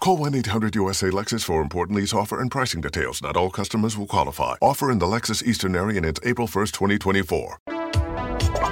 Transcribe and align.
Call 0.00 0.16
1-800-USA-LEXUS 0.16 1.44
for 1.44 1.60
important 1.60 1.98
lease 1.98 2.14
offer 2.14 2.40
and 2.40 2.50
pricing 2.50 2.80
details. 2.80 3.20
Not 3.22 3.36
all 3.36 3.50
customers 3.50 3.98
will 3.98 4.06
qualify. 4.06 4.54
Offer 4.62 4.90
in 4.90 4.98
the 4.98 5.04
Lexus 5.04 5.42
Eastern 5.46 5.76
area 5.76 5.98
and 5.98 6.06
it's 6.06 6.20
April 6.24 6.46
1st, 6.46 6.72
2024. 6.72 7.58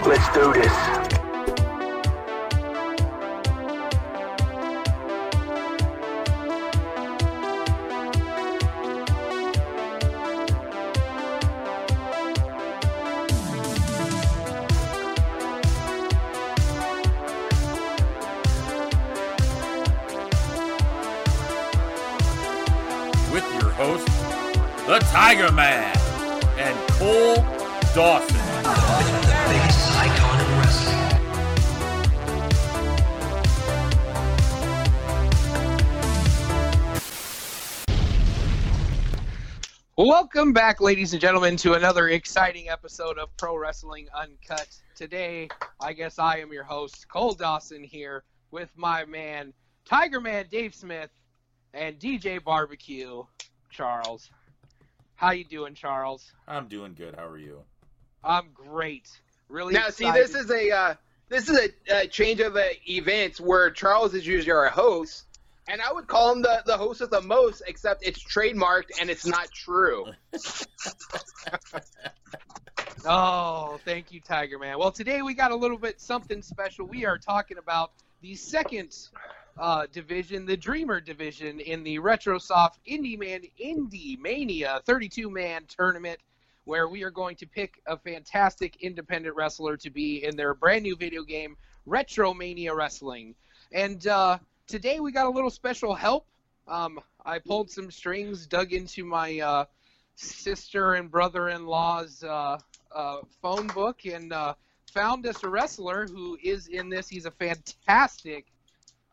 Let's 0.06 0.32
do 0.32 0.52
this. 0.54 1.08
The 24.88 24.98
Tiger 25.01 25.52
Man, 25.52 25.95
and 26.56 26.74
Cole 26.92 27.45
Dawson. 27.95 28.34
biggest 29.51 29.92
icon 29.98 30.41
in 30.41 30.47
wrestling. 30.59 30.97
Welcome 39.98 40.55
back, 40.55 40.81
ladies 40.81 41.12
and 41.12 41.20
gentlemen, 41.20 41.59
to 41.59 41.75
another 41.75 42.09
exciting 42.09 42.70
episode 42.70 43.19
of 43.19 43.28
Pro 43.36 43.59
Wrestling 43.59 44.09
Uncut. 44.19 44.75
Today, 44.97 45.50
I 45.83 45.92
guess 45.92 46.19
I 46.19 46.39
am 46.39 46.50
your 46.50 46.64
host, 46.64 47.06
Cole 47.11 47.34
Dawson, 47.34 47.84
here 47.84 48.25
with 48.50 48.70
my 48.75 49.05
man, 49.05 49.53
Tiger 49.84 50.22
Man 50.22 50.47
Dave 50.50 50.75
Smith, 50.75 51.11
and 51.75 51.98
DJ 51.98 52.42
Barbecue, 52.42 53.22
Charles. 53.69 54.31
How 55.19 55.33
you 55.33 55.42
doing, 55.42 55.74
Charles? 55.74 56.33
I'm 56.47 56.69
doing 56.69 56.94
good. 56.94 57.16
How 57.16 57.27
are 57.27 57.38
you? 57.38 57.64
I'm 58.22 58.50
great. 58.55 59.11
Really 59.48 59.75
Now, 59.75 59.88
see, 59.88 60.08
this 60.12 60.33
is 60.33 60.48
a 60.48 60.70
uh, 60.70 60.94
this 61.28 61.48
is 61.48 61.58
a, 61.58 62.02
a 62.02 62.06
change 62.06 62.38
of 62.38 62.55
uh, 62.55 62.62
events 62.88 63.41
where 63.41 63.69
Charles 63.72 64.14
is 64.14 64.25
usually 64.25 64.52
our 64.52 64.69
host, 64.69 65.25
and 65.66 65.83
I 65.83 65.92
would 65.92 66.06
call 66.06 66.30
him 66.30 66.42
the, 66.42 66.62
the 66.66 66.77
host 66.77 67.00
of 67.00 67.10
the 67.10 67.20
most, 67.20 67.64
except 67.66 68.06
it's 68.06 68.22
trademarked 68.22 69.00
and 69.00 69.10
it's 69.10 69.27
not 69.27 69.50
true. 69.50 70.06
Oh, 73.06 73.78
thank 73.84 74.12
you, 74.12 74.20
Tiger 74.20 74.58
Man. 74.58 74.78
Well, 74.78 74.91
today 74.91 75.22
we 75.22 75.32
got 75.32 75.50
a 75.53 75.56
little 75.56 75.78
bit 75.78 76.00
something 76.00 76.42
special. 76.42 76.84
We 76.84 77.06
are 77.06 77.16
talking 77.16 77.56
about 77.56 77.92
the 78.20 78.34
second 78.34 78.94
uh, 79.59 79.87
division, 79.92 80.47
the 80.47 80.56
Dreamer 80.56 81.01
division, 81.01 81.61
in 81.61 81.83
the 81.83 81.98
RetroSoft 81.98 82.75
Indie 82.87 83.19
Man 83.19 83.42
Indie 83.62 84.19
Mania 84.19 84.81
32 84.87 85.31
man 85.31 85.65
tournament, 85.69 86.19
where 86.65 86.89
we 86.89 87.03
are 87.03 87.11
going 87.11 87.37
to 87.37 87.47
pick 87.47 87.81
a 87.87 87.97
fantastic 87.97 88.77
independent 88.81 89.34
wrestler 89.34 89.77
to 89.78 89.91
be 89.91 90.25
in 90.25 90.37
their 90.37 90.55
brand 90.55 90.83
new 90.83 90.97
video 90.97 91.23
game, 91.23 91.56
Retromania 91.87 92.75
Wrestling. 92.75 93.34
And 93.73 94.06
uh, 94.06 94.39
today 94.67 95.00
we 95.00 95.12
got 95.12 95.27
a 95.27 95.31
little 95.31 95.50
special 95.50 95.95
help. 95.95 96.27
Um, 96.67 97.00
I 97.25 97.38
pulled 97.38 97.71
some 97.71 97.91
strings, 97.91 98.47
dug 98.47 98.72
into 98.72 99.05
my 99.05 99.41
uh, 99.41 99.65
sister 100.15 100.94
and 100.94 101.11
brother-in-law's 101.11 102.22
uh, 102.22 102.59
uh, 102.94 103.19
phone 103.43 103.66
book, 103.69 104.05
and 104.05 104.32
uh, 104.32 104.55
found 104.93 105.27
us 105.27 105.43
a 105.43 105.49
wrestler 105.49 106.06
who 106.06 106.38
is 106.43 106.69
in 106.69 106.88
this. 106.88 107.09
He's 107.09 107.27
a 107.27 107.31
fantastic 107.31 108.47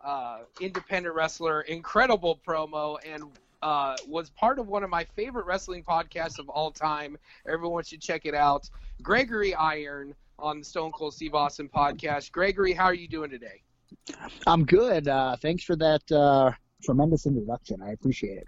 uh, 0.06 0.40
independent 0.62 1.16
wrestler, 1.16 1.62
incredible 1.62 2.40
promo, 2.48 2.98
and 3.06 3.24
uh, 3.62 3.96
was 4.08 4.30
part 4.30 4.60
of 4.60 4.68
one 4.68 4.84
of 4.84 4.90
my 4.90 5.04
favorite 5.16 5.46
wrestling 5.46 5.84
podcasts 5.84 6.38
of 6.38 6.48
all 6.50 6.70
time. 6.72 7.18
Everyone 7.52 7.84
should 7.84 8.02
check 8.02 8.26
it 8.26 8.36
out. 8.36 8.70
Gregory 9.02 9.56
Iron 9.56 10.14
on 10.38 10.60
the 10.60 10.66
Stone 10.66 10.92
Cold 10.92 11.14
Steve 11.14 11.34
Austin 11.34 11.68
podcast. 11.68 12.32
Gregory, 12.32 12.74
how 12.74 12.86
are 12.86 12.94
you 12.94 13.08
doing 13.08 13.30
today? 13.32 13.62
I'm 14.46 14.66
good. 14.66 15.08
Uh, 15.08 15.36
thanks 15.38 15.64
for 15.64 15.76
that 15.78 16.12
uh, 16.12 16.52
tremendous 16.84 17.26
introduction. 17.26 17.82
I 17.82 17.92
appreciate 17.92 18.38
it. 18.38 18.48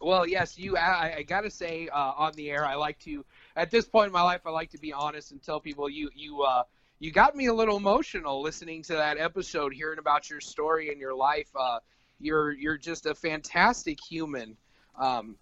Well, 0.00 0.26
yes, 0.26 0.58
you. 0.58 0.76
I, 0.76 1.16
I 1.18 1.22
gotta 1.22 1.50
say, 1.50 1.88
uh, 1.88 2.12
on 2.16 2.32
the 2.34 2.50
air, 2.50 2.66
I 2.66 2.74
like 2.74 2.98
to. 3.00 3.24
At 3.54 3.70
this 3.70 3.86
point 3.86 4.08
in 4.08 4.12
my 4.12 4.22
life, 4.22 4.40
I 4.44 4.50
like 4.50 4.70
to 4.70 4.78
be 4.78 4.92
honest 4.92 5.30
and 5.30 5.40
tell 5.40 5.60
people 5.60 5.88
you 5.88 6.10
you 6.14 6.42
uh, 6.42 6.64
you 6.98 7.10
got 7.10 7.36
me 7.36 7.46
a 7.46 7.54
little 7.54 7.76
emotional 7.76 8.40
listening 8.42 8.82
to 8.84 8.94
that 8.94 9.18
episode, 9.18 9.74
hearing 9.74 9.98
about 9.98 10.30
your 10.30 10.40
story 10.40 10.90
and 10.90 11.00
your 11.00 11.14
life. 11.14 11.48
Uh, 11.54 11.78
you're 12.20 12.52
you're 12.52 12.78
just 12.78 13.06
a 13.06 13.14
fantastic 13.14 13.98
human, 14.00 14.56
um, 14.98 15.36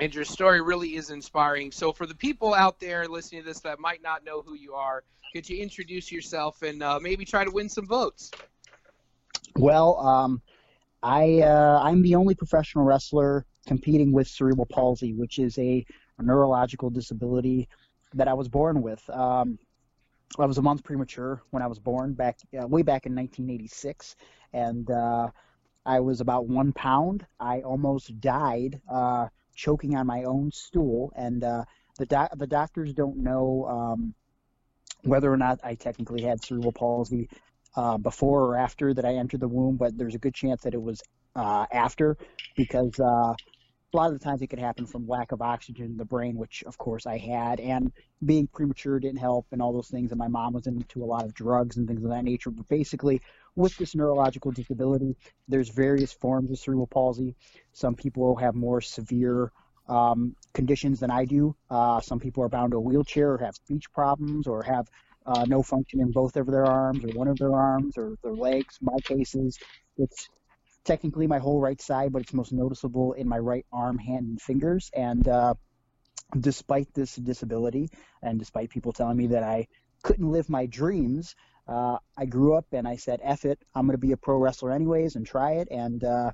and 0.00 0.14
your 0.14 0.24
story 0.24 0.60
really 0.60 0.96
is 0.96 1.10
inspiring. 1.10 1.72
So, 1.72 1.92
for 1.92 2.06
the 2.06 2.14
people 2.14 2.52
out 2.52 2.78
there 2.78 3.08
listening 3.08 3.42
to 3.42 3.48
this 3.48 3.60
that 3.60 3.80
might 3.80 4.02
not 4.02 4.24
know 4.24 4.42
who 4.42 4.54
you 4.54 4.74
are, 4.74 5.04
could 5.32 5.48
you 5.48 5.62
introduce 5.62 6.12
yourself 6.12 6.62
and 6.62 6.82
uh, 6.82 6.98
maybe 7.00 7.24
try 7.24 7.44
to 7.44 7.50
win 7.50 7.68
some 7.68 7.86
votes? 7.86 8.30
Well, 9.56 9.98
um, 9.98 10.42
I 11.02 11.40
uh, 11.40 11.80
I'm 11.82 12.02
the 12.02 12.14
only 12.16 12.34
professional 12.34 12.84
wrestler 12.84 13.46
competing 13.66 14.12
with 14.12 14.28
cerebral 14.28 14.66
palsy, 14.66 15.14
which 15.14 15.38
is 15.38 15.56
a, 15.58 15.84
a 16.18 16.22
neurological 16.22 16.90
disability 16.90 17.68
that 18.14 18.28
I 18.28 18.34
was 18.34 18.48
born 18.48 18.82
with. 18.82 19.08
Um, 19.08 19.58
I 20.38 20.46
was 20.46 20.58
a 20.58 20.62
month 20.62 20.84
premature 20.84 21.42
when 21.50 21.62
I 21.62 21.66
was 21.66 21.78
born, 21.78 22.14
back 22.14 22.38
uh, 22.58 22.66
way 22.66 22.82
back 22.82 23.06
in 23.06 23.14
1986, 23.14 24.16
and 24.52 24.90
uh, 24.90 25.28
I 25.84 26.00
was 26.00 26.20
about 26.20 26.46
one 26.46 26.72
pound. 26.72 27.26
I 27.38 27.60
almost 27.60 28.20
died 28.20 28.80
uh, 28.90 29.28
choking 29.54 29.96
on 29.96 30.06
my 30.06 30.24
own 30.24 30.50
stool, 30.52 31.12
and 31.16 31.44
uh, 31.44 31.64
the 31.98 32.28
the 32.36 32.46
doctors 32.46 32.92
don't 32.94 33.18
know 33.18 33.66
um, 33.68 34.14
whether 35.02 35.32
or 35.32 35.36
not 35.36 35.60
I 35.62 35.74
technically 35.74 36.22
had 36.22 36.42
cerebral 36.42 36.72
palsy 36.72 37.28
uh, 37.76 37.98
before 37.98 38.42
or 38.44 38.56
after 38.56 38.94
that 38.94 39.04
I 39.04 39.14
entered 39.14 39.40
the 39.40 39.48
womb, 39.48 39.76
but 39.76 39.96
there's 39.96 40.14
a 40.14 40.18
good 40.18 40.34
chance 40.34 40.62
that 40.62 40.74
it 40.74 40.82
was 40.82 41.02
uh, 41.34 41.66
after 41.72 42.16
because 42.56 42.98
a 43.92 43.96
lot 43.96 44.12
of 44.12 44.18
the 44.18 44.24
times 44.24 44.40
it 44.40 44.46
could 44.46 44.58
happen 44.58 44.86
from 44.86 45.06
lack 45.06 45.32
of 45.32 45.42
oxygen 45.42 45.84
in 45.86 45.96
the 45.96 46.04
brain, 46.04 46.36
which 46.36 46.64
of 46.64 46.78
course 46.78 47.06
I 47.06 47.18
had, 47.18 47.60
and 47.60 47.92
being 48.24 48.46
premature 48.46 48.98
didn't 48.98 49.18
help, 49.18 49.46
and 49.52 49.60
all 49.60 49.72
those 49.72 49.88
things. 49.88 50.12
And 50.12 50.18
my 50.18 50.28
mom 50.28 50.54
was 50.54 50.66
into 50.66 51.04
a 51.04 51.06
lot 51.06 51.24
of 51.24 51.34
drugs 51.34 51.76
and 51.76 51.86
things 51.86 52.02
of 52.02 52.10
that 52.10 52.24
nature. 52.24 52.50
But 52.50 52.68
basically, 52.68 53.20
with 53.54 53.76
this 53.76 53.94
neurological 53.94 54.50
disability, 54.50 55.16
there's 55.46 55.68
various 55.68 56.12
forms 56.12 56.50
of 56.50 56.58
cerebral 56.58 56.86
palsy. 56.86 57.34
Some 57.72 57.94
people 57.94 58.36
have 58.36 58.54
more 58.54 58.80
severe 58.80 59.52
um, 59.88 60.36
conditions 60.54 61.00
than 61.00 61.10
I 61.10 61.26
do. 61.26 61.54
Uh, 61.68 62.00
some 62.00 62.18
people 62.18 62.42
are 62.44 62.48
bound 62.48 62.72
to 62.72 62.78
a 62.78 62.80
wheelchair 62.80 63.32
or 63.32 63.38
have 63.38 63.56
speech 63.56 63.92
problems 63.92 64.46
or 64.46 64.62
have 64.62 64.88
uh, 65.26 65.44
no 65.46 65.62
function 65.62 66.00
in 66.00 66.12
both 66.12 66.36
of 66.36 66.46
their 66.46 66.64
arms 66.64 67.04
or 67.04 67.08
one 67.08 67.28
of 67.28 67.36
their 67.36 67.54
arms 67.54 67.98
or 67.98 68.16
their 68.22 68.32
legs. 68.32 68.78
My 68.80 68.96
case 69.04 69.34
is 69.34 69.58
it's 69.98 70.28
technically 70.84 71.26
my 71.26 71.38
whole 71.38 71.60
right 71.60 71.80
side, 71.80 72.12
but 72.12 72.22
it's 72.22 72.32
most 72.32 72.52
noticeable 72.52 73.12
in 73.12 73.28
my 73.28 73.38
right 73.38 73.66
arm, 73.72 73.98
hand, 73.98 74.26
and 74.28 74.40
fingers. 74.40 74.90
And 74.94 75.26
uh, 75.26 75.54
despite 76.38 76.92
this 76.94 77.14
disability, 77.16 77.90
and 78.22 78.38
despite 78.38 78.70
people 78.70 78.92
telling 78.92 79.16
me 79.16 79.28
that 79.28 79.42
I 79.42 79.68
couldn't 80.02 80.30
live 80.30 80.48
my 80.48 80.66
dreams, 80.66 81.34
uh, 81.68 81.98
I 82.16 82.26
grew 82.26 82.54
up 82.54 82.66
and 82.72 82.88
I 82.88 82.96
said, 82.96 83.20
"F 83.22 83.44
it, 83.44 83.58
I'm 83.74 83.86
going 83.86 83.94
to 83.94 84.06
be 84.06 84.12
a 84.12 84.16
pro 84.16 84.36
wrestler 84.36 84.72
anyways 84.72 85.16
and 85.16 85.26
try 85.26 85.52
it." 85.52 85.68
And 85.70 86.02
uh, 86.02 86.32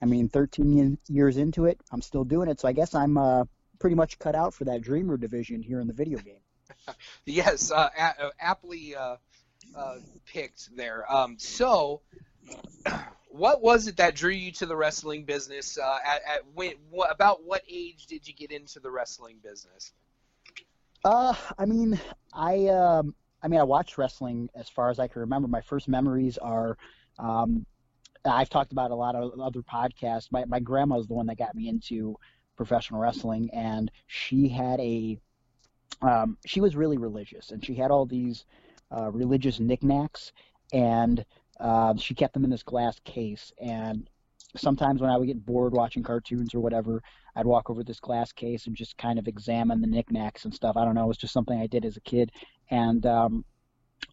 I 0.00 0.06
mean, 0.06 0.28
13 0.28 0.72
ye- 0.72 0.98
years 1.14 1.36
into 1.36 1.66
it, 1.66 1.78
I'm 1.92 2.02
still 2.02 2.24
doing 2.24 2.48
it. 2.48 2.60
So 2.60 2.68
I 2.68 2.72
guess 2.72 2.94
I'm 2.94 3.18
uh, 3.18 3.44
pretty 3.78 3.96
much 3.96 4.18
cut 4.18 4.34
out 4.34 4.54
for 4.54 4.64
that 4.64 4.80
dreamer 4.80 5.16
division 5.16 5.62
here 5.62 5.80
in 5.80 5.86
the 5.86 5.94
video 5.94 6.18
game. 6.18 6.40
Yes, 7.26 7.70
uh, 7.70 7.90
a- 7.96 8.24
uh, 8.24 8.30
aptly 8.40 8.96
picked 10.24 10.74
there. 10.74 11.10
Um, 11.12 11.36
so, 11.38 12.00
what 13.32 13.62
was 13.62 13.86
it 13.86 13.96
that 13.96 14.14
drew 14.14 14.30
you 14.30 14.52
to 14.52 14.66
the 14.66 14.76
wrestling 14.76 15.24
business? 15.24 15.78
Uh, 15.78 15.98
at, 16.06 16.22
at 16.26 16.40
when, 16.54 16.74
wh- 16.94 17.10
about 17.10 17.44
what 17.44 17.62
age 17.68 18.06
did 18.06 18.28
you 18.28 18.34
get 18.34 18.52
into 18.52 18.78
the 18.78 18.90
wrestling 18.90 19.38
business? 19.42 19.92
Uh, 21.04 21.34
I 21.58 21.64
mean, 21.64 21.98
I 22.32 22.66
um, 22.68 23.14
I 23.42 23.48
mean, 23.48 23.58
I 23.58 23.64
watched 23.64 23.98
wrestling 23.98 24.50
as 24.54 24.68
far 24.68 24.90
as 24.90 24.98
I 24.98 25.08
can 25.08 25.20
remember. 25.20 25.48
My 25.48 25.62
first 25.62 25.88
memories 25.88 26.38
are, 26.38 26.76
um, 27.18 27.66
I've 28.24 28.50
talked 28.50 28.70
about 28.70 28.92
a 28.92 28.94
lot 28.94 29.16
of 29.16 29.40
other 29.40 29.62
podcasts. 29.62 30.30
My 30.30 30.44
my 30.44 30.60
grandma 30.60 30.96
was 30.96 31.08
the 31.08 31.14
one 31.14 31.26
that 31.26 31.38
got 31.38 31.54
me 31.54 31.68
into 31.68 32.16
professional 32.56 33.00
wrestling, 33.00 33.50
and 33.52 33.90
she 34.06 34.48
had 34.48 34.78
a 34.78 35.18
um, 36.02 36.36
she 36.46 36.60
was 36.60 36.76
really 36.76 36.98
religious, 36.98 37.50
and 37.50 37.64
she 37.64 37.74
had 37.74 37.90
all 37.90 38.06
these 38.06 38.44
uh, 38.96 39.10
religious 39.10 39.58
knickknacks, 39.58 40.32
and 40.72 41.24
uh, 41.60 41.94
she 41.96 42.14
kept 42.14 42.34
them 42.34 42.44
in 42.44 42.50
this 42.50 42.62
glass 42.62 42.98
case. 43.04 43.52
And 43.58 44.08
sometimes 44.56 45.00
when 45.00 45.10
I 45.10 45.16
would 45.16 45.28
get 45.28 45.44
bored 45.44 45.72
watching 45.72 46.02
cartoons 46.02 46.54
or 46.54 46.60
whatever, 46.60 47.02
I'd 47.34 47.46
walk 47.46 47.70
over 47.70 47.82
this 47.82 48.00
glass 48.00 48.32
case 48.32 48.66
and 48.66 48.76
just 48.76 48.98
kind 48.98 49.18
of 49.18 49.28
examine 49.28 49.80
the 49.80 49.86
knickknacks 49.86 50.44
and 50.44 50.54
stuff. 50.54 50.76
I 50.76 50.84
don't 50.84 50.94
know, 50.94 51.04
it 51.04 51.08
was 51.08 51.18
just 51.18 51.32
something 51.32 51.58
I 51.58 51.66
did 51.66 51.84
as 51.84 51.96
a 51.96 52.00
kid. 52.00 52.30
And 52.70 53.04
um, 53.06 53.44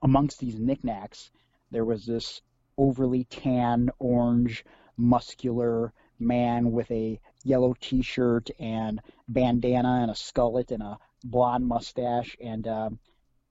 amongst 0.01 0.39
these 0.39 0.59
knickknacks, 0.59 1.31
there 1.71 1.85
was 1.85 2.05
this 2.05 2.41
overly 2.77 3.25
tan, 3.25 3.89
orange, 3.99 4.63
muscular 4.97 5.93
man 6.19 6.71
with 6.71 6.89
a 6.91 7.19
yellow 7.43 7.73
T-shirt 7.79 8.49
and 8.59 9.01
bandana 9.27 9.99
and 10.01 10.11
a 10.11 10.15
skullet 10.15 10.71
and 10.71 10.83
a 10.83 10.97
blonde 11.23 11.65
mustache. 11.65 12.35
And 12.41 12.67
um, 12.67 12.99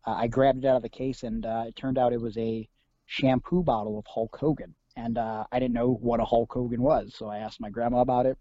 I 0.05 0.29
grabbed 0.29 0.65
it 0.65 0.69
out 0.69 0.77
of 0.77 0.83
the 0.83 0.89
case, 0.89 1.23
and 1.23 1.45
uh, 1.45 1.65
it 1.69 1.77
turned 1.77 1.99
out 1.99 2.13
it 2.13 2.21
was 2.21 2.37
a 2.39 2.69
shampoo 3.09 3.63
bottle 3.63 3.99
of 3.99 4.07
Hulk 4.07 4.37
Hogan. 4.39 4.75
And 4.95 5.19
uh, 5.19 5.45
I 5.51 5.59
didn't 5.59 5.75
know 5.75 5.99
what 6.01 6.21
a 6.21 6.25
Hulk 6.25 6.53
Hogan 6.53 6.83
was, 6.83 7.15
so 7.17 7.29
I 7.29 7.39
asked 7.39 7.61
my 7.61 7.71
grandma 7.71 8.01
about 8.01 8.27
it, 8.27 8.37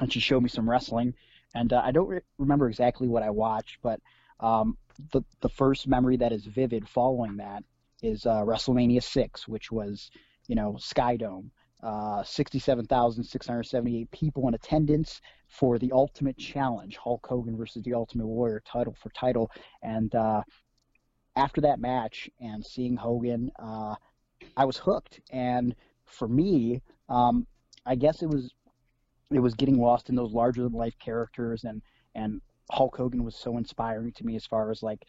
and 0.00 0.12
she 0.12 0.20
showed 0.20 0.42
me 0.42 0.48
some 0.48 0.68
wrestling. 0.68 1.14
And 1.54 1.72
uh, 1.72 1.80
I 1.84 1.92
don't 1.92 2.08
re- 2.08 2.20
remember 2.36 2.68
exactly 2.68 3.08
what 3.08 3.22
I 3.22 3.30
watched, 3.30 3.78
but 3.82 4.00
um, 4.40 4.76
the 5.12 5.22
the 5.40 5.48
first 5.48 5.88
memory 5.88 6.16
that 6.18 6.32
is 6.32 6.44
vivid 6.44 6.88
following 6.88 7.36
that 7.38 7.64
is 8.02 8.26
uh, 8.26 8.42
WrestleMania 8.42 9.02
six, 9.02 9.48
which 9.48 9.72
was 9.72 10.10
you 10.48 10.56
know 10.56 10.76
Skydome, 10.78 11.50
uh, 11.82 12.22
67,678 12.24 14.10
people 14.10 14.48
in 14.48 14.54
attendance 14.54 15.20
for 15.46 15.78
the 15.78 15.92
Ultimate 15.92 16.36
Challenge, 16.36 16.96
Hulk 16.96 17.26
Hogan 17.26 17.56
versus 17.56 17.82
the 17.84 17.94
Ultimate 17.94 18.26
Warrior, 18.26 18.62
title 18.66 18.96
for 19.00 19.10
title. 19.10 19.50
And 19.82 20.14
uh, 20.14 20.42
after 21.38 21.60
that 21.60 21.80
match 21.80 22.28
and 22.40 22.64
seeing 22.66 22.96
Hogan, 22.96 23.50
uh, 23.58 23.94
I 24.56 24.64
was 24.64 24.76
hooked. 24.76 25.20
And 25.30 25.74
for 26.04 26.28
me, 26.28 26.82
um, 27.08 27.46
I 27.86 27.94
guess 27.94 28.22
it 28.22 28.28
was 28.28 28.52
it 29.30 29.40
was 29.40 29.54
getting 29.54 29.78
lost 29.78 30.08
in 30.08 30.16
those 30.16 30.32
larger 30.32 30.62
than 30.62 30.72
life 30.72 30.98
characters 30.98 31.64
and 31.64 31.82
and 32.14 32.40
Hulk 32.70 32.96
Hogan 32.96 33.24
was 33.24 33.36
so 33.36 33.56
inspiring 33.56 34.12
to 34.12 34.26
me 34.26 34.36
as 34.36 34.44
far 34.44 34.70
as 34.70 34.82
like 34.82 35.04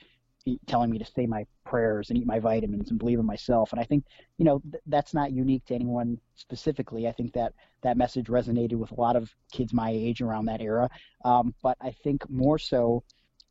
telling 0.67 0.89
me 0.89 0.97
to 0.97 1.05
say 1.05 1.25
my 1.25 1.45
prayers 1.65 2.09
and 2.09 2.17
eat 2.17 2.25
my 2.25 2.39
vitamins 2.39 2.89
and 2.89 2.99
believe 2.99 3.19
in 3.19 3.25
myself. 3.25 3.71
And 3.71 3.81
I 3.81 3.83
think, 3.83 4.05
you 4.37 4.45
know, 4.45 4.61
th- 4.71 4.81
that's 4.87 5.13
not 5.13 5.31
unique 5.31 5.65
to 5.65 5.75
anyone 5.75 6.17
specifically. 6.35 7.07
I 7.07 7.11
think 7.11 7.33
that 7.33 7.53
that 7.81 7.97
message 7.97 8.27
resonated 8.27 8.75
with 8.75 8.91
a 8.91 8.99
lot 8.99 9.15
of 9.15 9.29
kids 9.51 9.73
my 9.73 9.89
age 9.91 10.21
around 10.21 10.45
that 10.45 10.61
era. 10.61 10.89
Um, 11.25 11.53
but 11.61 11.77
I 11.81 11.91
think 12.03 12.27
more 12.29 12.57
so 12.57 13.03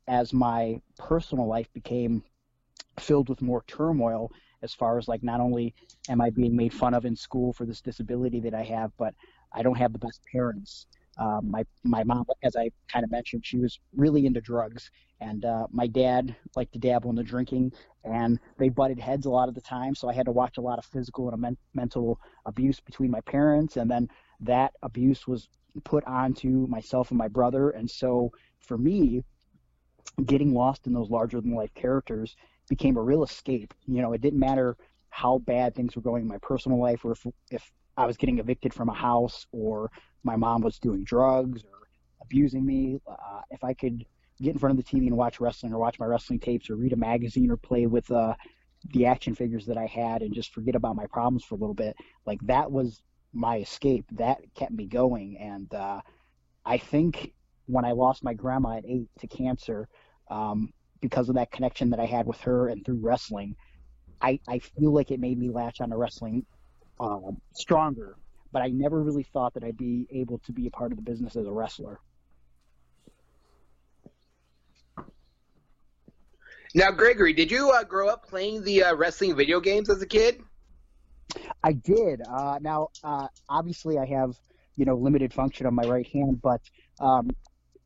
as 0.08 0.32
my 0.32 0.80
personal 0.98 1.46
life 1.46 1.70
became 1.74 2.22
filled 2.98 3.28
with 3.28 3.42
more 3.42 3.64
turmoil 3.66 4.30
as 4.62 4.74
far 4.74 4.98
as 4.98 5.08
like 5.08 5.22
not 5.22 5.40
only 5.40 5.74
am 6.08 6.20
I 6.20 6.30
being 6.30 6.56
made 6.56 6.74
fun 6.74 6.94
of 6.94 7.04
in 7.04 7.16
school 7.16 7.52
for 7.52 7.64
this 7.64 7.80
disability 7.80 8.40
that 8.40 8.54
I 8.54 8.64
have, 8.64 8.92
but 8.98 9.14
I 9.52 9.62
don't 9.62 9.78
have 9.78 9.92
the 9.92 9.98
best 9.98 10.20
parents. 10.30 10.86
Um, 11.18 11.50
my 11.50 11.64
my 11.82 12.04
mom, 12.04 12.26
as 12.44 12.54
I 12.54 12.70
kind 12.92 13.04
of 13.04 13.10
mentioned, 13.10 13.44
she 13.44 13.58
was 13.58 13.80
really 13.96 14.24
into 14.24 14.40
drugs, 14.40 14.90
and 15.20 15.44
uh, 15.44 15.66
my 15.72 15.88
dad 15.88 16.36
liked 16.54 16.72
to 16.74 16.78
dabble 16.78 17.10
in 17.10 17.16
the 17.16 17.24
drinking, 17.24 17.72
and 18.04 18.38
they 18.56 18.68
butted 18.68 19.00
heads 19.00 19.26
a 19.26 19.30
lot 19.30 19.48
of 19.48 19.54
the 19.56 19.60
time. 19.60 19.94
So 19.96 20.08
I 20.08 20.12
had 20.14 20.26
to 20.26 20.32
watch 20.32 20.58
a 20.58 20.60
lot 20.60 20.78
of 20.78 20.84
physical 20.84 21.28
and 21.28 21.40
men- 21.40 21.56
mental 21.74 22.20
abuse 22.46 22.78
between 22.78 23.10
my 23.10 23.20
parents, 23.22 23.76
and 23.76 23.90
then 23.90 24.08
that 24.40 24.74
abuse 24.82 25.26
was 25.26 25.48
put 25.82 26.04
onto 26.04 26.66
myself 26.68 27.10
and 27.10 27.18
my 27.18 27.28
brother. 27.28 27.70
And 27.70 27.90
so 27.90 28.30
for 28.60 28.78
me, 28.78 29.24
getting 30.24 30.54
lost 30.54 30.86
in 30.86 30.92
those 30.92 31.10
larger 31.10 31.40
than 31.40 31.54
life 31.54 31.74
characters 31.74 32.36
became 32.68 32.96
a 32.96 33.02
real 33.02 33.22
escape. 33.22 33.74
You 33.86 34.02
know, 34.02 34.12
it 34.12 34.20
didn't 34.20 34.38
matter 34.38 34.76
how 35.10 35.38
bad 35.38 35.74
things 35.74 35.96
were 35.96 36.02
going 36.02 36.22
in 36.22 36.28
my 36.28 36.38
personal 36.38 36.80
life, 36.80 37.04
or 37.04 37.12
if 37.12 37.26
if 37.50 37.72
I 37.96 38.06
was 38.06 38.16
getting 38.16 38.38
evicted 38.38 38.72
from 38.72 38.88
a 38.88 38.94
house, 38.94 39.46
or 39.52 39.90
my 40.22 40.36
mom 40.36 40.62
was 40.62 40.78
doing 40.78 41.04
drugs 41.04 41.64
or 41.64 41.88
abusing 42.22 42.64
me. 42.64 43.00
Uh, 43.06 43.40
if 43.50 43.64
I 43.64 43.74
could 43.74 44.04
get 44.40 44.52
in 44.52 44.58
front 44.58 44.78
of 44.78 44.84
the 44.84 44.88
TV 44.90 45.06
and 45.08 45.16
watch 45.16 45.40
wrestling, 45.40 45.72
or 45.72 45.78
watch 45.78 45.98
my 45.98 46.06
wrestling 46.06 46.38
tapes, 46.38 46.70
or 46.70 46.76
read 46.76 46.92
a 46.92 46.96
magazine, 46.96 47.50
or 47.50 47.56
play 47.56 47.86
with 47.86 48.10
uh, 48.10 48.34
the 48.92 49.06
action 49.06 49.34
figures 49.34 49.66
that 49.66 49.76
I 49.76 49.86
had, 49.86 50.22
and 50.22 50.34
just 50.34 50.52
forget 50.52 50.76
about 50.76 50.96
my 50.96 51.06
problems 51.06 51.44
for 51.44 51.54
a 51.56 51.58
little 51.58 51.74
bit, 51.74 51.96
like 52.26 52.40
that 52.42 52.70
was 52.70 53.02
my 53.32 53.58
escape. 53.58 54.04
That 54.12 54.38
kept 54.54 54.72
me 54.72 54.86
going, 54.86 55.36
and 55.38 55.72
uh, 55.74 56.00
I 56.64 56.78
think 56.78 57.32
when 57.66 57.84
I 57.84 57.92
lost 57.92 58.24
my 58.24 58.34
grandma 58.34 58.78
at 58.78 58.84
eight 58.86 59.10
to 59.18 59.26
cancer, 59.26 59.88
um, 60.30 60.72
because 61.00 61.28
of 61.28 61.36
that 61.36 61.50
connection 61.50 61.90
that 61.90 62.00
I 62.00 62.06
had 62.06 62.26
with 62.26 62.40
her 62.42 62.68
and 62.68 62.84
through 62.84 63.00
wrestling, 63.00 63.56
I, 64.20 64.40
I 64.48 64.58
feel 64.58 64.92
like 64.92 65.10
it 65.10 65.20
made 65.20 65.38
me 65.38 65.48
latch 65.48 65.80
on 65.80 65.90
to 65.90 65.96
wrestling 65.96 66.44
um, 67.00 67.40
stronger. 67.54 68.16
But 68.50 68.62
I 68.62 68.68
never 68.68 69.02
really 69.02 69.24
thought 69.24 69.54
that 69.54 69.64
I'd 69.64 69.76
be 69.76 70.06
able 70.10 70.38
to 70.40 70.52
be 70.52 70.66
a 70.66 70.70
part 70.70 70.90
of 70.90 70.96
the 70.96 71.02
business 71.02 71.36
as 71.36 71.46
a 71.46 71.52
wrestler. 71.52 72.00
Now, 76.74 76.90
Gregory, 76.90 77.32
did 77.32 77.50
you 77.50 77.70
uh, 77.70 77.84
grow 77.84 78.08
up 78.08 78.26
playing 78.28 78.62
the 78.62 78.84
uh, 78.84 78.94
wrestling 78.94 79.34
video 79.36 79.60
games 79.60 79.88
as 79.88 80.02
a 80.02 80.06
kid? 80.06 80.42
I 81.62 81.72
did. 81.72 82.22
Uh, 82.26 82.58
now, 82.60 82.88
uh, 83.02 83.28
obviously, 83.48 83.98
I 83.98 84.06
have 84.06 84.34
you 84.76 84.84
know 84.84 84.96
limited 84.96 85.32
function 85.32 85.66
on 85.66 85.74
my 85.74 85.84
right 85.84 86.06
hand, 86.06 86.40
but 86.42 86.60
um, 87.00 87.30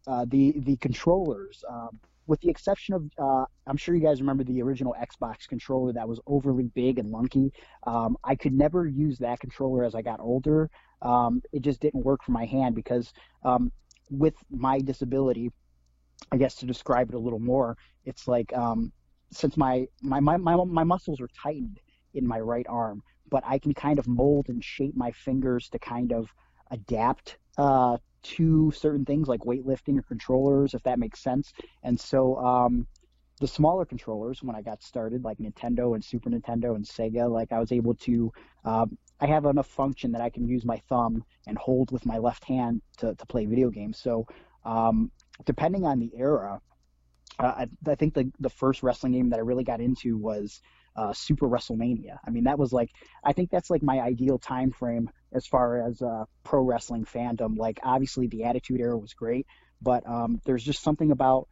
uh, 0.06 0.24
the 0.28 0.54
the 0.58 0.76
controllers, 0.76 1.64
um, 1.68 1.98
with 2.26 2.40
the 2.40 2.48
exception 2.48 2.94
of, 2.94 3.10
uh, 3.18 3.44
I'm 3.66 3.76
sure 3.76 3.94
you 3.94 4.02
guys 4.02 4.20
remember 4.20 4.44
the 4.44 4.62
original 4.62 4.94
Xbox 5.00 5.48
controller 5.48 5.92
that 5.92 6.08
was 6.08 6.20
overly 6.26 6.64
big 6.74 6.98
and 6.98 7.10
lunky. 7.10 7.52
Um, 7.86 8.16
I 8.24 8.36
could 8.36 8.52
never 8.52 8.86
use 8.86 9.18
that 9.18 9.40
controller 9.40 9.84
as 9.84 9.94
I 9.94 10.02
got 10.02 10.20
older. 10.20 10.70
Um, 11.02 11.42
it 11.52 11.62
just 11.62 11.80
didn't 11.80 12.04
work 12.04 12.22
for 12.22 12.32
my 12.32 12.44
hand 12.44 12.74
because 12.74 13.12
um, 13.44 13.72
with 14.10 14.34
my 14.50 14.80
disability, 14.80 15.50
I 16.30 16.36
guess 16.36 16.54
to 16.56 16.66
describe 16.66 17.08
it 17.08 17.16
a 17.16 17.18
little 17.18 17.40
more, 17.40 17.76
it's 18.04 18.28
like 18.28 18.52
um, 18.52 18.92
since 19.32 19.56
my, 19.56 19.86
my 20.02 20.20
my 20.20 20.36
my 20.36 20.56
my 20.64 20.84
muscles 20.84 21.20
are 21.20 21.28
tightened 21.42 21.80
in 22.14 22.26
my 22.26 22.38
right 22.38 22.66
arm, 22.68 23.02
but 23.30 23.42
I 23.46 23.58
can 23.58 23.74
kind 23.74 23.98
of 23.98 24.06
mold 24.06 24.48
and 24.48 24.62
shape 24.62 24.94
my 24.94 25.10
fingers 25.10 25.68
to 25.70 25.78
kind 25.78 26.12
of 26.12 26.28
adapt 26.70 27.38
uh, 27.58 27.96
to 28.22 28.72
certain 28.72 29.04
things 29.04 29.28
like 29.28 29.40
weightlifting 29.40 29.98
or 29.98 30.02
controllers, 30.02 30.74
if 30.74 30.82
that 30.84 30.98
makes 30.98 31.20
sense. 31.20 31.52
And 31.82 31.98
so 31.98 32.36
um, 32.36 32.86
the 33.40 33.46
smaller 33.48 33.84
controllers, 33.84 34.42
when 34.42 34.56
I 34.56 34.62
got 34.62 34.82
started, 34.82 35.24
like 35.24 35.38
Nintendo 35.38 35.94
and 35.94 36.04
Super 36.04 36.30
Nintendo 36.30 36.76
and 36.76 36.84
Sega, 36.84 37.30
like 37.30 37.52
I 37.52 37.58
was 37.58 37.72
able 37.72 37.94
to, 37.94 38.32
um, 38.64 38.96
I 39.20 39.26
have 39.26 39.44
enough 39.46 39.66
function 39.66 40.12
that 40.12 40.20
I 40.20 40.30
can 40.30 40.46
use 40.46 40.64
my 40.64 40.80
thumb 40.88 41.24
and 41.46 41.58
hold 41.58 41.90
with 41.90 42.06
my 42.06 42.18
left 42.18 42.44
hand 42.44 42.82
to, 42.98 43.14
to 43.14 43.26
play 43.26 43.46
video 43.46 43.70
games. 43.70 43.98
So 43.98 44.26
um, 44.64 45.10
depending 45.44 45.84
on 45.84 45.98
the 45.98 46.12
era, 46.16 46.60
uh, 47.38 47.44
I, 47.44 47.66
I 47.90 47.94
think 47.94 48.14
the 48.14 48.30
the 48.40 48.50
first 48.50 48.82
wrestling 48.82 49.12
game 49.12 49.30
that 49.30 49.38
I 49.38 49.42
really 49.42 49.64
got 49.64 49.80
into 49.80 50.16
was 50.16 50.60
uh, 50.96 51.12
Super 51.12 51.48
WrestleMania. 51.48 52.18
I 52.26 52.30
mean, 52.30 52.44
that 52.44 52.58
was 52.58 52.72
like 52.72 52.90
I 53.24 53.32
think 53.32 53.50
that's 53.50 53.70
like 53.70 53.82
my 53.82 54.00
ideal 54.00 54.38
time 54.38 54.70
frame 54.70 55.10
as 55.34 55.46
far 55.46 55.86
as 55.86 56.02
uh, 56.02 56.24
pro 56.44 56.62
wrestling 56.62 57.04
fandom. 57.04 57.56
Like, 57.56 57.80
obviously, 57.82 58.26
the 58.26 58.44
Attitude 58.44 58.80
Era 58.80 58.96
was 58.96 59.14
great, 59.14 59.46
but 59.80 60.06
um, 60.08 60.40
there's 60.44 60.64
just 60.64 60.82
something 60.82 61.10
about 61.10 61.48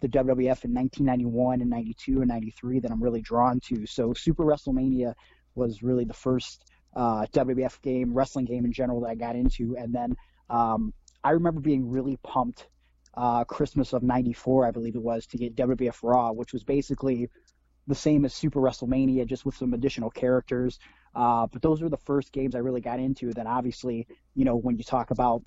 the 0.00 0.08
WWF 0.08 0.64
in 0.64 0.74
1991 0.74 1.60
and 1.60 1.70
92 1.70 2.18
and 2.20 2.28
93 2.28 2.80
that 2.80 2.90
I'm 2.90 3.02
really 3.02 3.20
drawn 3.20 3.60
to. 3.68 3.86
So, 3.86 4.14
Super 4.14 4.44
WrestleMania 4.44 5.14
was 5.54 5.82
really 5.82 6.04
the 6.04 6.14
first 6.14 6.64
uh, 6.94 7.26
WWF 7.32 7.80
game, 7.82 8.14
wrestling 8.14 8.46
game 8.46 8.64
in 8.64 8.72
general 8.72 9.00
that 9.00 9.10
I 9.10 9.14
got 9.14 9.36
into, 9.36 9.76
and 9.76 9.94
then 9.94 10.16
um, 10.48 10.92
I 11.22 11.30
remember 11.30 11.60
being 11.60 11.90
really 11.90 12.18
pumped. 12.22 12.66
Uh, 13.12 13.42
Christmas 13.42 13.92
of 13.92 14.04
'94, 14.04 14.66
I 14.66 14.70
believe 14.70 14.94
it 14.94 15.02
was, 15.02 15.26
to 15.26 15.36
get 15.36 15.56
WWF 15.56 15.98
Raw, 16.04 16.30
which 16.30 16.52
was 16.52 16.62
basically 16.62 17.28
the 17.88 17.94
same 17.94 18.24
as 18.24 18.32
Super 18.32 18.60
WrestleMania, 18.60 19.26
just 19.26 19.44
with 19.44 19.56
some 19.56 19.74
additional 19.74 20.10
characters. 20.10 20.78
Uh, 21.14 21.46
but 21.46 21.62
those 21.62 21.82
were 21.82 21.88
the 21.88 21.96
first 21.96 22.32
games 22.32 22.54
I 22.54 22.58
really 22.58 22.80
got 22.80 23.00
into. 23.00 23.32
Then 23.32 23.46
obviously, 23.46 24.06
you 24.34 24.44
know, 24.44 24.56
when 24.56 24.76
you 24.76 24.84
talk 24.84 25.10
about 25.10 25.42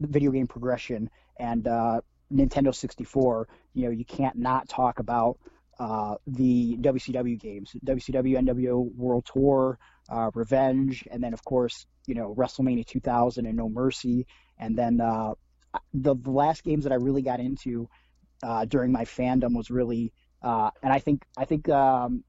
video 0.00 0.30
game 0.30 0.46
progression 0.46 1.10
and 1.38 1.66
uh, 1.66 2.00
Nintendo 2.32 2.74
64, 2.74 3.48
you 3.74 3.84
know, 3.84 3.90
you 3.90 4.04
can't 4.04 4.36
not 4.36 4.68
talk 4.68 4.98
about 4.98 5.38
uh, 5.78 6.16
the 6.26 6.76
WCW 6.80 7.38
games, 7.38 7.72
WCW 7.84 8.38
NWO 8.38 8.94
World 8.94 9.26
Tour, 9.32 9.78
uh, 10.08 10.30
Revenge, 10.34 11.06
and 11.10 11.22
then 11.22 11.32
of 11.32 11.44
course, 11.44 11.86
you 12.06 12.14
know, 12.14 12.34
WrestleMania 12.36 12.86
2000 12.86 13.46
and 13.46 13.56
No 13.56 13.68
Mercy, 13.68 14.26
and 14.58 14.76
then 14.76 15.00
uh, 15.00 15.34
the, 15.94 16.16
the 16.16 16.30
last 16.30 16.64
games 16.64 16.84
that 16.84 16.92
I 16.92 16.96
really 16.96 17.22
got 17.22 17.40
into 17.40 17.88
uh, 18.42 18.64
during 18.64 18.92
my 18.92 19.04
fandom 19.04 19.56
was 19.56 19.70
really, 19.70 20.12
uh, 20.42 20.70
and 20.82 20.92
I 20.92 20.98
think 20.98 21.24
I 21.36 21.44
think 21.44 21.68
um, 21.68 22.24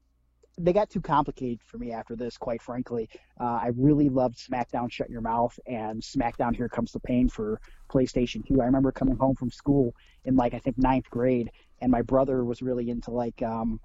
they 0.58 0.72
got 0.72 0.90
too 0.90 1.00
complicated 1.00 1.60
for 1.64 1.78
me 1.78 1.92
after 1.92 2.16
this, 2.16 2.36
quite 2.36 2.62
frankly. 2.62 3.08
Uh, 3.40 3.44
I 3.62 3.70
really 3.76 4.08
loved 4.08 4.38
SmackDown 4.38 4.90
Shut 4.90 5.10
Your 5.10 5.20
Mouth 5.20 5.58
and 5.66 6.02
SmackDown 6.02 6.54
Here 6.54 6.68
Comes 6.68 6.92
the 6.92 7.00
Pain 7.00 7.28
for 7.28 7.60
PlayStation 7.90 8.46
2. 8.46 8.60
I 8.60 8.66
remember 8.66 8.92
coming 8.92 9.16
home 9.16 9.36
from 9.36 9.50
school 9.50 9.94
in 10.24 10.36
like 10.36 10.54
I 10.54 10.58
think 10.58 10.78
ninth 10.78 11.08
grade 11.10 11.50
and 11.80 11.90
my 11.90 12.02
brother 12.02 12.44
was 12.44 12.62
really 12.62 12.90
into 12.90 13.10
like 13.10 13.40
um, 13.42 13.80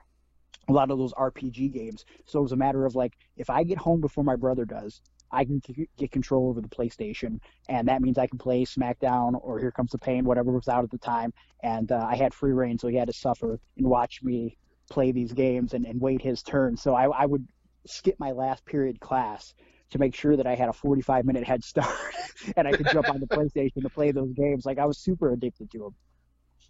a 0.68 0.74
lot 0.74 0.92
of 0.92 0.98
those 0.98 1.14
RPG 1.14 1.72
games. 1.72 2.06
So 2.26 2.40
it 2.40 2.44
was 2.44 2.52
a 2.52 2.58
matter 2.58 2.86
of 2.86 2.96
like, 2.96 3.14
if 3.38 3.50
I 3.50 3.64
get 3.64 3.78
home 3.78 4.02
before 4.02 4.24
my 4.24 4.36
brother 4.36 4.66
does, 4.66 5.02
I 5.32 5.44
can 5.44 5.62
get 5.98 6.12
control 6.12 6.50
over 6.50 6.62
the 6.62 6.70
PlayStation, 6.70 7.40
and 7.68 7.88
that 7.88 8.02
means 8.02 8.18
I 8.18 8.28
can 8.28 8.38
play 8.38 8.64
SmackDown 8.64 9.34
or 9.42 9.60
Here 9.60 9.72
Comes 9.72 9.92
the 9.92 9.98
Pain, 9.98 10.24
whatever 10.24 10.52
was 10.52 10.68
out 10.68 10.84
at 10.84 10.92
the 10.92 10.98
time. 10.98 11.34
And 11.62 11.92
uh, 11.92 12.06
I 12.08 12.16
had 12.16 12.34
free 12.34 12.54
reign, 12.54 12.78
so 12.78 12.88
he 12.88 12.96
had 12.96 13.08
to 13.08 13.14
suffer 13.14 13.60
and 13.76 13.88
watch 13.88 14.22
me 14.24 14.58
play 14.90 15.12
these 15.12 15.34
games 15.34 15.74
and, 15.74 15.86
and 15.86 16.00
wait 16.00 16.22
his 16.22 16.44
turn. 16.44 16.78
So 16.78 16.96
I, 16.96 17.06
I 17.08 17.26
would 17.26 17.48
skip 17.88 18.16
my 18.20 18.32
last 18.32 18.66
period 18.66 19.00
class 19.00 19.54
to 19.92 20.00
make 20.00 20.16
sure 20.16 20.36
that 20.36 20.48
I 20.48 20.56
had 20.56 20.70
a 20.70 20.74
45 20.74 21.26
minute 21.26 21.44
head 21.44 21.64
start 21.64 21.90
and 22.58 22.68
I 22.68 22.72
could 22.72 22.88
jump 22.92 23.10
on 23.10 23.20
the 23.20 23.28
PlayStation 23.28 23.82
to 23.82 23.90
play 23.90 24.12
those 24.12 24.34
games. 24.34 24.66
Like 24.66 24.80
I 24.80 24.86
was 24.86 24.98
super 24.98 25.32
addicted 25.32 25.72
to 25.72 25.80
them. 25.80 25.96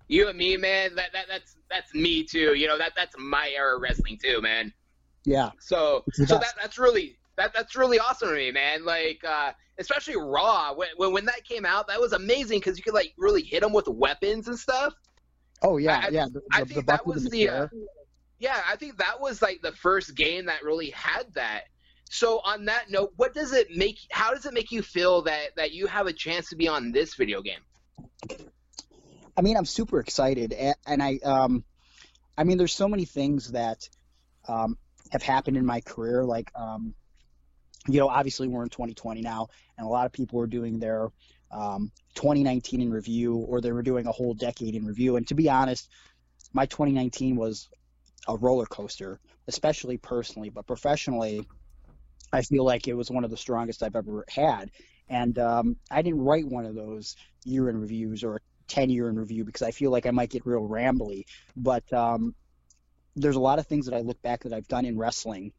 You 0.07 0.27
and 0.27 0.37
me, 0.37 0.55
man. 0.57 0.93
That, 0.95 1.13
that 1.13 1.25
that's 1.27 1.55
that's 1.69 1.93
me 1.95 2.23
too. 2.23 2.53
You 2.53 2.67
know 2.67 2.77
that 2.77 2.93
that's 2.95 3.15
my 3.17 3.51
era 3.55 3.75
of 3.75 3.81
wrestling 3.81 4.19
too, 4.21 4.39
man. 4.39 4.71
Yeah. 5.25 5.49
So 5.59 6.03
so 6.11 6.37
that 6.37 6.53
that's 6.61 6.77
really 6.77 7.17
that 7.37 7.53
that's 7.53 7.75
really 7.75 7.97
awesome 7.97 8.29
to 8.29 8.35
me, 8.35 8.51
man. 8.51 8.85
Like 8.85 9.23
uh, 9.27 9.53
especially 9.79 10.15
Raw 10.17 10.73
when, 10.75 10.89
when 10.97 11.11
when 11.11 11.25
that 11.25 11.43
came 11.43 11.65
out, 11.65 11.87
that 11.87 11.99
was 11.99 12.13
amazing 12.13 12.59
because 12.59 12.77
you 12.77 12.83
could 12.83 12.93
like 12.93 13.13
really 13.17 13.41
hit 13.41 13.61
them 13.61 13.73
with 13.73 13.87
weapons 13.87 14.47
and 14.47 14.59
stuff. 14.59 14.93
Oh 15.63 15.77
yeah, 15.77 16.03
I- 16.03 16.09
yeah. 16.09 16.27
The, 16.31 16.41
I 16.51 16.59
the, 16.59 16.65
think 16.65 16.79
the 16.81 16.91
that 16.91 17.07
was 17.07 17.25
the, 17.25 17.49
uh, 17.49 17.67
yeah, 18.39 18.59
I 18.67 18.75
think 18.75 18.97
that 18.97 19.19
was 19.19 19.41
like 19.41 19.61
the 19.61 19.71
first 19.71 20.15
game 20.15 20.45
that 20.45 20.63
really 20.63 20.89
had 20.89 21.33
that. 21.35 21.63
So 22.09 22.39
on 22.43 22.65
that 22.65 22.89
note, 22.89 23.13
what 23.15 23.33
does 23.33 23.53
it 23.53 23.75
make? 23.75 23.97
How 24.11 24.33
does 24.33 24.45
it 24.45 24.53
make 24.53 24.71
you 24.71 24.81
feel 24.81 25.23
that 25.23 25.55
that 25.55 25.71
you 25.71 25.87
have 25.87 26.07
a 26.07 26.13
chance 26.13 26.49
to 26.49 26.55
be 26.55 26.67
on 26.67 26.91
this 26.91 27.15
video 27.15 27.41
game? 27.41 27.59
I 29.37 29.41
mean, 29.41 29.57
I'm 29.57 29.65
super 29.65 29.99
excited, 29.99 30.53
and, 30.53 30.75
and 30.85 31.03
I, 31.03 31.19
um, 31.23 31.65
I 32.37 32.43
mean, 32.43 32.57
there's 32.57 32.73
so 32.73 32.87
many 32.87 33.05
things 33.05 33.51
that 33.51 33.89
um, 34.47 34.77
have 35.11 35.23
happened 35.23 35.57
in 35.57 35.65
my 35.65 35.81
career. 35.81 36.23
Like, 36.23 36.51
um, 36.55 36.93
you 37.87 37.99
know, 37.99 38.07
obviously 38.07 38.47
we're 38.47 38.63
in 38.63 38.69
2020 38.69 39.21
now, 39.21 39.47
and 39.77 39.85
a 39.85 39.89
lot 39.89 40.05
of 40.05 40.13
people 40.13 40.39
are 40.39 40.47
doing 40.47 40.79
their 40.79 41.09
um, 41.51 41.91
2019 42.15 42.81
in 42.81 42.91
review, 42.91 43.35
or 43.35 43.61
they 43.61 43.71
were 43.71 43.83
doing 43.83 44.07
a 44.07 44.11
whole 44.11 44.33
decade 44.33 44.75
in 44.75 44.85
review. 44.85 45.17
And 45.17 45.27
to 45.27 45.35
be 45.35 45.49
honest, 45.49 45.89
my 46.53 46.65
2019 46.65 47.35
was 47.35 47.67
a 48.27 48.35
roller 48.35 48.65
coaster, 48.65 49.19
especially 49.47 49.97
personally, 49.97 50.49
but 50.49 50.65
professionally, 50.67 51.47
I 52.31 52.41
feel 52.41 52.63
like 52.63 52.87
it 52.87 52.93
was 52.93 53.11
one 53.11 53.23
of 53.23 53.31
the 53.31 53.37
strongest 53.37 53.83
I've 53.83 53.95
ever 53.95 54.25
had. 54.29 54.71
And 55.07 55.37
um, 55.37 55.75
I 55.91 56.01
didn't 56.01 56.21
write 56.21 56.47
one 56.47 56.65
of 56.65 56.75
those 56.75 57.15
year 57.43 57.69
in 57.69 57.79
reviews 57.79 58.23
or 58.23 58.37
a 58.37 58.39
10 58.67 58.89
year 58.89 59.09
in 59.09 59.17
review 59.17 59.45
because 59.45 59.61
I 59.61 59.71
feel 59.71 59.91
like 59.91 60.05
I 60.05 60.11
might 60.11 60.31
get 60.31 60.45
real 60.45 60.67
rambly. 60.67 61.25
But 61.55 61.91
um, 61.93 62.33
there's 63.15 63.35
a 63.35 63.41
lot 63.41 63.59
of 63.59 63.67
things 63.67 63.85
that 63.85 63.95
I 63.95 64.01
look 64.01 64.21
back 64.21 64.43
that 64.43 64.53
I've 64.53 64.67
done 64.67 64.85
in 64.85 64.97
wrestling, 64.97 65.53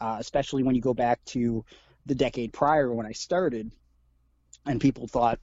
uh, 0.00 0.16
especially 0.18 0.62
when 0.62 0.74
you 0.74 0.82
go 0.82 0.94
back 0.94 1.24
to 1.26 1.64
the 2.06 2.14
decade 2.14 2.52
prior 2.52 2.92
when 2.92 3.06
I 3.06 3.12
started, 3.12 3.70
and 4.66 4.80
people 4.80 5.06
thought 5.06 5.38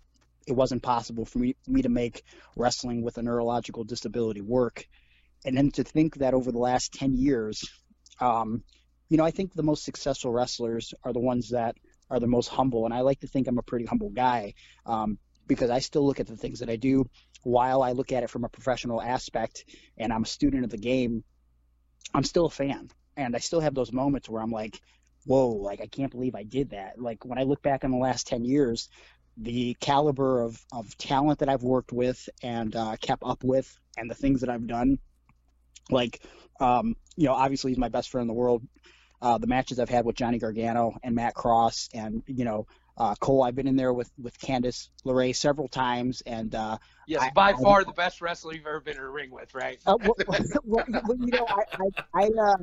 it 0.48 0.53
wasn't 0.53 0.84
possible 0.84 1.25
for 1.25 1.39
me, 1.39 1.55
me 1.67 1.82
to 1.82 1.89
make 1.89 2.24
wrestling 2.55 3.01
with 3.01 3.17
a 3.17 3.24
neurological 3.24 3.84
disability 3.84 4.41
work. 4.41 4.88
And 5.45 5.55
then 5.55 5.71
to 5.71 5.83
think 5.83 6.17
that 6.17 6.33
over 6.33 6.51
the 6.51 6.57
last 6.57 6.93
10 6.93 7.13
years, 7.13 7.63
um, 8.19 8.63
you 9.09 9.17
know, 9.17 9.23
I 9.23 9.31
think 9.31 9.53
the 9.53 9.63
most 9.63 9.85
successful 9.85 10.31
wrestlers 10.31 10.93
are 11.03 11.13
the 11.13 11.19
ones 11.19 11.49
that 11.51 11.75
are 12.09 12.19
the 12.19 12.27
most 12.27 12.47
humble. 12.47 12.85
And 12.85 12.93
I 12.93 13.01
like 13.01 13.19
to 13.21 13.27
think 13.27 13.47
I'm 13.47 13.59
a 13.59 13.63
pretty 13.63 13.85
humble 13.85 14.09
guy 14.09 14.55
um, 14.85 15.19
because 15.47 15.69
I 15.69 15.79
still 15.79 16.05
look 16.05 16.19
at 16.19 16.27
the 16.27 16.35
things 16.35 16.59
that 16.59 16.69
I 16.69 16.75
do 16.75 17.07
while 17.43 17.83
I 17.83 17.91
look 17.91 18.11
at 18.11 18.23
it 18.23 18.29
from 18.29 18.43
a 18.43 18.49
professional 18.49 19.01
aspect 19.01 19.65
and 19.97 20.11
I'm 20.11 20.23
a 20.23 20.27
student 20.27 20.63
of 20.63 20.71
the 20.71 20.77
game. 20.77 21.23
I'm 22.13 22.23
still 22.23 22.47
a 22.47 22.49
fan. 22.49 22.89
And 23.15 23.35
I 23.35 23.39
still 23.39 23.61
have 23.61 23.75
those 23.75 23.93
moments 23.93 24.27
where 24.27 24.41
I'm 24.41 24.51
like, 24.51 24.81
whoa, 25.25 25.49
like 25.49 25.81
I 25.81 25.87
can't 25.87 26.11
believe 26.11 26.35
I 26.35 26.43
did 26.43 26.71
that. 26.71 26.99
Like 26.99 27.23
when 27.23 27.37
I 27.37 27.43
look 27.43 27.61
back 27.61 27.83
on 27.83 27.91
the 27.91 27.97
last 27.97 28.27
10 28.27 28.45
years, 28.45 28.89
the 29.37 29.75
caliber 29.79 30.41
of, 30.41 30.59
of 30.71 30.97
talent 30.97 31.39
that 31.39 31.49
I've 31.49 31.63
worked 31.63 31.91
with 31.91 32.27
and 32.41 32.75
uh, 32.75 32.95
kept 32.99 33.23
up 33.23 33.43
with 33.43 33.77
and 33.97 34.09
the 34.09 34.15
things 34.15 34.41
that 34.41 34.49
I've 34.49 34.67
done, 34.67 34.97
like, 35.89 36.21
um, 36.59 36.95
you 37.15 37.25
know, 37.25 37.33
obviously 37.33 37.71
he's 37.71 37.77
my 37.77 37.89
best 37.89 38.09
friend 38.09 38.23
in 38.23 38.27
the 38.27 38.33
world. 38.33 38.63
Uh, 39.21 39.37
the 39.37 39.47
matches 39.47 39.79
I've 39.79 39.89
had 39.89 40.05
with 40.05 40.15
Johnny 40.15 40.37
Gargano 40.39 40.97
and 41.03 41.15
Matt 41.15 41.33
Cross 41.33 41.89
and, 41.93 42.21
you 42.27 42.45
know, 42.45 42.67
uh, 42.97 43.15
Cole, 43.19 43.43
I've 43.43 43.55
been 43.55 43.67
in 43.67 43.75
there 43.75 43.93
with, 43.93 44.09
with 44.21 44.37
Candice 44.39 44.89
LeRae 45.05 45.35
several 45.35 45.67
times. 45.67 46.21
And, 46.25 46.53
uh, 46.53 46.77
Yes, 47.07 47.23
I- 47.23 47.31
by 47.31 47.49
I- 47.51 47.61
far 47.61 47.83
the 47.83 47.93
best 47.93 48.21
wrestler 48.21 48.53
you've 48.53 48.65
ever 48.65 48.79
been 48.81 48.97
in 48.97 49.03
a 49.03 49.09
ring 49.09 49.31
with, 49.31 49.53
right? 49.55 49.79
uh, 49.85 49.97
well, 50.01 50.15
well, 50.63 50.85
you 51.19 51.31
know, 51.31 51.47
I, 51.47 51.63
I, 52.13 52.23
I 52.23 52.27
uh, 52.27 52.57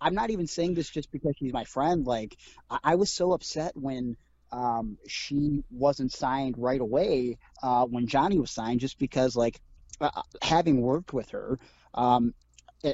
I'm 0.00 0.14
not 0.14 0.30
even 0.30 0.46
saying 0.46 0.74
this 0.74 0.88
just 0.90 1.10
because 1.10 1.34
she's 1.38 1.52
my 1.52 1.64
friend. 1.64 2.06
Like, 2.06 2.36
I, 2.70 2.78
I 2.84 2.94
was 2.96 3.10
so 3.12 3.32
upset 3.32 3.72
when 3.76 4.16
um, 4.52 4.98
she 5.08 5.64
wasn't 5.70 6.12
signed 6.12 6.56
right 6.58 6.80
away 6.80 7.38
uh, 7.62 7.84
when 7.86 8.06
Johnny 8.06 8.38
was 8.38 8.50
signed, 8.50 8.80
just 8.80 8.98
because, 8.98 9.34
like, 9.36 9.60
uh, 10.00 10.10
having 10.42 10.80
worked 10.82 11.12
with 11.12 11.30
her, 11.30 11.58
um, 11.94 12.34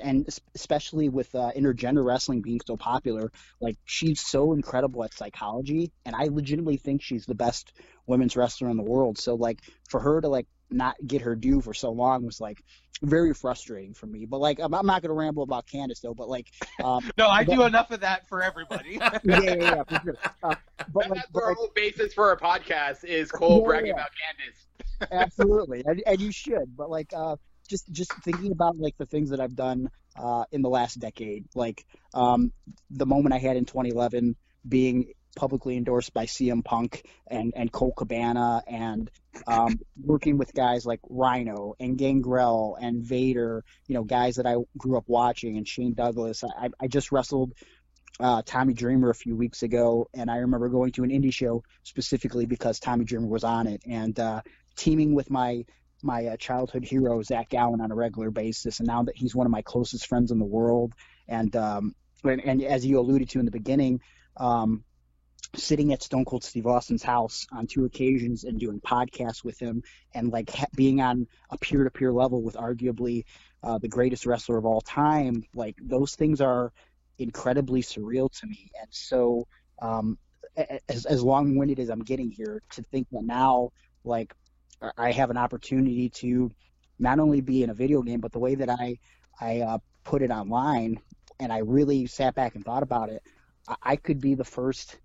and 0.00 0.28
especially 0.54 1.08
with 1.08 1.34
uh, 1.34 1.50
intergender 1.56 2.04
wrestling 2.04 2.42
being 2.42 2.61
so 2.66 2.76
popular, 2.76 3.30
like, 3.61 3.76
she's 3.84 4.20
so 4.20 4.52
incredible 4.52 5.04
at 5.04 5.14
psychology, 5.14 5.92
and 6.04 6.14
I 6.16 6.25
legitimately 6.25 6.78
think 6.78 7.02
she's 7.02 7.26
the 7.26 7.34
best 7.34 7.72
women's 8.06 8.37
wrestler 8.37 8.68
in 8.70 8.76
the 8.76 8.82
world. 8.82 9.18
So, 9.18 9.34
like, 9.34 9.61
for 9.88 10.00
her 10.00 10.20
to 10.20 10.28
like 10.28 10.46
not 10.70 10.96
get 11.06 11.22
her 11.22 11.37
due 11.37 11.61
for 11.61 11.75
so 11.75 11.90
long 11.90 12.25
was 12.25 12.40
like 12.40 12.62
very 13.02 13.34
frustrating 13.34 13.94
for 13.94 14.06
me. 14.06 14.26
But 14.26 14.38
like, 14.38 14.58
I'm, 14.61 14.72
I'm 14.75 14.87
not 14.87 15.02
going 15.02 15.11
to 15.11 15.14
ramble 15.14 15.42
about 15.42 15.66
Candice 15.66 16.00
though. 16.00 16.14
But 16.14 16.28
like, 16.28 16.46
um, 16.82 17.11
No, 17.18 17.28
I 17.28 17.44
do 17.44 17.62
enough 17.64 17.90
of 17.90 18.00
that 18.00 18.28
for 18.28 18.42
everybody. 18.42 18.99
yeah, 19.22 19.38
yeah, 19.40 19.54
yeah, 19.54 19.82
for 19.88 19.99
sure. 20.04 20.16
Uh, 20.42 20.54
but 20.88 21.04
And 21.04 21.11
like, 21.11 21.20
that's 21.20 21.30
but 21.32 21.42
our 21.42 21.49
like, 21.50 21.56
whole 21.58 21.72
basis 21.75 22.14
for 22.14 22.28
our 22.28 22.38
podcast 22.38 23.04
is 23.04 23.30
Cole 23.30 23.61
Yeah, 23.61 23.64
bragging 23.64 23.87
yeah. 23.88 23.92
about 23.92 24.11
Candice. 24.11 25.08
absolutely, 25.12 25.82
and, 25.84 26.02
and 26.06 26.20
you 26.20 26.32
should. 26.32 26.76
But 26.76 26.90
like, 26.90 27.12
uh, 27.14 27.37
just 27.73 27.91
just 27.91 28.12
thinking 28.23 28.52
about 28.52 28.79
like 28.79 28.97
the 28.99 29.07
things 29.07 29.31
that 29.31 29.41
I've 29.41 29.57
done 29.57 29.91
uh, 30.14 30.45
in 30.52 30.62
the 30.62 30.69
last 30.69 31.00
decade, 31.00 31.47
like 31.55 31.85
um, 32.14 32.52
the 32.91 33.07
moment 33.07 33.35
I 33.35 33.38
had 33.38 33.57
in 33.57 33.64
2011 33.64 34.37
being 34.69 35.12
publicly 35.35 35.79
endorsed 35.79 36.12
by 36.12 36.26
CM 36.26 36.62
Punk 36.62 37.09
and 37.26 37.55
and 37.57 37.73
Colt 37.73 37.95
Cabana 37.97 38.62
and 38.67 39.11
um, 39.47 39.79
working 40.05 40.37
with 40.37 40.52
guys 40.52 40.85
like 40.85 41.00
Rhino 41.09 41.75
and 41.81 41.97
Gangrel 41.97 42.76
and 42.79 43.02
Vader, 43.02 43.64
you 43.88 43.95
know, 43.95 44.05
guys 44.05 44.37
that 44.37 44.47
I 44.47 44.57
grew 44.76 44.99
up 44.99 45.05
watching 45.07 45.57
and 45.57 45.67
Shane 45.67 45.95
Douglas. 45.95 46.45
I, 46.45 46.69
I 46.79 46.87
just 46.87 47.11
wrestled 47.11 47.55
uh, 48.21 48.43
Tommy 48.45 48.75
Dreamer 48.75 49.09
a 49.09 49.14
few 49.14 49.35
weeks 49.35 49.62
ago, 49.62 50.09
and 50.12 50.31
I 50.31 50.37
remember 50.37 50.69
going 50.69 50.93
to 50.93 51.05
an 51.05 51.11
indie 51.11 51.33
show 51.33 51.64
specifically 51.83 52.45
because 52.45 52.79
Tommy 52.79 53.07
Dreamer 53.07 53.26
was 53.26 53.45
on 53.45 53.67
it, 53.67 53.83
and 53.88 54.19
uh, 54.21 54.43
teaming 54.76 55.14
with 55.14 55.31
my 55.31 55.64
my 56.02 56.26
uh, 56.26 56.37
childhood 56.37 56.85
hero 56.85 57.23
Zach 57.23 57.50
Gowen 57.50 57.80
on 57.80 57.90
a 57.90 57.94
regular 57.94 58.30
basis, 58.30 58.80
and 58.80 58.87
now 58.87 59.02
that 59.04 59.16
he's 59.16 59.35
one 59.35 59.47
of 59.47 59.52
my 59.52 59.62
closest 59.62 60.06
friends 60.06 60.30
in 60.30 60.38
the 60.38 60.44
world, 60.44 60.94
and 61.28 61.54
um, 61.56 61.94
and, 62.25 62.40
and 62.40 62.62
as 62.62 62.85
you 62.85 62.99
alluded 62.99 63.30
to 63.30 63.38
in 63.38 63.44
the 63.44 63.50
beginning, 63.50 64.00
um, 64.37 64.85
sitting 65.54 65.92
at 65.92 66.02
Stone 66.02 66.25
Cold 66.25 66.44
Steve 66.44 66.66
Austin's 66.66 67.02
house 67.02 67.47
on 67.52 67.66
two 67.66 67.85
occasions 67.85 68.44
and 68.44 68.59
doing 68.59 68.80
podcasts 68.80 69.44
with 69.44 69.59
him, 69.59 69.82
and 70.14 70.32
like 70.32 70.50
ha- 70.50 70.66
being 70.75 71.00
on 71.00 71.26
a 71.50 71.59
peer 71.59 71.85
to 71.85 71.90
peer 71.90 72.12
level 72.12 72.42
with 72.42 72.56
arguably 72.56 73.25
uh, 73.62 73.78
the 73.78 73.88
greatest 73.88 74.26
wrestler 74.26 74.59
of 74.59 74.66
all 74.66 74.80
time, 74.80 75.44
like 75.54 75.76
those 75.80 76.14
things 76.14 76.40
are 76.40 76.73
incredibly 77.18 77.82
surreal 77.82 78.30
to 78.40 78.47
me, 78.47 78.71
and 78.80 78.88
so. 78.90 79.47
Um, 79.80 80.18
as, 80.88 81.06
as 81.06 81.23
long-winded 81.23 81.78
as 81.78 81.88
I'm 81.88 82.04
getting 82.04 82.30
here, 82.30 82.62
to 82.73 82.82
think 82.82 83.09
that 83.12 83.25
now, 83.25 83.71
like, 84.04 84.35
I- 84.96 85.12
have 85.12 85.30
an 85.30 85.36
opportunity 85.36 86.10
to 86.10 86.50
not 86.98 87.18
only 87.18 87.40
be 87.40 87.62
in 87.62 87.70
a 87.70 87.74
video 87.74 88.02
game, 88.02 88.20
but 88.20 88.32
the 88.32 88.38
way 88.38 88.54
that 88.56 88.70
I 88.70 88.98
I 89.40 89.60
uh, 89.60 89.78
put 90.04 90.22
it 90.22 90.30
online, 90.30 91.00
and 91.40 91.52
I 91.52 91.58
really 91.58 92.06
sat 92.06 92.34
back 92.34 92.54
and 92.54 92.64
thought 92.64 92.82
about 92.82 93.10
it. 93.10 93.22
I, 93.68 93.76
I 93.82 93.96
could 93.96 94.20
be 94.20 94.34
the 94.34 94.44
first 94.44 94.98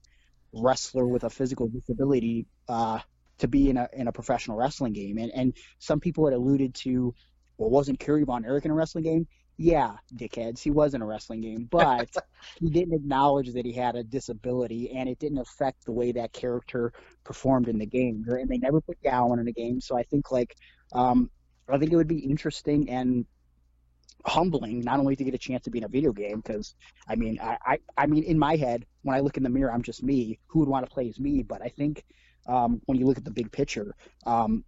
wrestler 0.53 1.07
with 1.07 1.23
a 1.23 1.29
physical 1.29 1.67
disability 1.67 2.47
uh, 2.69 2.99
to 3.39 3.47
be 3.47 3.69
in 3.69 3.77
a 3.77 3.87
in 3.93 4.07
a 4.07 4.11
professional 4.11 4.57
wrestling 4.57 4.93
game, 4.93 5.17
and 5.17 5.31
and 5.33 5.57
some 5.79 5.99
people 5.99 6.25
had 6.25 6.33
alluded 6.33 6.75
to, 6.75 7.13
well, 7.57 7.69
wasn't 7.69 7.99
Kerry 7.99 8.23
Von 8.23 8.45
Erich 8.45 8.65
in 8.65 8.71
a 8.71 8.75
wrestling 8.75 9.03
game? 9.03 9.27
Yeah, 9.57 9.97
dickheads, 10.13 10.59
he 10.59 10.69
was 10.69 10.93
in 10.93 11.01
a 11.01 11.05
wrestling 11.05 11.41
game, 11.41 11.67
but 11.69 12.09
he 12.59 12.69
didn't 12.69 12.93
acknowledge 12.93 13.53
that 13.53 13.65
he 13.65 13.73
had 13.73 13.95
a 13.95 14.03
disability, 14.03 14.91
and 14.91 15.09
it 15.09 15.17
didn't 15.17 15.39
affect 15.39 15.85
the 15.85 15.91
way 15.91 16.11
that 16.11 16.31
character 16.31 16.93
performed 17.23 17.67
in 17.67 17.79
the 17.79 17.85
game. 17.87 18.23
And 18.27 18.47
they 18.47 18.59
never 18.59 18.81
put 18.81 19.01
Gowen 19.03 19.39
in 19.39 19.47
a 19.47 19.51
game, 19.51 19.81
so 19.81 19.97
I 19.97 20.03
think 20.03 20.31
like 20.31 20.55
um, 20.93 21.31
I 21.67 21.77
think 21.79 21.91
it 21.91 21.95
would 21.95 22.07
be 22.07 22.19
interesting 22.19 22.89
and 22.89 23.25
humbling 24.25 24.81
not 24.81 24.99
only 24.99 25.15
to 25.15 25.23
get 25.23 25.33
a 25.33 25.37
chance 25.37 25.63
to 25.63 25.69
be 25.69 25.77
in 25.77 25.83
a 25.85 25.87
video 25.87 26.11
game 26.11 26.37
because 26.37 26.75
I 27.07 27.15
mean 27.15 27.39
I, 27.41 27.57
I 27.65 27.77
I 27.97 28.07
mean 28.07 28.23
in 28.23 28.37
my 28.37 28.55
head 28.57 28.85
when 29.03 29.15
I 29.15 29.21
look 29.21 29.37
in 29.37 29.43
the 29.43 29.49
mirror 29.49 29.71
I'm 29.71 29.83
just 29.83 30.03
me. 30.03 30.39
Who 30.47 30.59
would 30.59 30.69
want 30.69 30.85
to 30.85 30.91
play 30.91 31.07
as 31.07 31.19
me? 31.19 31.43
But 31.43 31.61
I 31.61 31.69
think 31.69 32.03
um, 32.47 32.81
when 32.85 32.97
you 32.97 33.05
look 33.05 33.17
at 33.17 33.25
the 33.25 33.31
big 33.31 33.51
picture 33.51 33.95
um, 34.25 34.63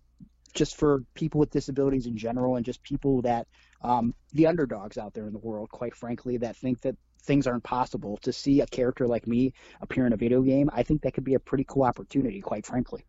just 0.54 0.78
for 0.78 1.04
people 1.14 1.40
with 1.40 1.52
disabilities 1.52 2.06
in 2.06 2.18
general 2.18 2.56
and 2.56 2.66
just 2.66 2.82
people 2.84 3.22
that 3.24 3.48
um, 3.82 4.14
the 4.34 4.48
underdogs 4.48 4.98
out 4.98 5.14
there 5.14 5.28
in 5.28 5.34
the 5.34 5.40
world, 5.40 5.70
quite 5.70 5.96
frankly, 5.96 6.38
that 6.38 6.56
think 6.58 6.82
that 6.82 6.96
things 7.24 7.48
aren't 7.48 7.64
possible. 7.64 8.18
To 8.24 8.32
see 8.34 8.62
a 8.62 8.68
character 8.68 9.08
like 9.08 9.28
me 9.28 9.54
appear 9.82 10.06
in 10.06 10.14
a 10.14 10.18
video 10.18 10.42
game, 10.42 10.70
I 10.74 10.84
think 10.84 11.02
that 11.02 11.14
could 11.14 11.24
be 11.24 11.36
a 11.36 11.40
pretty 11.40 11.66
cool 11.68 11.84
opportunity, 11.84 12.42
quite 12.42 12.66
frankly. 12.66 13.06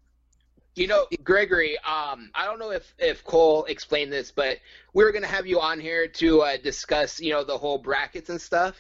You 0.77 0.87
know, 0.87 1.07
Gregory, 1.25 1.77
um, 1.79 2.31
I 2.35 2.45
don't 2.45 2.59
know 2.59 2.71
if, 2.71 2.95
if 2.99 3.25
Cole 3.25 3.65
explained 3.65 4.13
this, 4.13 4.31
but 4.31 4.59
we 4.95 5.03
were 5.05 5.11
going 5.11 5.23
to 5.25 5.29
have 5.29 5.47
you 5.47 5.61
on 5.61 5.81
here 5.81 6.07
to 6.07 6.43
uh, 6.43 6.57
discuss, 6.63 7.21
you 7.21 7.33
know, 7.33 7.45
the 7.45 7.59
whole 7.59 7.79
brackets 7.79 8.31
and 8.31 8.41
stuff. 8.41 8.77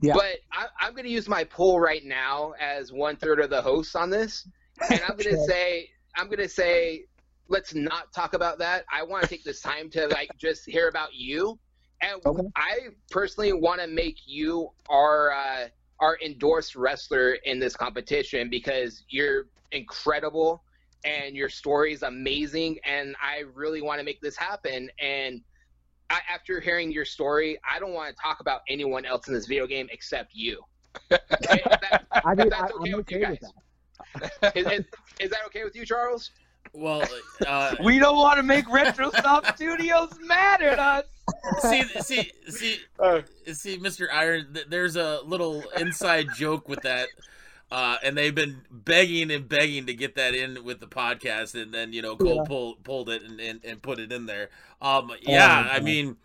Yeah. 0.00 0.14
But 0.14 0.38
I, 0.52 0.66
I'm 0.80 0.92
going 0.92 1.04
to 1.04 1.10
use 1.10 1.28
my 1.28 1.44
poll 1.44 1.78
right 1.78 2.04
now 2.04 2.54
as 2.58 2.92
one 2.92 3.16
third 3.16 3.40
of 3.40 3.50
the 3.50 3.60
hosts 3.60 3.94
on 3.94 4.10
this, 4.10 4.48
and 4.90 5.02
I'm 5.02 5.16
going 5.16 5.24
to 5.24 5.34
Okay. 5.34 5.46
say, 5.46 5.90
I'm 6.16 6.26
going 6.26 6.38
to 6.38 6.48
say, 6.48 7.04
let's 7.48 7.74
not 7.74 8.12
talk 8.12 8.34
about 8.34 8.58
that. 8.58 8.84
I 8.92 9.02
want 9.02 9.22
to 9.24 9.28
take 9.28 9.44
this 9.44 9.60
time 9.60 9.90
to 9.90 10.06
like 10.08 10.30
just 10.38 10.64
hear 10.66 10.88
about 10.88 11.14
you, 11.14 11.58
and 12.02 12.20
Okay. 12.24 12.42
I 12.56 12.78
personally 13.10 13.52
want 13.52 13.80
to 13.80 13.86
make 13.86 14.18
you 14.26 14.70
our 14.88 15.32
uh, 15.32 15.68
our 16.00 16.18
endorsed 16.24 16.76
wrestler 16.76 17.34
in 17.44 17.58
this 17.58 17.76
competition 17.76 18.50
because 18.50 19.04
you're 19.08 19.46
incredible 19.72 20.62
and 21.04 21.36
your 21.36 21.48
story 21.48 21.92
is 21.92 22.02
amazing, 22.02 22.78
and 22.84 23.14
I 23.22 23.40
really 23.54 23.80
want 23.82 24.00
to 24.00 24.04
make 24.04 24.20
this 24.20 24.36
happen. 24.36 24.90
And 25.00 25.40
I, 26.10 26.20
after 26.32 26.60
hearing 26.60 26.90
your 26.92 27.04
story, 27.04 27.58
I 27.70 27.78
don't 27.78 27.92
want 27.92 28.14
to 28.14 28.22
talk 28.22 28.40
about 28.40 28.60
anyone 28.68 29.04
else 29.04 29.28
in 29.28 29.34
this 29.34 29.46
video 29.46 29.66
game 29.66 29.88
except 29.90 30.34
you. 30.34 30.62
That- 31.10 32.06
I 32.24 32.34
mean, 32.34 32.48
that's 32.48 32.72
okay 32.72 32.94
with 32.94 33.10
you 33.10 33.18
okay 33.18 33.26
with 33.26 33.40
guys. 33.40 33.40
that. 33.40 34.54
Is, 34.54 34.66
is, 34.70 34.84
is 35.20 35.30
that 35.30 35.40
okay 35.46 35.64
with 35.64 35.74
you, 35.76 35.84
Charles? 35.84 36.30
Well, 36.72 37.02
uh, 37.46 37.74
We 37.84 37.98
don't 37.98 38.16
want 38.16 38.36
to 38.38 38.42
make 38.42 38.66
RetroSoft 38.66 39.54
Studios 39.56 40.10
mad 40.24 40.62
at 40.62 40.78
us. 40.78 41.04
see, 41.60 41.82
see, 42.00 42.32
see, 42.48 42.78
see, 43.52 43.78
Mr. 43.78 44.06
Iron. 44.12 44.52
th- 44.54 44.66
There's 44.68 44.96
a 44.96 45.20
little 45.24 45.62
inside 45.78 46.26
joke 46.36 46.68
with 46.68 46.82
that, 46.82 47.08
uh, 47.70 47.96
and 48.02 48.16
they've 48.16 48.34
been 48.34 48.62
begging 48.70 49.30
and 49.30 49.48
begging 49.48 49.86
to 49.86 49.94
get 49.94 50.14
that 50.16 50.34
in 50.34 50.64
with 50.64 50.80
the 50.80 50.86
podcast, 50.86 51.60
and 51.60 51.72
then 51.74 51.92
you 51.92 52.02
know 52.02 52.16
Cole 52.16 52.36
Yeah. 52.36 52.44
pulled 52.46 52.84
pulled 52.84 53.08
it 53.10 53.22
and, 53.22 53.40
and, 53.40 53.60
and 53.64 53.82
put 53.82 53.98
it 53.98 54.12
in 54.12 54.26
there. 54.26 54.50
Um, 54.80 55.10
yeah, 55.22 55.68
I 55.70 55.80
mean, 55.80 56.16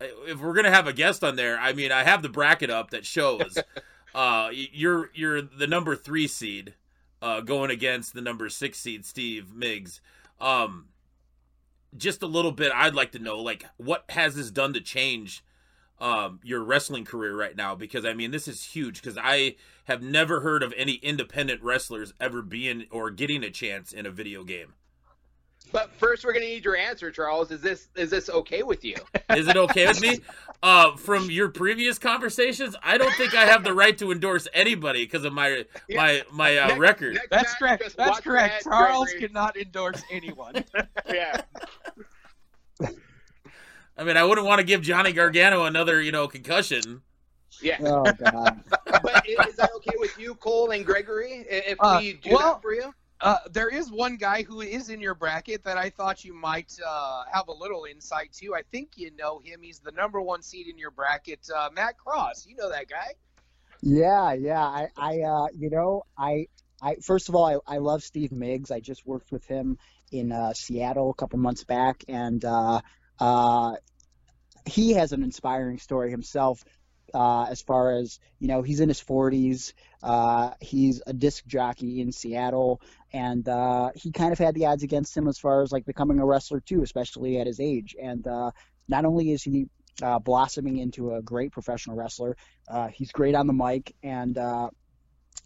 if 0.00 0.38
we're 0.40 0.54
gonna 0.54 0.70
have 0.70 0.86
a 0.86 0.92
guest 0.92 1.22
on 1.24 1.36
there, 1.36 1.58
I 1.58 1.72
mean, 1.72 1.92
I 1.92 2.04
have 2.04 2.22
the 2.22 2.28
bracket 2.30 2.70
up 2.70 2.90
that 2.90 3.04
shows 3.04 3.58
uh, 4.14 4.48
you're 4.52 5.10
you're 5.14 5.42
the 5.42 5.66
number 5.66 5.96
three 5.96 6.26
seed 6.28 6.74
uh, 7.22 7.40
going 7.40 7.70
against 7.70 8.14
the 8.14 8.20
number 8.20 8.48
six 8.48 8.78
seed 8.78 9.04
Steve 9.04 9.54
Miggs. 9.54 10.00
Um, 10.40 10.88
just 11.96 12.22
a 12.22 12.26
little 12.26 12.52
bit 12.52 12.72
i'd 12.74 12.94
like 12.94 13.12
to 13.12 13.18
know 13.18 13.38
like 13.38 13.64
what 13.76 14.04
has 14.10 14.34
this 14.34 14.50
done 14.50 14.72
to 14.72 14.80
change 14.80 15.44
um 15.98 16.40
your 16.42 16.62
wrestling 16.62 17.04
career 17.04 17.34
right 17.34 17.56
now 17.56 17.74
because 17.74 18.04
i 18.04 18.12
mean 18.12 18.30
this 18.30 18.48
is 18.48 18.64
huge 18.64 19.00
because 19.00 19.16
i 19.18 19.54
have 19.84 20.02
never 20.02 20.40
heard 20.40 20.62
of 20.62 20.74
any 20.76 20.94
independent 20.94 21.62
wrestlers 21.62 22.12
ever 22.20 22.42
being 22.42 22.84
or 22.90 23.10
getting 23.10 23.42
a 23.42 23.50
chance 23.50 23.92
in 23.92 24.04
a 24.04 24.10
video 24.10 24.44
game 24.44 24.74
But 25.72 25.92
first, 25.94 26.24
we're 26.24 26.32
gonna 26.32 26.46
need 26.46 26.64
your 26.64 26.76
answer, 26.76 27.10
Charles. 27.10 27.50
Is 27.50 27.60
this 27.60 27.88
is 27.96 28.10
this 28.10 28.30
okay 28.30 28.62
with 28.62 28.84
you? 28.84 28.94
is 29.30 29.48
it 29.48 29.56
okay 29.56 29.86
with 29.88 30.00
me 30.00 30.20
uh 30.62 30.96
from 30.96 31.30
your 31.30 31.48
previous 31.50 31.98
conversations 31.98 32.74
i 32.82 32.96
don't 32.96 33.12
think 33.16 33.34
i 33.34 33.44
have 33.44 33.62
the 33.62 33.74
right 33.74 33.98
to 33.98 34.10
endorse 34.10 34.48
anybody 34.54 35.04
because 35.04 35.22
of 35.26 35.32
my 35.34 35.66
my 35.90 36.22
my 36.32 36.56
uh, 36.56 36.68
Next- 36.68 36.78
record 36.80 37.14
next 37.14 37.28
That's 37.30 37.42
match, 37.50 37.58
correct. 37.58 37.94
That's 37.98 38.20
correct. 38.20 38.54
head, 38.54 38.62
Charles 38.62 39.10
Gregory. 39.10 39.28
cannot 39.28 39.56
endorse 39.58 40.02
anyone. 40.10 40.64
Yeah. 41.12 41.42
i 43.98 44.04
mean 44.04 44.16
i 44.16 44.24
wouldn't 44.24 44.46
want 44.46 44.60
to 44.60 44.64
give 44.64 44.80
johnny 44.80 45.12
gargano 45.12 45.64
another 45.64 46.00
you 46.00 46.12
know 46.12 46.26
concussion 46.28 47.02
Yeah. 47.60 47.76
Oh 47.80 48.04
God. 48.04 48.60
but 48.86 49.16
i- 49.28 49.46
is 49.48 49.56
that 49.56 49.70
okay 49.76 49.94
with 49.98 50.18
you, 50.18 50.34
Cole 50.36 50.70
and 50.72 50.84
Gregory? 50.84 51.44
If 51.48 51.76
Uh, 51.80 51.98
we 52.00 52.12
do 52.14 52.30
well- 52.30 52.54
that 52.54 52.62
for 52.62 52.74
you? 52.74 52.94
Uh, 53.20 53.38
there 53.50 53.68
is 53.68 53.90
one 53.90 54.16
guy 54.16 54.42
who 54.42 54.60
is 54.60 54.90
in 54.90 55.00
your 55.00 55.14
bracket 55.14 55.64
that 55.64 55.78
I 55.78 55.88
thought 55.88 56.24
you 56.24 56.34
might 56.34 56.76
uh, 56.86 57.24
have 57.32 57.48
a 57.48 57.52
little 57.52 57.84
insight 57.84 58.32
to. 58.34 58.54
I 58.54 58.62
think 58.70 58.90
you 58.96 59.10
know 59.16 59.40
him. 59.42 59.60
He's 59.62 59.78
the 59.78 59.92
number 59.92 60.20
one 60.20 60.42
seed 60.42 60.66
in 60.66 60.76
your 60.76 60.90
bracket, 60.90 61.48
uh, 61.54 61.70
Matt 61.74 61.96
Cross. 61.96 62.46
You 62.46 62.56
know 62.56 62.70
that 62.70 62.88
guy. 62.88 63.14
Yeah, 63.82 64.32
yeah. 64.34 64.62
I, 64.62 64.88
I, 64.96 65.20
uh, 65.22 65.46
you 65.54 65.70
know, 65.70 66.02
I, 66.16 66.48
I. 66.82 66.96
First 66.96 67.30
of 67.30 67.34
all, 67.34 67.62
I, 67.66 67.76
I 67.76 67.78
love 67.78 68.02
Steve 68.02 68.32
Miggs. 68.32 68.70
I 68.70 68.80
just 68.80 69.06
worked 69.06 69.32
with 69.32 69.46
him 69.46 69.78
in 70.12 70.30
uh, 70.30 70.52
Seattle 70.52 71.10
a 71.10 71.14
couple 71.14 71.38
months 71.38 71.64
back, 71.64 72.04
and 72.08 72.44
he 74.66 74.92
has 74.92 75.12
an 75.12 75.22
inspiring 75.22 75.78
story 75.78 76.10
himself. 76.10 76.62
Uh, 77.14 77.44
as 77.44 77.62
far 77.62 77.92
as 77.92 78.18
you 78.38 78.48
know, 78.48 78.62
he's 78.62 78.80
in 78.80 78.88
his 78.88 79.00
40s. 79.02 79.72
Uh, 80.02 80.50
he's 80.60 81.02
a 81.06 81.12
disc 81.12 81.46
jockey 81.46 82.00
in 82.00 82.12
Seattle, 82.12 82.80
and 83.12 83.48
uh, 83.48 83.90
he 83.94 84.12
kind 84.12 84.32
of 84.32 84.38
had 84.38 84.54
the 84.54 84.66
odds 84.66 84.82
against 84.82 85.16
him 85.16 85.28
as 85.28 85.38
far 85.38 85.62
as 85.62 85.72
like 85.72 85.84
becoming 85.84 86.18
a 86.18 86.26
wrestler 86.26 86.60
too, 86.60 86.82
especially 86.82 87.38
at 87.38 87.46
his 87.46 87.60
age. 87.60 87.96
And 88.00 88.26
uh, 88.26 88.50
not 88.88 89.04
only 89.04 89.30
is 89.30 89.42
he 89.42 89.66
uh, 90.02 90.18
blossoming 90.18 90.78
into 90.78 91.14
a 91.14 91.22
great 91.22 91.52
professional 91.52 91.96
wrestler, 91.96 92.36
uh, 92.68 92.88
he's 92.88 93.12
great 93.12 93.34
on 93.34 93.46
the 93.46 93.52
mic, 93.52 93.94
and 94.02 94.38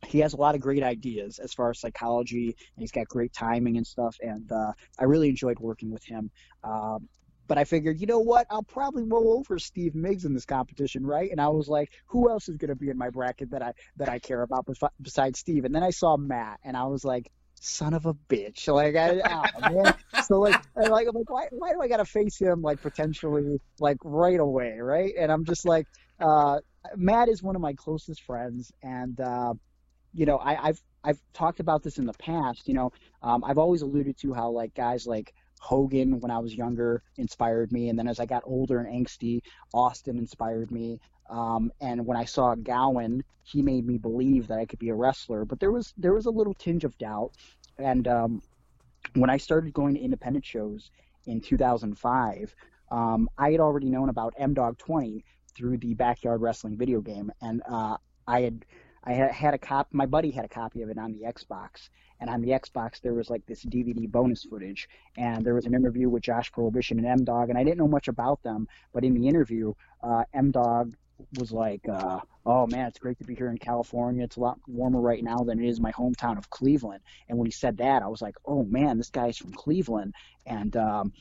he 0.07 0.20
has 0.20 0.33
a 0.33 0.37
lot 0.37 0.55
of 0.55 0.61
great 0.61 0.83
ideas 0.83 1.38
as 1.38 1.53
far 1.53 1.70
as 1.70 1.79
psychology, 1.79 2.46
and 2.46 2.83
he's 2.83 2.90
got 2.90 3.09
great 3.09 3.33
timing 3.33 3.77
and 3.77 3.87
stuff. 3.87 4.16
And 4.20 4.51
uh, 4.51 4.73
I 4.99 5.05
really 5.05 5.29
enjoyed 5.29 5.59
working 5.59 5.90
with 5.90 6.05
him. 6.05 6.31
Um, 6.64 7.09
but 7.50 7.58
I 7.58 7.64
figured, 7.64 8.00
you 8.00 8.06
know 8.06 8.20
what? 8.20 8.46
I'll 8.48 8.62
probably 8.62 9.02
roll 9.02 9.36
over 9.36 9.58
Steve 9.58 9.96
Miggs 9.96 10.24
in 10.24 10.34
this 10.34 10.44
competition, 10.44 11.04
right? 11.04 11.28
And 11.32 11.40
I 11.40 11.48
was 11.48 11.66
like, 11.66 11.90
who 12.06 12.30
else 12.30 12.48
is 12.48 12.56
going 12.56 12.68
to 12.68 12.76
be 12.76 12.90
in 12.90 12.96
my 12.96 13.10
bracket 13.10 13.50
that 13.50 13.60
I 13.60 13.72
that 13.96 14.08
I 14.08 14.20
care 14.20 14.42
about 14.42 14.66
bes- 14.66 14.92
besides 15.02 15.40
Steve? 15.40 15.64
And 15.64 15.74
then 15.74 15.82
I 15.82 15.90
saw 15.90 16.16
Matt, 16.16 16.60
and 16.62 16.76
I 16.76 16.84
was 16.84 17.04
like, 17.04 17.28
son 17.60 17.92
of 17.92 18.06
a 18.06 18.14
bitch! 18.14 18.72
Like, 18.72 18.94
I, 18.94 19.20
oh, 19.24 19.72
man. 19.72 19.94
So 20.26 20.38
like, 20.38 20.54
I'm 20.76 20.92
like, 20.92 21.08
I'm 21.08 21.16
like, 21.16 21.28
why, 21.28 21.48
why 21.50 21.72
do 21.72 21.80
I 21.82 21.88
got 21.88 21.96
to 21.96 22.04
face 22.04 22.38
him 22.38 22.62
like 22.62 22.80
potentially 22.82 23.58
like 23.80 23.96
right 24.04 24.38
away, 24.38 24.78
right? 24.78 25.12
And 25.18 25.32
I'm 25.32 25.44
just 25.44 25.66
like, 25.66 25.88
uh, 26.20 26.60
Matt 26.94 27.28
is 27.28 27.42
one 27.42 27.56
of 27.56 27.62
my 27.62 27.72
closest 27.72 28.22
friends, 28.22 28.70
and 28.80 29.20
uh, 29.20 29.54
you 30.14 30.24
know, 30.24 30.36
I, 30.36 30.68
I've 30.68 30.80
I've 31.02 31.20
talked 31.32 31.58
about 31.58 31.82
this 31.82 31.98
in 31.98 32.06
the 32.06 32.12
past. 32.12 32.68
You 32.68 32.74
know, 32.74 32.92
um, 33.24 33.42
I've 33.42 33.58
always 33.58 33.82
alluded 33.82 34.18
to 34.18 34.34
how 34.34 34.50
like 34.50 34.72
guys 34.72 35.04
like 35.04 35.34
Hogan 35.61 36.20
when 36.20 36.31
I 36.31 36.38
was 36.38 36.55
younger 36.55 37.03
inspired 37.18 37.70
me, 37.70 37.90
and 37.90 37.99
then 37.99 38.09
as 38.09 38.18
I 38.18 38.27
got 38.27 38.42
older 38.46 38.81
and 38.81 39.07
angsty, 39.07 39.42
Austin 39.73 40.18
inspired 40.18 40.70
me. 40.70 40.99
Um, 41.29 41.70
and 41.81 42.05
when 42.05 42.16
I 42.16 42.25
saw 42.25 42.55
Gowen, 42.57 43.23
he 43.44 43.62
made 43.62 43.87
me 43.87 43.99
believe 43.99 44.49
that 44.49 44.59
I 44.59 44.64
could 44.64 44.79
be 44.79 44.88
a 44.88 44.94
wrestler. 44.94 45.44
But 45.44 45.61
there 45.61 45.70
was 45.70 45.94
there 45.96 46.14
was 46.14 46.27
a 46.27 46.31
little 46.31 46.55
tinge 46.55 46.85
of 46.85 46.96
doubt, 46.99 47.33
and 47.79 48.09
um, 48.09 48.42
when 49.14 49.31
I 49.31 49.37
started 49.37 49.73
going 49.73 49.94
to 49.94 50.01
independent 50.01 50.44
shows 50.44 50.90
in 51.27 51.40
2005, 51.40 52.55
um, 52.90 53.29
I 53.38 53.53
had 53.53 53.61
already 53.61 53.90
known 53.90 54.09
about 54.09 54.35
M 54.38 54.55
Dog 54.55 54.79
20 54.79 55.25
through 55.55 55.77
the 55.77 55.94
Backyard 55.94 56.40
Wrestling 56.40 56.79
video 56.79 57.01
game, 57.01 57.31
and 57.42 57.62
uh, 57.70 57.99
I 58.27 58.40
had 58.40 58.64
I 59.02 59.14
had, 59.14 59.54
a 59.54 59.58
cop. 59.58 59.88
My 59.92 60.06
buddy 60.06 60.30
had 60.30 60.44
a 60.44 60.48
copy 60.48 60.82
of 60.82 60.90
it 60.90 60.98
on 60.98 61.12
the 61.12 61.20
Xbox, 61.20 61.88
and 62.20 62.28
on 62.28 62.42
the 62.42 62.50
Xbox 62.50 63.00
there 63.00 63.14
was 63.14 63.30
like 63.30 63.46
this 63.46 63.64
DVD 63.64 64.10
bonus 64.10 64.44
footage, 64.44 64.88
and 65.16 65.44
there 65.44 65.54
was 65.54 65.66
an 65.66 65.74
interview 65.74 66.08
with 66.10 66.22
Josh 66.22 66.52
Prohibition 66.52 66.98
and 66.98 67.06
M 67.06 67.24
Dog, 67.24 67.48
and 67.48 67.58
I 67.58 67.64
didn't 67.64 67.78
know 67.78 67.88
much 67.88 68.08
about 68.08 68.42
them, 68.42 68.68
but 68.92 69.04
in 69.04 69.14
the 69.14 69.26
interview, 69.26 69.72
uh, 70.02 70.24
M 70.34 70.50
Dog 70.50 70.94
was 71.38 71.50
like, 71.50 71.88
uh, 71.88 72.20
"Oh 72.44 72.66
man, 72.66 72.88
it's 72.88 72.98
great 72.98 73.18
to 73.18 73.24
be 73.24 73.34
here 73.34 73.50
in 73.50 73.58
California. 73.58 74.24
It's 74.24 74.36
a 74.36 74.40
lot 74.40 74.58
warmer 74.66 75.00
right 75.00 75.22
now 75.24 75.38
than 75.38 75.62
it 75.62 75.68
is 75.68 75.80
my 75.80 75.92
hometown 75.92 76.36
of 76.36 76.50
Cleveland." 76.50 77.00
And 77.28 77.38
when 77.38 77.46
he 77.46 77.52
said 77.52 77.78
that, 77.78 78.02
I 78.02 78.08
was 78.08 78.20
like, 78.20 78.36
"Oh 78.44 78.64
man, 78.64 78.98
this 78.98 79.10
guy's 79.10 79.38
from 79.38 79.52
Cleveland," 79.52 80.14
and 80.46 80.76
um, 80.76 81.12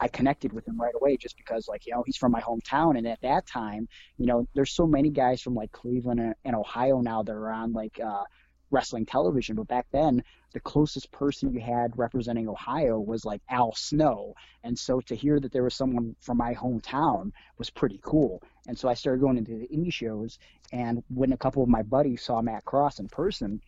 I 0.00 0.08
connected 0.08 0.52
with 0.52 0.66
him 0.66 0.80
right 0.80 0.94
away 0.94 1.18
just 1.18 1.36
because, 1.36 1.68
like, 1.68 1.86
you 1.86 1.92
know, 1.92 2.02
he's 2.04 2.16
from 2.16 2.32
my 2.32 2.40
hometown. 2.40 2.96
And 2.96 3.06
at 3.06 3.20
that 3.20 3.46
time, 3.46 3.86
you 4.16 4.26
know, 4.26 4.48
there's 4.54 4.72
so 4.72 4.86
many 4.86 5.10
guys 5.10 5.42
from 5.42 5.54
like 5.54 5.70
Cleveland 5.72 6.34
and, 6.44 6.56
Ohio 6.56 7.00
now 7.00 7.22
that 7.22 7.32
are 7.32 7.50
on 7.52 7.72
like 7.72 8.00
uh, 8.00 8.24
wrestling 8.70 9.04
television. 9.04 9.56
But 9.56 9.68
back 9.68 9.86
then, 9.92 10.24
the 10.52 10.60
closest 10.60 11.12
person 11.12 11.52
you 11.52 11.60
had 11.60 11.96
representing 11.98 12.48
Ohio 12.48 12.98
was 12.98 13.24
like 13.24 13.42
Al 13.50 13.74
Snow. 13.74 14.34
And 14.64 14.78
so 14.78 15.00
to 15.02 15.14
hear 15.14 15.38
that 15.38 15.52
there 15.52 15.62
was 15.62 15.74
someone 15.74 16.16
from 16.20 16.38
my 16.38 16.54
hometown 16.54 17.32
was 17.58 17.68
pretty 17.68 18.00
cool. 18.02 18.42
And 18.66 18.78
so 18.78 18.88
I 18.88 18.94
started 18.94 19.20
going 19.20 19.36
into 19.36 19.58
the 19.58 19.68
indie 19.68 19.92
shows. 19.92 20.38
And 20.72 21.02
when 21.08 21.32
a 21.32 21.36
couple 21.36 21.62
of 21.62 21.68
my 21.68 21.82
buddies 21.82 22.22
saw 22.22 22.40
Matt 22.40 22.64
Cross 22.64 23.00
in 23.00 23.08
person, 23.08 23.60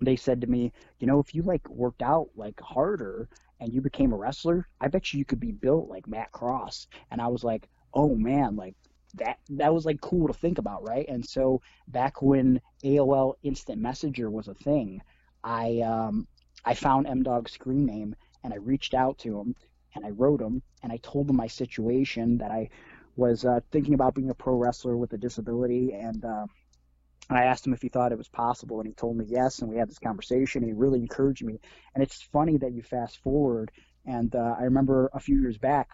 they 0.00 0.16
said 0.16 0.40
to 0.40 0.46
me, 0.46 0.72
you 0.98 1.06
know, 1.06 1.20
if 1.20 1.34
you 1.34 1.42
like 1.42 1.68
worked 1.68 2.02
out 2.02 2.28
like 2.34 2.60
harder 2.60 3.28
and 3.62 3.72
you 3.72 3.80
became 3.80 4.12
a 4.12 4.16
wrestler, 4.16 4.66
I 4.80 4.88
bet 4.88 5.12
you 5.12 5.20
you 5.20 5.24
could 5.24 5.38
be 5.38 5.52
built 5.52 5.88
like 5.88 6.08
Matt 6.08 6.32
Cross. 6.32 6.88
And 7.12 7.20
I 7.20 7.28
was 7.28 7.44
like, 7.44 7.68
oh 7.94 8.16
man, 8.16 8.56
like 8.56 8.74
that 9.14 9.38
that 9.50 9.72
was 9.72 9.86
like 9.86 10.00
cool 10.00 10.26
to 10.26 10.34
think 10.34 10.58
about, 10.58 10.82
right? 10.82 11.06
And 11.08 11.24
so 11.24 11.62
back 11.86 12.20
when 12.22 12.60
AOL 12.82 13.34
Instant 13.44 13.80
Messenger 13.80 14.30
was 14.30 14.48
a 14.48 14.54
thing, 14.54 15.00
I 15.44 15.80
um 15.80 16.26
I 16.64 16.74
found 16.74 17.06
M 17.06 17.22
Dog's 17.22 17.52
screen 17.52 17.86
name 17.86 18.16
and 18.42 18.52
I 18.52 18.56
reached 18.56 18.94
out 18.94 19.18
to 19.18 19.38
him 19.38 19.54
and 19.94 20.04
I 20.04 20.10
wrote 20.10 20.40
him 20.40 20.60
and 20.82 20.90
I 20.90 20.96
told 20.96 21.30
him 21.30 21.36
my 21.36 21.46
situation 21.46 22.38
that 22.38 22.50
I 22.50 22.68
was 23.14 23.44
uh, 23.44 23.60
thinking 23.70 23.94
about 23.94 24.14
being 24.14 24.30
a 24.30 24.34
pro 24.34 24.54
wrestler 24.54 24.96
with 24.96 25.12
a 25.12 25.18
disability, 25.18 25.92
and 25.92 26.24
uh, 26.24 26.46
I 27.30 27.44
asked 27.44 27.66
him 27.66 27.72
if 27.72 27.82
he 27.82 27.88
thought 27.88 28.12
it 28.12 28.18
was 28.18 28.28
possible, 28.28 28.80
and 28.80 28.86
he 28.86 28.94
told 28.94 29.16
me 29.16 29.24
yes. 29.28 29.60
And 29.60 29.70
we 29.70 29.76
had 29.76 29.88
this 29.88 29.98
conversation, 29.98 30.62
and 30.62 30.70
he 30.70 30.74
really 30.74 31.00
encouraged 31.00 31.44
me. 31.44 31.60
And 31.94 32.02
it's 32.02 32.20
funny 32.20 32.58
that 32.58 32.72
you 32.72 32.82
fast 32.82 33.22
forward, 33.22 33.70
and 34.04 34.34
uh, 34.34 34.56
I 34.58 34.64
remember 34.64 35.10
a 35.14 35.20
few 35.20 35.40
years 35.40 35.58
back, 35.58 35.90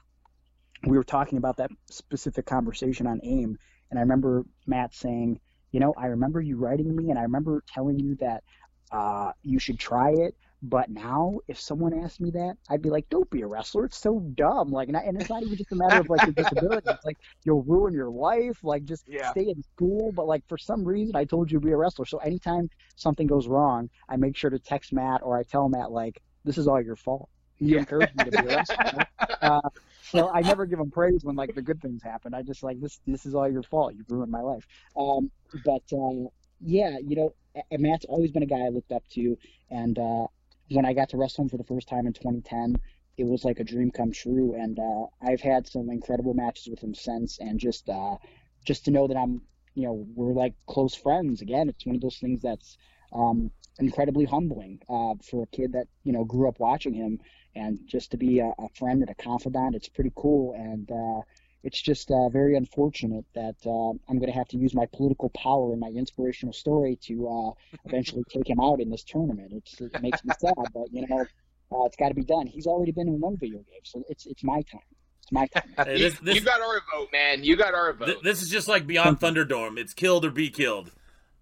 we 0.86 0.96
were 0.96 1.04
talking 1.04 1.38
about 1.38 1.56
that 1.58 1.70
specific 1.90 2.46
conversation 2.46 3.06
on 3.06 3.20
AIM, 3.22 3.58
and 3.90 3.98
I 3.98 4.02
remember 4.02 4.44
Matt 4.66 4.94
saying, 4.94 5.40
you 5.72 5.80
know, 5.80 5.92
I 5.96 6.06
remember 6.06 6.40
you 6.40 6.56
writing 6.56 6.94
me, 6.94 7.10
and 7.10 7.18
I 7.18 7.22
remember 7.22 7.62
telling 7.72 7.98
you 7.98 8.14
that 8.16 8.42
uh, 8.90 9.32
you 9.42 9.58
should 9.58 9.78
try 9.78 10.10
it. 10.10 10.36
But 10.62 10.90
now, 10.90 11.38
if 11.46 11.60
someone 11.60 11.94
asked 11.94 12.20
me 12.20 12.30
that, 12.32 12.56
I'd 12.68 12.82
be 12.82 12.90
like, 12.90 13.08
"Don't 13.08 13.30
be 13.30 13.42
a 13.42 13.46
wrestler. 13.46 13.84
It's 13.84 13.98
so 13.98 14.18
dumb." 14.20 14.70
Like, 14.72 14.88
and, 14.88 14.96
I, 14.96 15.02
and 15.02 15.16
it's 15.16 15.30
not 15.30 15.42
even 15.44 15.56
just 15.56 15.70
a 15.72 15.76
matter 15.76 16.00
of 16.00 16.08
like 16.10 16.24
your 16.24 16.32
disability. 16.34 16.90
It's 16.90 17.04
like 17.04 17.16
you'll 17.44 17.62
ruin 17.62 17.94
your 17.94 18.10
life. 18.10 18.58
Like, 18.64 18.84
just 18.84 19.04
Yeah. 19.08 19.30
stay 19.30 19.48
in 19.48 19.62
school. 19.62 20.10
But 20.12 20.26
like 20.26 20.42
for 20.48 20.58
some 20.58 20.84
reason, 20.84 21.14
I 21.14 21.24
told 21.24 21.50
you 21.52 21.60
to 21.60 21.64
be 21.64 21.72
a 21.72 21.76
wrestler. 21.76 22.06
So 22.06 22.18
anytime 22.18 22.68
something 22.96 23.26
goes 23.28 23.46
wrong, 23.46 23.88
I 24.08 24.16
make 24.16 24.36
sure 24.36 24.50
to 24.50 24.58
text 24.58 24.92
Matt 24.92 25.22
or 25.22 25.38
I 25.38 25.44
tell 25.44 25.68
Matt 25.68 25.92
like, 25.92 26.20
"This 26.44 26.58
is 26.58 26.66
all 26.66 26.82
your 26.82 26.96
fault." 26.96 27.28
He 27.56 27.76
encouraged 27.76 28.16
me 28.16 28.24
to 28.24 28.32
be 28.32 28.44
a 28.44 28.50
wrestler. 28.50 29.06
uh, 29.42 29.60
so 30.00 30.30
I 30.30 30.42
never 30.42 30.66
give 30.66 30.80
him 30.80 30.90
praise 30.90 31.20
when 31.24 31.36
like 31.36 31.54
the 31.54 31.62
good 31.62 31.80
things 31.80 32.02
happen. 32.02 32.34
I 32.34 32.42
just 32.42 32.62
like 32.64 32.80
this. 32.80 32.98
This 33.06 33.26
is 33.26 33.34
all 33.34 33.48
your 33.48 33.62
fault. 33.62 33.94
You've 33.94 34.10
ruined 34.10 34.32
my 34.32 34.40
life. 34.40 34.66
Um, 34.96 35.30
but 35.64 35.82
uh, 35.92 36.28
yeah, 36.60 36.98
you 36.98 37.16
know, 37.16 37.34
and 37.70 37.82
Matt's 37.82 38.04
always 38.06 38.32
been 38.32 38.42
a 38.42 38.46
guy 38.46 38.60
I 38.66 38.68
looked 38.68 38.92
up 38.92 39.04
to, 39.12 39.36
and 39.70 39.98
uh, 39.98 40.26
when 40.70 40.84
I 40.84 40.92
got 40.92 41.10
to 41.10 41.16
wrestle 41.16 41.42
him 41.42 41.48
for 41.48 41.56
the 41.56 41.64
first 41.64 41.88
time 41.88 42.06
in 42.06 42.12
2010, 42.12 42.76
it 43.16 43.24
was 43.24 43.44
like 43.44 43.60
a 43.60 43.64
dream 43.64 43.90
come 43.90 44.12
true. 44.12 44.54
And 44.54 44.78
uh, 44.78 45.06
I've 45.20 45.40
had 45.40 45.66
some 45.66 45.90
incredible 45.90 46.34
matches 46.34 46.68
with 46.68 46.80
him 46.80 46.94
since, 46.94 47.38
and 47.38 47.58
just 47.58 47.88
uh, 47.88 48.16
just 48.64 48.84
to 48.84 48.90
know 48.90 49.06
that 49.08 49.16
I'm, 49.16 49.42
you 49.74 49.86
know, 49.86 50.06
we're 50.14 50.32
like 50.32 50.54
close 50.66 50.94
friends 50.94 51.42
again. 51.42 51.68
It's 51.68 51.86
one 51.86 51.96
of 51.96 52.02
those 52.02 52.18
things 52.18 52.42
that's 52.42 52.76
um, 53.12 53.50
incredibly 53.78 54.24
humbling 54.24 54.80
uh, 54.88 55.14
for 55.22 55.42
a 55.42 55.46
kid 55.46 55.72
that 55.72 55.86
you 56.04 56.12
know 56.12 56.24
grew 56.24 56.48
up 56.48 56.60
watching 56.60 56.94
him, 56.94 57.20
and 57.54 57.80
just 57.86 58.10
to 58.12 58.16
be 58.16 58.40
a, 58.40 58.52
a 58.58 58.68
friend 58.78 59.00
and 59.00 59.10
a 59.10 59.14
confidant. 59.14 59.74
It's 59.74 59.88
pretty 59.88 60.12
cool, 60.14 60.54
and 60.54 60.90
uh, 60.90 61.22
it's 61.68 61.82
just 61.82 62.10
uh, 62.10 62.30
very 62.30 62.56
unfortunate 62.56 63.26
that 63.34 63.56
uh, 63.66 63.90
I'm 64.08 64.18
going 64.18 64.32
to 64.32 64.38
have 64.38 64.48
to 64.48 64.56
use 64.56 64.74
my 64.74 64.86
political 64.86 65.28
power 65.28 65.70
and 65.72 65.78
my 65.78 65.88
inspirational 65.88 66.54
story 66.54 66.96
to 67.02 67.28
uh, 67.28 67.78
eventually 67.84 68.24
take 68.30 68.48
him 68.48 68.58
out 68.58 68.80
in 68.80 68.88
this 68.88 69.04
tournament. 69.04 69.52
It's, 69.52 69.78
it 69.78 70.00
makes 70.00 70.24
me 70.24 70.32
sad, 70.40 70.54
but 70.72 70.90
you 70.90 71.06
know, 71.06 71.26
uh, 71.70 71.84
it's 71.84 71.96
got 71.96 72.08
to 72.08 72.14
be 72.14 72.24
done. 72.24 72.46
He's 72.46 72.66
already 72.66 72.92
been 72.92 73.06
in 73.06 73.20
one 73.20 73.36
video 73.36 73.58
game, 73.58 73.82
so 73.82 74.02
it's 74.08 74.24
it's 74.24 74.42
my 74.42 74.62
time. 74.62 74.80
It's 75.22 75.30
my 75.30 75.46
time. 75.48 75.74
Hey, 75.86 75.98
You, 75.98 76.08
this, 76.08 76.18
this, 76.20 76.34
you 76.36 76.40
got 76.40 76.62
our 76.62 76.80
vote, 76.94 77.08
man. 77.12 77.44
You 77.44 77.54
got 77.54 77.74
our 77.74 77.92
vote. 77.92 78.06
th- 78.06 78.22
this 78.22 78.40
is 78.40 78.48
just 78.48 78.66
like 78.66 78.86
Beyond 78.86 79.20
Thunderdome. 79.20 79.78
It's 79.78 79.92
killed 79.92 80.24
or 80.24 80.30
be 80.30 80.48
killed. 80.48 80.90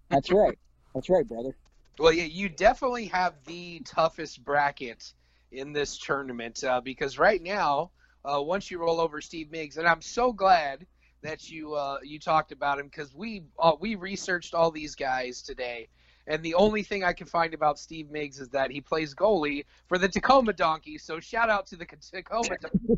That's 0.09 0.29
right. 0.29 0.59
That's 0.93 1.09
right, 1.09 1.25
brother. 1.25 1.55
Well, 1.99 2.11
yeah, 2.11 2.25
you 2.25 2.49
definitely 2.49 3.05
have 3.05 3.35
the 3.45 3.81
toughest 3.85 4.43
bracket 4.43 5.13
in 5.53 5.71
this 5.71 5.97
tournament 5.97 6.65
uh, 6.65 6.81
because 6.81 7.17
right 7.17 7.41
now, 7.41 7.91
uh, 8.27 8.41
once 8.41 8.69
you 8.69 8.79
roll 8.79 8.99
over 8.99 9.21
Steve 9.21 9.51
Miggs, 9.51 9.77
and 9.77 9.87
I'm 9.87 10.01
so 10.01 10.33
glad 10.33 10.85
that 11.21 11.49
you 11.49 11.73
uh, 11.73 11.97
you 12.03 12.19
talked 12.19 12.51
about 12.51 12.79
him 12.79 12.87
because 12.87 13.13
we 13.15 13.43
uh, 13.59 13.73
we 13.79 13.95
researched 13.95 14.53
all 14.53 14.71
these 14.71 14.95
guys 14.95 15.41
today, 15.41 15.87
and 16.27 16.43
the 16.43 16.53
only 16.55 16.83
thing 16.83 17.03
I 17.03 17.13
can 17.13 17.27
find 17.27 17.53
about 17.53 17.79
Steve 17.79 18.09
Miggs 18.09 18.39
is 18.39 18.49
that 18.49 18.71
he 18.71 18.81
plays 18.81 19.15
goalie 19.15 19.65
for 19.87 19.97
the 19.97 20.07
Tacoma 20.07 20.53
Donkeys. 20.53 21.03
So 21.03 21.19
shout 21.19 21.49
out 21.49 21.67
to 21.67 21.75
the 21.75 21.85
Tacoma 22.11 22.57
Donkeys. 22.61 22.97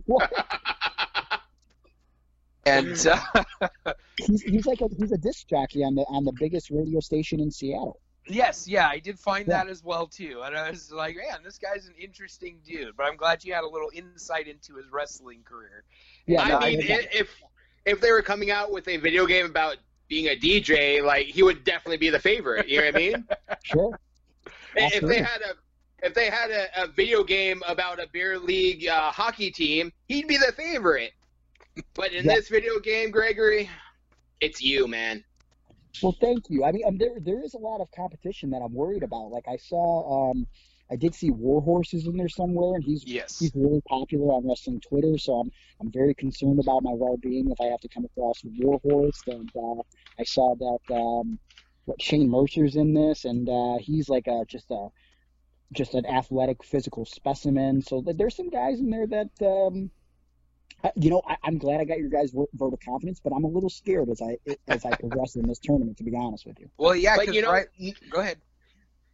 And 2.65 3.08
uh, 3.08 3.44
He's 4.18 4.42
he's 4.42 4.65
like 4.65 4.82
a 4.82 4.89
he's 4.98 5.12
a 5.12 5.18
disc 5.18 5.48
jockey 5.48 5.84
on 5.84 5.96
the 5.96 6.04
on 6.04 6.26
the 6.26 6.34
biggest 6.39 6.70
radio 6.70 7.00
station 7.00 7.39
in 7.39 7.52
Seattle. 7.52 8.00
Yes, 8.30 8.68
yeah, 8.68 8.88
I 8.88 9.00
did 9.00 9.20
find 9.20 9.48
Yeah. 9.48 9.63
that 9.63 9.70
as 9.70 9.84
well 9.84 10.06
too, 10.08 10.42
and 10.46 10.56
I 10.56 10.70
was 10.70 10.92
like, 10.92 11.15
man, 11.15 11.39
this 11.44 11.58
guy's 11.58 11.88
an 11.88 11.96
interesting 12.00 12.60
dude. 12.65 12.96
But 12.96 13.04
I'm 13.08 13.18
glad 13.18 13.44
you 13.44 13.54
had 13.54 13.63
a 13.63 13.68
little 13.68 13.89
insight 13.94 14.48
into 14.48 14.76
his 14.76 14.86
wrestling 14.92 15.42
career. 15.44 15.84
Yeah, 16.28 16.48
no, 16.48 16.58
I 16.60 16.70
mean, 16.70 16.82
heard 16.82 16.89
that. 16.89 17.06
i- 17.15 17.18
if 17.18 17.36
if 17.86 18.00
they 18.02 18.12
were 18.12 18.22
coming 18.22 18.52
out 18.52 18.72
with 18.72 18.88
a 18.88 18.98
video 18.98 19.26
game 19.26 19.46
about 19.46 19.78
being 20.08 20.28
a 20.28 20.36
DJ, 20.36 21.02
like 21.04 21.26
he 21.28 21.42
would 21.44 21.63
definitely 21.63 21.98
be 21.98 22.10
the 22.10 22.20
favorite. 22.20 22.68
You 22.68 22.80
know 22.80 22.86
what 22.86 22.96
I 22.96 22.98
mean? 22.98 23.28
sure. 23.63 24.00
Absolutely. 24.78 25.18
if 25.18 25.18
they 25.18 25.24
had 25.24 25.42
a 25.42 25.54
if 26.06 26.13
they 26.13 26.30
had 26.30 26.52
a, 26.52 26.84
a 26.84 26.88
video 26.88 27.24
game 27.24 27.62
about 27.68 28.00
a 28.00 28.08
beer 28.13 28.38
league 28.39 28.88
uh, 28.88 29.12
hockey 29.12 29.50
team, 29.52 29.92
he'd 30.08 30.28
be 30.28 30.38
the 30.38 30.52
favorite. 30.56 31.13
But 31.94 32.13
in 32.13 32.26
Yeah. 32.26 32.36
this 32.36 32.48
video 32.50 32.80
game, 32.80 33.10
Gregory, 33.12 33.70
it's 34.39 34.62
you, 34.62 34.88
man. 34.88 35.24
Well, 36.02 36.15
thank 36.21 36.45
you. 36.49 36.63
I 36.63 36.71
mean, 36.71 36.84
um, 36.88 36.97
there 36.97 37.19
there 37.19 37.43
is 37.43 37.54
a 37.54 37.58
lot 37.58 37.82
of 37.82 37.91
competition 37.91 38.52
that 38.52 38.62
I'm 38.62 38.73
worried 38.73 39.04
about. 39.04 39.32
Like 39.32 39.47
I 39.47 39.58
saw, 39.58 40.32
um, 40.32 40.47
I 40.91 40.95
did 40.95 41.13
see 41.13 41.30
Warhorse 41.30 41.93
is 41.93 42.08
in 42.08 42.17
there 42.17 42.30
somewhere, 42.30 42.75
and 42.75 42.84
he's 42.84 43.04
Yes. 43.06 43.39
he's 43.39 43.52
really 43.56 43.82
popular 43.88 44.34
on 44.34 44.47
wrestling 44.47 44.82
Twitter. 44.82 45.17
So 45.17 45.34
I'm 45.39 45.52
I'm 45.82 45.91
very 45.91 46.13
concerned 46.13 46.60
about 46.60 46.84
my 46.84 46.93
well 46.93 47.17
being 47.17 47.52
if 47.52 47.60
I 47.60 47.65
have 47.65 47.82
to 47.82 47.89
come 47.89 48.06
across 48.06 48.41
Warhorse. 48.43 49.21
And 49.28 49.49
uh, 49.56 49.82
I 50.17 50.23
saw 50.23 50.56
that 50.56 50.93
um, 50.93 51.39
what 51.86 52.02
Shane 52.02 52.30
Mercer's 52.30 52.75
in 52.75 52.93
this, 52.93 53.25
and 53.25 53.49
uh, 53.49 53.78
he's 53.80 54.10
like 54.10 54.28
a 54.28 54.45
just 54.47 54.71
a 54.71 54.88
just 55.73 55.93
an 55.93 56.06
athletic 56.06 56.63
physical 56.63 57.06
specimen. 57.06 57.82
So 57.82 58.02
th- 58.02 58.17
there's 58.17 58.36
some 58.36 58.49
guys 58.49 58.80
in 58.80 58.89
there 58.89 59.08
that. 59.08 59.45
Um, 59.45 59.91
you 60.96 61.10
know, 61.10 61.22
I, 61.28 61.38
I'm 61.44 61.58
glad 61.58 61.82
I 61.82 61.86
got 61.86 62.00
your 62.00 62.10
guys' 62.10 62.32
vote 62.32 62.50
of 62.74 62.80
confidence, 62.86 63.20
but 63.24 63.34
I'm 63.34 63.44
a 63.44 63.48
little 63.48 63.70
scared 63.70 64.10
as 64.10 64.22
I 64.22 64.38
as 64.68 64.86
I 64.86 64.96
progress 64.96 65.36
in 65.36 65.48
this 65.48 65.60
tournament. 65.60 65.98
To 65.98 66.04
be 66.04 66.15
honest 66.15 66.46
with 66.46 66.60
you. 66.60 66.70
Well, 66.78 66.96
yeah, 66.96 67.18
But 67.18 67.28
'cause 67.28 67.36
you 67.36 67.42
know, 67.42 67.52
right. 67.52 67.68
n- 67.80 67.94
Go 68.10 68.22
ahead. 68.22 68.39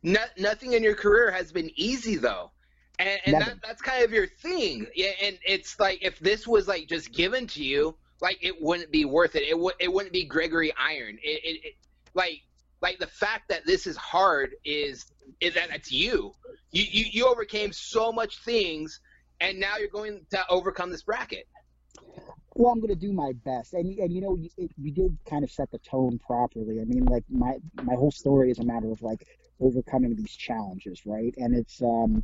no, 0.04 0.20
nothing 0.38 0.74
in 0.74 0.84
your 0.84 0.96
career 0.96 1.32
has 1.32 1.52
been 1.52 1.72
easy 1.76 2.16
though, 2.18 2.52
and, 3.00 3.20
and 3.26 3.42
that, 3.42 3.56
that's 3.64 3.82
kind 3.82 4.04
of 4.04 4.12
your 4.12 4.28
thing. 4.28 4.86
Yeah, 4.96 5.12
and 5.22 5.38
it's 5.46 5.80
like 5.80 6.04
if 6.04 6.20
this 6.20 6.48
was 6.48 6.68
like 6.68 6.88
just 6.88 7.12
given 7.12 7.48
to 7.48 7.64
you, 7.64 7.96
like 8.22 8.38
it 8.42 8.62
wouldn't 8.62 8.92
be 8.92 9.06
worth 9.06 9.36
it. 9.36 9.44
It 9.44 9.58
would 9.58 9.74
it 9.80 9.92
wouldn't 9.92 10.14
be 10.14 10.26
Gregory 10.26 10.72
Iron. 10.78 11.18
It, 11.24 11.42
it, 11.44 11.66
it 11.66 11.74
like 12.14 12.42
like 12.82 13.00
the 13.00 13.08
fact 13.08 13.50
that 13.50 13.66
this 13.66 13.88
is 13.88 13.98
hard 13.98 14.52
is 14.64 15.06
is 15.42 15.56
that 15.56 15.70
it's 15.74 15.92
you. 15.92 16.34
You 16.72 16.84
you 16.90 17.06
you 17.12 17.28
overcame 17.28 17.74
so 17.74 18.12
much 18.12 18.38
things, 18.44 19.00
and 19.40 19.60
now 19.60 19.78
you're 19.78 19.90
going 19.90 20.26
to 20.32 20.46
overcome 20.50 20.92
this 20.92 21.04
bracket. 21.04 21.48
Well, 22.54 22.72
I'm 22.72 22.80
going 22.80 22.94
to 22.94 22.96
do 22.96 23.12
my 23.12 23.34
best, 23.44 23.74
and 23.74 23.98
and 24.00 24.14
you 24.14 24.22
know, 24.22 24.36
you, 24.36 24.50
you 24.78 24.92
did 24.92 25.18
kind 25.30 25.44
of 25.44 25.52
set 25.52 25.72
the 25.72 25.80
tone 25.80 26.20
properly. 26.20 26.80
I 26.80 26.86
mean, 26.86 27.06
like 27.06 27.24
my 27.30 27.58
my 27.84 27.96
whole 27.96 28.12
story 28.12 28.50
is 28.50 28.60
a 28.60 28.66
matter 28.66 28.92
of 28.92 29.02
like 29.02 29.28
overcoming 29.60 30.16
these 30.16 30.34
challenges, 30.36 31.06
right? 31.06 31.34
And 31.38 31.54
it's 31.54 31.82
um, 31.82 32.24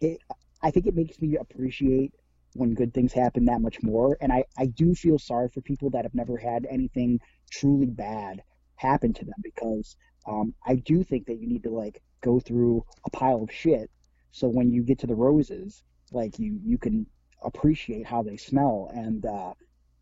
it 0.00 0.20
I 0.62 0.70
think 0.72 0.86
it 0.86 0.96
makes 0.96 1.20
me 1.20 1.36
appreciate 1.36 2.12
when 2.54 2.74
good 2.74 2.92
things 2.92 3.12
happen 3.12 3.44
that 3.44 3.60
much 3.60 3.80
more. 3.82 4.18
And 4.20 4.32
I 4.32 4.44
I 4.58 4.66
do 4.66 4.94
feel 4.94 5.18
sorry 5.18 5.48
for 5.48 5.60
people 5.60 5.90
that 5.90 6.04
have 6.04 6.14
never 6.14 6.36
had 6.36 6.66
anything 6.68 7.20
truly 7.50 7.86
bad 7.86 8.42
happen 8.74 9.12
to 9.12 9.24
them 9.24 9.34
because 9.42 9.96
um, 10.26 10.54
I 10.66 10.74
do 10.74 11.04
think 11.04 11.26
that 11.26 11.38
you 11.38 11.46
need 11.46 11.62
to 11.64 11.70
like 11.70 12.02
go 12.20 12.40
through 12.40 12.84
a 13.04 13.10
pile 13.10 13.42
of 13.42 13.52
shit 13.52 13.90
so 14.30 14.48
when 14.48 14.70
you 14.70 14.82
get 14.82 14.98
to 15.00 15.06
the 15.06 15.14
roses, 15.14 15.82
like 16.12 16.38
you 16.38 16.58
you 16.64 16.78
can 16.78 17.06
appreciate 17.42 18.06
how 18.06 18.22
they 18.22 18.36
smell. 18.36 18.90
And 18.94 19.24
uh 19.26 19.54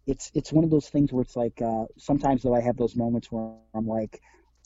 it's 0.06 0.30
it's 0.34 0.52
one 0.52 0.64
of 0.64 0.70
those 0.70 0.88
things 0.88 1.12
where 1.12 1.22
it's 1.22 1.36
like 1.36 1.60
uh 1.62 1.84
sometimes 1.98 2.42
though 2.42 2.54
I 2.54 2.60
have 2.60 2.76
those 2.76 2.96
moments 2.96 3.30
where 3.30 3.50
I'm 3.74 3.86
like 3.86 4.20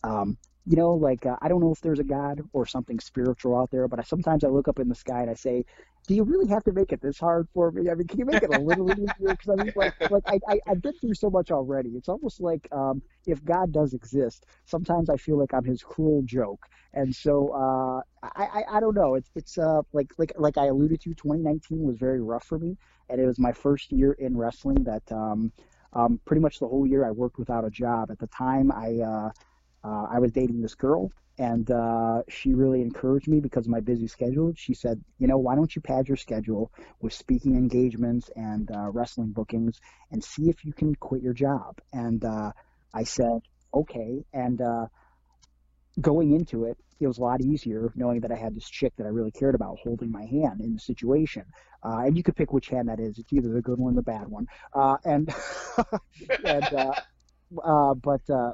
um 0.04 0.36
you 0.66 0.76
know 0.76 0.94
like 0.94 1.24
uh, 1.26 1.36
I 1.40 1.48
don't 1.48 1.60
know 1.60 1.72
if 1.72 1.80
there's 1.80 1.98
a 1.98 2.04
god 2.04 2.42
or 2.52 2.66
something 2.66 3.00
spiritual 3.00 3.56
out 3.58 3.70
there 3.70 3.88
but 3.88 3.98
I 3.98 4.02
sometimes 4.02 4.44
I 4.44 4.48
look 4.48 4.68
up 4.68 4.78
in 4.78 4.88
the 4.88 4.94
sky 4.94 5.22
and 5.22 5.30
I 5.30 5.34
say 5.34 5.64
do 6.06 6.14
you 6.14 6.24
really 6.24 6.48
have 6.48 6.64
to 6.64 6.72
make 6.72 6.92
it 6.92 7.00
this 7.00 7.18
hard 7.18 7.48
for 7.54 7.70
me? 7.70 7.90
I 7.90 7.94
mean 7.94 8.06
can 8.06 8.18
you 8.18 8.24
make 8.24 8.42
it 8.42 8.50
a 8.50 8.54
little 8.54 8.90
easier? 9.00 9.36
Because 9.36 9.48
I 9.50 9.56
mean 9.56 9.72
like 9.76 9.94
like 10.10 10.22
I, 10.26 10.38
I 10.48 10.60
I've 10.68 10.82
been 10.82 10.94
through 10.94 11.14
so 11.14 11.30
much 11.30 11.50
already. 11.50 11.90
It's 11.90 12.08
almost 12.08 12.40
like 12.40 12.68
um 12.72 13.02
if 13.26 13.44
God 13.44 13.72
does 13.72 13.94
exist 13.94 14.46
sometimes 14.64 15.10
I 15.10 15.16
feel 15.16 15.38
like 15.38 15.54
I'm 15.54 15.64
his 15.64 15.82
cruel 15.82 16.22
joke. 16.24 16.66
And 16.94 17.14
so 17.14 17.50
uh 17.54 18.02
I, 18.22 18.44
I 18.60 18.76
I 18.76 18.80
don't 18.80 18.94
know. 18.94 19.14
It's 19.14 19.30
it's 19.34 19.58
uh 19.58 19.82
like 19.92 20.10
like 20.18 20.32
like 20.38 20.58
I 20.58 20.66
alluded 20.66 21.00
to 21.02 21.14
2019 21.14 21.82
was 21.82 21.96
very 21.98 22.20
rough 22.20 22.44
for 22.44 22.58
me. 22.58 22.76
And 23.08 23.20
it 23.20 23.26
was 23.26 23.38
my 23.38 23.52
first 23.52 23.92
year 23.92 24.12
in 24.12 24.36
wrestling 24.36 24.84
that 24.84 25.02
um, 25.10 25.52
um, 25.92 26.20
pretty 26.24 26.40
much 26.40 26.58
the 26.58 26.68
whole 26.68 26.86
year 26.86 27.04
I 27.04 27.10
worked 27.10 27.38
without 27.38 27.64
a 27.64 27.70
job. 27.70 28.10
At 28.10 28.18
the 28.18 28.28
time, 28.28 28.70
I 28.70 29.00
uh, 29.00 29.30
uh, 29.84 30.06
I 30.10 30.18
was 30.18 30.32
dating 30.32 30.60
this 30.60 30.74
girl, 30.74 31.10
and 31.38 31.70
uh, 31.70 32.22
she 32.28 32.54
really 32.54 32.82
encouraged 32.82 33.28
me 33.28 33.40
because 33.40 33.66
of 33.66 33.70
my 33.70 33.80
busy 33.80 34.06
schedule. 34.06 34.52
She 34.56 34.74
said, 34.74 35.02
you 35.18 35.26
know, 35.26 35.38
why 35.38 35.54
don't 35.54 35.74
you 35.74 35.80
pad 35.80 36.08
your 36.08 36.16
schedule 36.16 36.70
with 37.00 37.12
speaking 37.12 37.56
engagements 37.56 38.30
and 38.36 38.70
uh, 38.70 38.90
wrestling 38.90 39.32
bookings, 39.32 39.80
and 40.10 40.22
see 40.22 40.50
if 40.50 40.64
you 40.64 40.72
can 40.72 40.94
quit 40.94 41.22
your 41.22 41.34
job. 41.34 41.80
And 41.92 42.24
uh, 42.24 42.52
I 42.92 43.04
said, 43.04 43.40
okay. 43.72 44.24
And 44.32 44.60
uh, 44.60 44.86
going 46.00 46.32
into 46.32 46.64
it, 46.64 46.76
it 47.00 47.06
was 47.06 47.18
a 47.18 47.22
lot 47.22 47.40
easier 47.40 47.90
knowing 47.94 48.20
that 48.20 48.30
I 48.30 48.36
had 48.36 48.54
this 48.54 48.68
chick 48.68 48.92
that 48.98 49.06
I 49.06 49.08
really 49.08 49.30
cared 49.30 49.54
about 49.54 49.78
holding 49.82 50.10
my 50.12 50.26
hand 50.26 50.60
in 50.60 50.74
the 50.74 50.80
situation. 50.80 51.44
Uh, 51.82 52.02
and 52.04 52.16
you 52.16 52.22
could 52.22 52.36
pick 52.36 52.52
which 52.52 52.68
hand 52.68 52.88
that 52.88 53.00
is. 53.00 53.18
It's 53.18 53.32
either 53.32 53.48
the 53.48 53.62
good 53.62 53.78
one 53.78 53.94
or 53.94 53.96
the 53.96 54.02
bad 54.02 54.28
one. 54.28 54.46
Uh, 54.74 54.98
and 55.04 55.34
and 56.44 56.74
uh, 56.74 56.92
uh, 57.64 57.94
but 57.94 58.28
uh, 58.28 58.52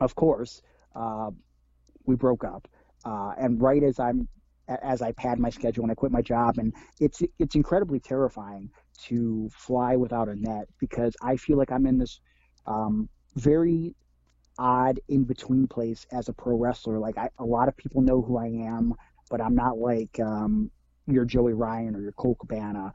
of 0.00 0.14
course, 0.14 0.62
uh, 0.94 1.30
we 2.06 2.16
broke 2.16 2.44
up. 2.44 2.68
Uh, 3.04 3.32
and 3.38 3.60
right 3.60 3.82
as 3.82 3.98
I'm 3.98 4.28
as 4.82 5.02
I 5.02 5.12
pad 5.12 5.38
my 5.38 5.50
schedule 5.50 5.82
and 5.82 5.90
I 5.90 5.94
quit 5.94 6.12
my 6.12 6.22
job, 6.22 6.58
and 6.58 6.72
it's 7.00 7.22
it's 7.38 7.54
incredibly 7.54 8.00
terrifying 8.00 8.70
to 9.06 9.48
fly 9.52 9.96
without 9.96 10.28
a 10.28 10.36
net 10.36 10.68
because 10.78 11.14
I 11.22 11.36
feel 11.36 11.56
like 11.56 11.72
I'm 11.72 11.86
in 11.86 11.98
this 11.98 12.20
um, 12.66 13.08
very 13.36 13.94
odd 14.58 15.00
in 15.08 15.24
between 15.24 15.66
place 15.66 16.06
as 16.12 16.28
a 16.28 16.32
pro 16.32 16.56
wrestler. 16.56 16.98
Like 16.98 17.16
I, 17.16 17.30
a 17.38 17.44
lot 17.44 17.68
of 17.68 17.76
people 17.76 18.02
know 18.02 18.20
who 18.20 18.36
I 18.36 18.46
am, 18.46 18.94
but 19.30 19.40
I'm 19.40 19.54
not 19.54 19.78
like 19.78 20.20
um, 20.20 20.70
your 21.06 21.24
Joey 21.24 21.54
Ryan 21.54 21.96
or 21.96 22.02
your 22.02 22.12
Colt 22.12 22.38
Cabana. 22.38 22.92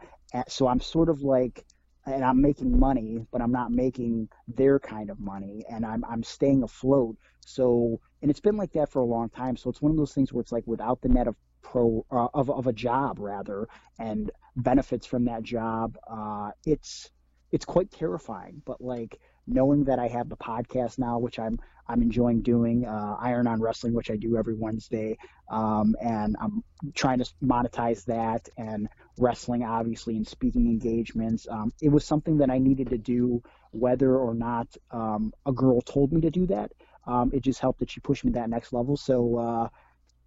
So 0.47 0.67
I'm 0.67 0.79
sort 0.79 1.09
of 1.09 1.21
like, 1.21 1.65
and 2.05 2.23
I'm 2.23 2.41
making 2.41 2.79
money, 2.79 3.25
but 3.31 3.41
I'm 3.41 3.51
not 3.51 3.71
making 3.71 4.29
their 4.47 4.79
kind 4.79 5.09
of 5.09 5.19
money, 5.19 5.63
and 5.69 5.85
I'm 5.85 6.03
I'm 6.05 6.23
staying 6.23 6.63
afloat. 6.63 7.17
So 7.45 7.99
and 8.21 8.31
it's 8.31 8.39
been 8.39 8.57
like 8.57 8.73
that 8.73 8.91
for 8.91 8.99
a 8.99 9.05
long 9.05 9.29
time. 9.29 9.57
So 9.57 9.69
it's 9.69 9.81
one 9.81 9.91
of 9.91 9.97
those 9.97 10.13
things 10.13 10.31
where 10.31 10.41
it's 10.41 10.51
like 10.51 10.65
without 10.65 11.01
the 11.01 11.09
net 11.09 11.27
of 11.27 11.35
pro 11.61 12.05
uh, 12.11 12.27
of 12.33 12.49
of 12.49 12.67
a 12.67 12.73
job 12.73 13.19
rather 13.19 13.67
and 13.99 14.31
benefits 14.55 15.05
from 15.05 15.25
that 15.25 15.43
job, 15.43 15.97
uh, 16.07 16.51
it's 16.65 17.09
it's 17.51 17.65
quite 17.65 17.91
terrifying. 17.91 18.61
But 18.65 18.81
like 18.81 19.19
knowing 19.47 19.85
that 19.85 19.99
I 19.99 20.07
have 20.07 20.29
the 20.29 20.37
podcast 20.37 20.99
now, 20.99 21.19
which 21.19 21.39
I'm 21.39 21.59
I'm 21.87 22.01
enjoying 22.01 22.41
doing, 22.41 22.85
uh, 22.85 23.17
Iron 23.19 23.47
on 23.47 23.61
Wrestling, 23.61 23.93
which 23.93 24.09
I 24.11 24.15
do 24.15 24.37
every 24.37 24.55
Wednesday, 24.55 25.17
um, 25.49 25.95
and 26.01 26.35
I'm 26.41 26.63
trying 26.93 27.19
to 27.19 27.25
monetize 27.43 28.05
that 28.05 28.47
and 28.57 28.87
wrestling, 29.17 29.63
obviously, 29.63 30.17
and 30.17 30.27
speaking 30.27 30.67
engagements. 30.67 31.47
Um, 31.49 31.71
it 31.81 31.89
was 31.89 32.05
something 32.05 32.37
that 32.37 32.49
I 32.49 32.57
needed 32.57 32.89
to 32.89 32.97
do, 32.97 33.41
whether 33.71 34.17
or 34.17 34.33
not 34.33 34.67
um, 34.91 35.33
a 35.45 35.51
girl 35.51 35.81
told 35.81 36.11
me 36.11 36.21
to 36.21 36.31
do 36.31 36.45
that. 36.47 36.71
Um, 37.07 37.31
it 37.33 37.43
just 37.43 37.59
helped 37.59 37.79
that 37.79 37.91
she 37.91 37.99
pushed 37.99 38.25
me 38.25 38.31
to 38.31 38.39
that 38.39 38.49
next 38.49 38.73
level. 38.73 38.97
So 38.97 39.37
uh, 39.37 39.69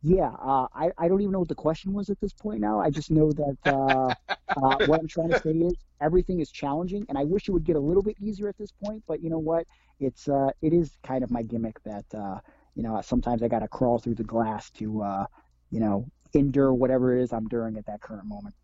yeah, 0.02 0.30
uh, 0.40 0.68
I, 0.74 0.90
I 0.96 1.08
don't 1.08 1.20
even 1.20 1.32
know 1.32 1.40
what 1.40 1.48
the 1.48 1.54
question 1.54 1.92
was 1.92 2.08
at 2.08 2.20
this 2.20 2.32
point 2.32 2.60
now. 2.60 2.80
I 2.80 2.90
just 2.90 3.10
know 3.10 3.32
that 3.32 3.56
uh, 3.66 4.14
uh, 4.56 4.78
what 4.86 5.00
I'm 5.00 5.08
trying 5.08 5.30
to 5.30 5.40
say 5.40 5.50
is 5.50 5.74
everything 6.00 6.40
is 6.40 6.50
challenging, 6.50 7.04
and 7.08 7.18
I 7.18 7.24
wish 7.24 7.48
it 7.48 7.52
would 7.52 7.64
get 7.64 7.76
a 7.76 7.80
little 7.80 8.02
bit 8.02 8.16
easier 8.20 8.48
at 8.48 8.56
this 8.58 8.70
point. 8.70 9.02
But 9.08 9.22
you 9.22 9.30
know 9.30 9.38
what? 9.40 9.66
It's 10.00 10.28
uh, 10.28 10.50
it 10.62 10.72
is 10.72 10.96
kind 11.02 11.24
of 11.24 11.30
my 11.30 11.42
gimmick 11.42 11.82
that 11.84 12.04
uh, 12.14 12.40
you 12.74 12.82
know 12.82 13.00
sometimes 13.02 13.42
I 13.42 13.48
got 13.48 13.60
to 13.60 13.68
crawl 13.68 13.98
through 13.98 14.14
the 14.14 14.24
glass 14.24 14.70
to 14.72 15.02
uh, 15.02 15.26
you 15.70 15.80
know 15.80 16.06
endure 16.34 16.72
whatever 16.72 17.16
it 17.16 17.22
is 17.22 17.32
I'm 17.32 17.44
enduring 17.44 17.76
at 17.76 17.86
that 17.86 18.00
current 18.00 18.26
moment. 18.26 18.54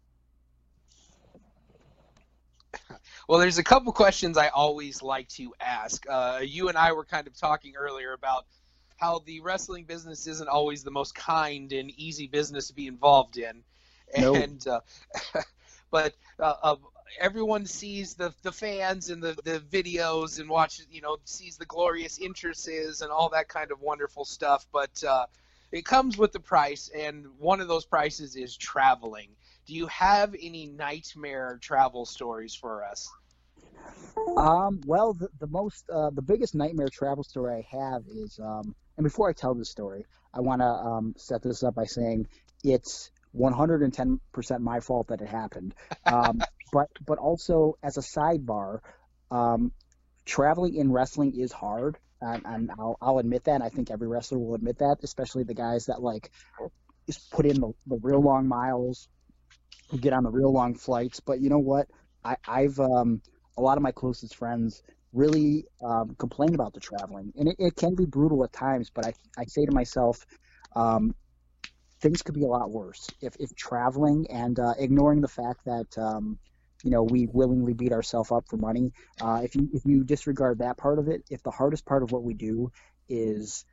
Well, 3.29 3.39
there's 3.39 3.59
a 3.59 3.65
couple 3.65 3.93
questions 3.93 4.37
I 4.37 4.49
always 4.49 5.03
like 5.03 5.29
to 5.31 5.55
ask. 5.61 6.05
Uh, 6.09 6.41
you 6.43 6.69
and 6.69 6.77
I 6.77 6.93
were 6.93 7.05
kind 7.05 7.27
of 7.27 7.35
talking 7.39 7.75
earlier 7.77 8.13
about 8.13 8.45
how 8.97 9.21
the 9.21 9.41
wrestling 9.41 9.85
business 9.85 10.27
isn't 10.27 10.49
always 10.49 10.85
the 10.85 10.91
most 10.91 11.15
kind 11.15 11.73
and 11.73 11.91
easy 11.97 12.27
business 12.27 12.69
to 12.69 12.75
be 12.75 12.87
involved 12.87 13.39
in, 13.39 13.63
and 14.15 14.67
uh, 14.67 14.81
but 15.91 16.15
uh, 16.39 16.55
uh, 16.63 16.77
everyone 17.21 17.67
sees 17.67 18.15
the 18.15 18.35
the 18.43 18.53
fans 18.53 19.11
and 19.11 19.23
the 19.23 19.37
the 19.45 19.61
videos 19.61 20.41
and 20.41 20.49
watches 20.49 20.87
you 20.91 21.01
know 21.01 21.17
sees 21.25 21.57
the 21.57 21.67
glorious 21.67 22.21
entrances 22.21 23.03
and 23.03 23.11
all 23.11 23.29
that 23.31 23.49
kind 23.49 23.71
of 23.71 23.81
wonderful 23.81 24.25
stuff, 24.25 24.67
but 24.73 25.03
uh, 25.05 25.27
it 25.73 25.85
comes 25.85 26.17
with 26.17 26.33
the 26.33 26.41
price, 26.41 26.91
and 26.97 27.27
one 27.39 27.61
of 27.61 27.69
those 27.69 27.85
prices 27.85 28.37
is 28.37 28.57
traveling. 28.57 29.31
Do 29.67 29.75
you 29.75 29.87
have 29.87 30.35
any 30.41 30.67
nightmare 30.67 31.59
travel 31.61 32.05
stories 32.05 32.55
for 32.55 32.85
us? 32.85 33.09
Um, 34.37 34.81
well, 34.87 35.15
the, 35.15 35.29
the 35.41 35.47
most, 35.47 35.89
uh, 35.91 36.11
the 36.11 36.23
biggest 36.23 36.55
nightmare 36.55 36.89
travel 36.89 37.25
story 37.25 37.65
I 37.73 37.77
have 37.77 38.03
is, 38.09 38.39
um, 38.39 38.75
and 38.97 39.05
before 39.05 39.29
I 39.29 39.33
tell 39.33 39.55
this 39.55 39.71
story, 39.71 40.07
I 40.33 40.41
want 40.41 40.61
to 40.61 40.67
um, 40.67 41.15
set 41.17 41.43
this 41.43 41.63
up 41.63 41.75
by 41.75 41.85
saying 41.85 42.29
it's 42.63 43.11
110% 43.37 44.61
my 44.61 44.81
fault 44.81 45.09
that 45.09 45.21
it 45.21 45.29
happened. 45.29 45.75
Um, 46.07 46.41
but, 46.75 46.89
but 47.07 47.19
also 47.19 47.79
as 47.85 47.97
a 47.99 48.01
sidebar, 48.01 48.81
um, 49.31 49.71
traveling 50.25 50.75
in 50.75 50.91
wrestling 50.91 51.33
is 51.39 51.53
hard. 51.53 51.97
And, 52.21 52.43
and 52.45 52.71
I'll, 52.77 52.99
I'll 53.01 53.19
admit 53.19 53.45
that. 53.45 53.63
I 53.63 53.69
think 53.69 53.93
every 53.93 54.09
wrestler 54.09 54.39
will 54.39 54.57
admit 54.57 54.79
that, 54.79 54.97
especially 55.05 55.45
the 55.45 55.55
guys 55.55 55.87
that 55.87 56.03
like 56.03 56.33
put 57.31 57.47
in 57.47 57.61
the, 57.61 57.73
the 57.87 57.99
real 58.03 58.21
long 58.21 58.49
miles, 58.49 59.09
who 59.91 59.99
get 59.99 60.13
on 60.13 60.25
the 60.25 60.31
real 60.31 60.53
long 60.53 60.75
flights. 60.75 61.21
But 61.21 61.41
you 61.41 61.49
know 61.49 61.61
what? 61.61 61.87
I, 62.25 62.37
I've 62.49 62.81
um, 62.81 63.23
a 63.57 63.63
lot 63.63 63.77
of 63.77 63.83
my 63.85 63.93
closest 63.93 64.35
friends 64.35 64.83
really 65.13 65.67
um, 65.81 66.17
complain 66.19 66.57
about 66.57 66.75
the 66.75 66.81
traveling, 66.81 67.33
and 67.37 67.49
it, 67.49 67.57
it, 67.61 67.77
can 67.77 67.95
be 67.95 68.05
brutal 68.05 68.43
at 68.43 68.53
times. 68.53 68.91
But 68.91 69.07
I, 69.07 69.13
I 69.39 69.45
say 69.45 69.65
to 69.65 69.73
myself, 69.73 70.27
um, 70.75 71.15
things 72.01 72.23
could 72.23 72.35
be 72.35 72.43
a 72.43 72.49
lot 72.49 72.71
worse 72.71 73.09
if, 73.21 73.37
if 73.39 73.55
traveling 73.55 74.27
and 74.31 74.59
uh, 74.59 74.75
ignoring 74.77 75.21
the 75.21 75.29
fact 75.29 75.65
that 75.67 75.97
um, 75.99 76.39
you 76.85 76.91
know 76.91 77.03
we 77.03 77.27
willingly 77.33 77.73
beat 77.73 77.93
ourselves 77.93 78.31
up 78.31 78.45
for 78.49 78.57
money. 78.57 78.93
Uh, 79.21 79.41
if 79.43 79.57
you 79.57 79.69
if 79.73 79.83
you 79.85 80.05
disregard 80.05 80.59
that 80.59 80.77
part 80.77 80.99
of 80.99 81.09
it, 81.09 81.25
if 81.31 81.43
the 81.43 81.51
hardest 81.51 81.85
part 81.85 82.03
of 82.03 82.13
what 82.13 82.23
we 82.23 82.35
do 82.35 82.71
is 83.09 83.65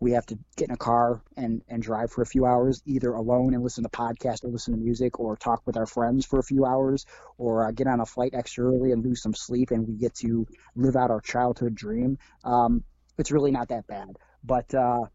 we 0.00 0.12
have 0.12 0.26
to 0.26 0.38
get 0.56 0.68
in 0.68 0.74
a 0.74 0.78
car 0.78 1.22
and, 1.36 1.62
and 1.68 1.82
drive 1.82 2.12
for 2.12 2.22
a 2.22 2.26
few 2.26 2.46
hours, 2.46 2.82
either 2.86 3.12
alone 3.12 3.54
and 3.54 3.64
listen 3.64 3.82
to 3.82 3.90
podcasts 3.90 4.44
or 4.44 4.48
listen 4.48 4.74
to 4.74 4.80
music, 4.80 5.18
or 5.18 5.36
talk 5.36 5.62
with 5.66 5.76
our 5.76 5.86
friends 5.86 6.24
for 6.24 6.38
a 6.38 6.42
few 6.42 6.64
hours, 6.64 7.04
or 7.36 7.66
uh, 7.66 7.72
get 7.72 7.88
on 7.88 8.00
a 8.00 8.06
flight 8.06 8.30
extra 8.32 8.64
early 8.64 8.92
and 8.92 9.04
lose 9.04 9.20
some 9.20 9.34
sleep, 9.34 9.72
and 9.72 9.88
we 9.88 9.94
get 9.94 10.14
to 10.14 10.46
live 10.76 10.94
out 10.94 11.10
our 11.10 11.20
childhood 11.20 11.74
dream. 11.74 12.16
Um, 12.44 12.84
it's 13.18 13.32
really 13.32 13.50
not 13.50 13.68
that 13.68 13.88
bad. 13.88 14.16
But 14.44 14.72
uh, 14.72 15.06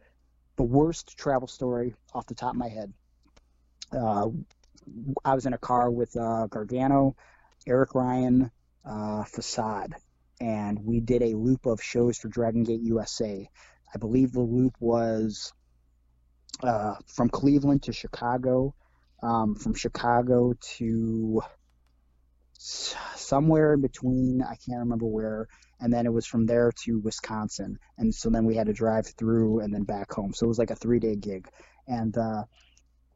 the 0.58 0.64
worst 0.64 1.18
travel 1.18 1.48
story 1.48 1.96
off 2.14 2.26
the 2.26 2.36
top 2.36 2.52
of 2.52 2.58
my 2.58 2.68
head, 2.68 2.94
uh, 3.94 4.28
I 5.24 5.34
was 5.34 5.46
in 5.46 5.54
a 5.54 5.58
car 5.58 5.90
with 5.90 6.18
uh, 6.18 6.48
Gargano, 6.48 7.16
Eric 7.68 7.96
Ryan, 7.96 8.52
uh, 8.86 9.24
Facade, 9.24 9.96
and 10.42 10.80
we 10.84 11.00
did 11.00 11.22
a 11.22 11.36
loop 11.36 11.66
of 11.66 11.82
shows 11.82 12.18
for 12.18 12.28
Dragon 12.28 12.64
Gate 12.64 12.82
USA 12.82 13.50
I 13.94 13.98
believe 14.00 14.32
the 14.32 14.42
loop 14.42 14.76
was 14.80 15.54
uh, 16.64 16.96
from 17.08 17.30
Cleveland 17.30 17.84
to 17.84 17.94
Chicago, 17.94 18.74
um, 19.22 19.56
from 19.56 19.76
Chicago 19.76 20.54
to 20.78 21.42
somewhere 22.58 23.74
in 23.74 23.82
between. 23.82 24.42
I 24.42 24.56
can't 24.56 24.80
remember 24.80 25.06
where. 25.06 25.48
And 25.80 25.94
then 25.94 26.06
it 26.06 26.14
was 26.14 26.26
from 26.26 26.46
there 26.46 26.72
to 26.86 27.00
Wisconsin. 27.00 27.78
And 27.98 28.16
so 28.16 28.30
then 28.30 28.46
we 28.46 28.56
had 28.56 28.68
to 28.68 28.74
drive 28.74 29.08
through 29.08 29.60
and 29.60 29.74
then 29.74 29.84
back 29.84 30.12
home. 30.12 30.34
So 30.34 30.46
it 30.46 30.48
was 30.48 30.60
like 30.60 30.72
a 30.72 30.76
three 30.76 31.00
day 31.00 31.16
gig. 31.16 31.48
And 31.88 32.18
uh, 32.18 32.46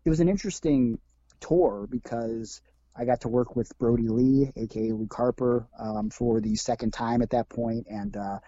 it 0.05 0.09
was 0.09 0.19
an 0.19 0.29
interesting 0.29 0.99
tour 1.39 1.87
because 1.89 2.61
I 2.97 3.05
got 3.05 3.21
to 3.21 3.27
work 3.27 3.55
with 3.55 3.77
Brodie 3.77 4.09
Lee, 4.09 4.51
aka 4.55 4.91
Luke 4.91 5.13
Harper, 5.13 5.67
um, 5.79 6.09
for 6.09 6.41
the 6.41 6.55
second 6.55 6.91
time 6.93 7.21
at 7.21 7.29
that 7.31 7.49
point, 7.49 7.87
and 7.89 8.15
uh, 8.17 8.39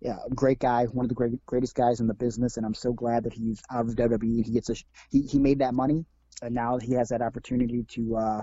yeah, 0.00 0.16
great 0.34 0.58
guy, 0.58 0.86
one 0.86 1.04
of 1.04 1.08
the 1.08 1.14
great, 1.14 1.44
greatest 1.46 1.74
guys 1.74 2.00
in 2.00 2.06
the 2.06 2.14
business, 2.14 2.56
and 2.56 2.66
I'm 2.66 2.74
so 2.74 2.92
glad 2.92 3.24
that 3.24 3.32
he's 3.32 3.62
out 3.70 3.86
of 3.86 3.94
WWE. 3.94 4.44
He 4.44 4.52
gets 4.52 4.70
a 4.70 4.74
he, 5.10 5.22
he 5.22 5.38
made 5.38 5.60
that 5.60 5.74
money, 5.74 6.04
and 6.42 6.54
now 6.54 6.78
he 6.78 6.94
has 6.94 7.10
that 7.10 7.22
opportunity 7.22 7.84
to 7.90 8.16
uh, 8.16 8.42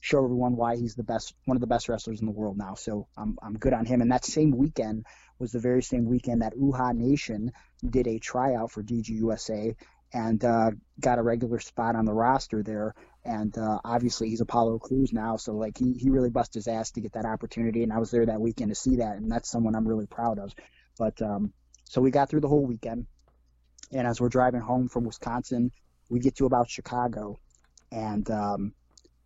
show 0.00 0.22
everyone 0.24 0.56
why 0.56 0.76
he's 0.76 0.94
the 0.94 1.02
best, 1.02 1.34
one 1.44 1.56
of 1.56 1.60
the 1.60 1.66
best 1.66 1.88
wrestlers 1.88 2.20
in 2.20 2.26
the 2.26 2.32
world 2.32 2.56
now. 2.58 2.74
So 2.74 3.08
I'm 3.16 3.38
I'm 3.42 3.54
good 3.54 3.72
on 3.72 3.86
him. 3.86 4.00
And 4.00 4.12
that 4.12 4.24
same 4.24 4.50
weekend 4.50 5.06
was 5.38 5.52
the 5.52 5.60
very 5.60 5.82
same 5.82 6.04
weekend 6.04 6.42
that 6.42 6.54
Uhaa 6.54 6.94
Nation 6.94 7.52
did 7.88 8.06
a 8.06 8.18
tryout 8.18 8.70
for 8.70 8.82
DGUSA 8.82 9.76
and 10.12 10.44
uh, 10.44 10.70
got 11.00 11.18
a 11.18 11.22
regular 11.22 11.58
spot 11.58 11.96
on 11.96 12.04
the 12.04 12.12
roster 12.12 12.62
there. 12.62 12.94
And 13.28 13.56
uh, 13.58 13.78
obviously 13.84 14.30
he's 14.30 14.40
Apollo 14.40 14.78
Crews 14.78 15.12
now, 15.12 15.36
so 15.36 15.52
like 15.52 15.76
he 15.76 15.92
he 15.92 16.08
really 16.08 16.30
busted 16.30 16.60
his 16.60 16.66
ass 16.66 16.92
to 16.92 17.02
get 17.02 17.12
that 17.12 17.26
opportunity. 17.26 17.82
And 17.82 17.92
I 17.92 17.98
was 17.98 18.10
there 18.10 18.24
that 18.24 18.40
weekend 18.40 18.70
to 18.70 18.74
see 18.74 18.96
that, 18.96 19.18
and 19.18 19.30
that's 19.30 19.50
someone 19.50 19.74
I'm 19.74 19.86
really 19.86 20.06
proud 20.06 20.38
of. 20.38 20.54
But 20.98 21.20
um, 21.20 21.52
so 21.84 22.00
we 22.00 22.10
got 22.10 22.30
through 22.30 22.40
the 22.40 22.48
whole 22.48 22.64
weekend, 22.64 23.06
and 23.92 24.06
as 24.06 24.18
we're 24.18 24.30
driving 24.30 24.62
home 24.62 24.88
from 24.88 25.04
Wisconsin, 25.04 25.72
we 26.08 26.20
get 26.20 26.36
to 26.36 26.46
about 26.46 26.70
Chicago, 26.70 27.38
and 27.92 28.30
um, 28.30 28.72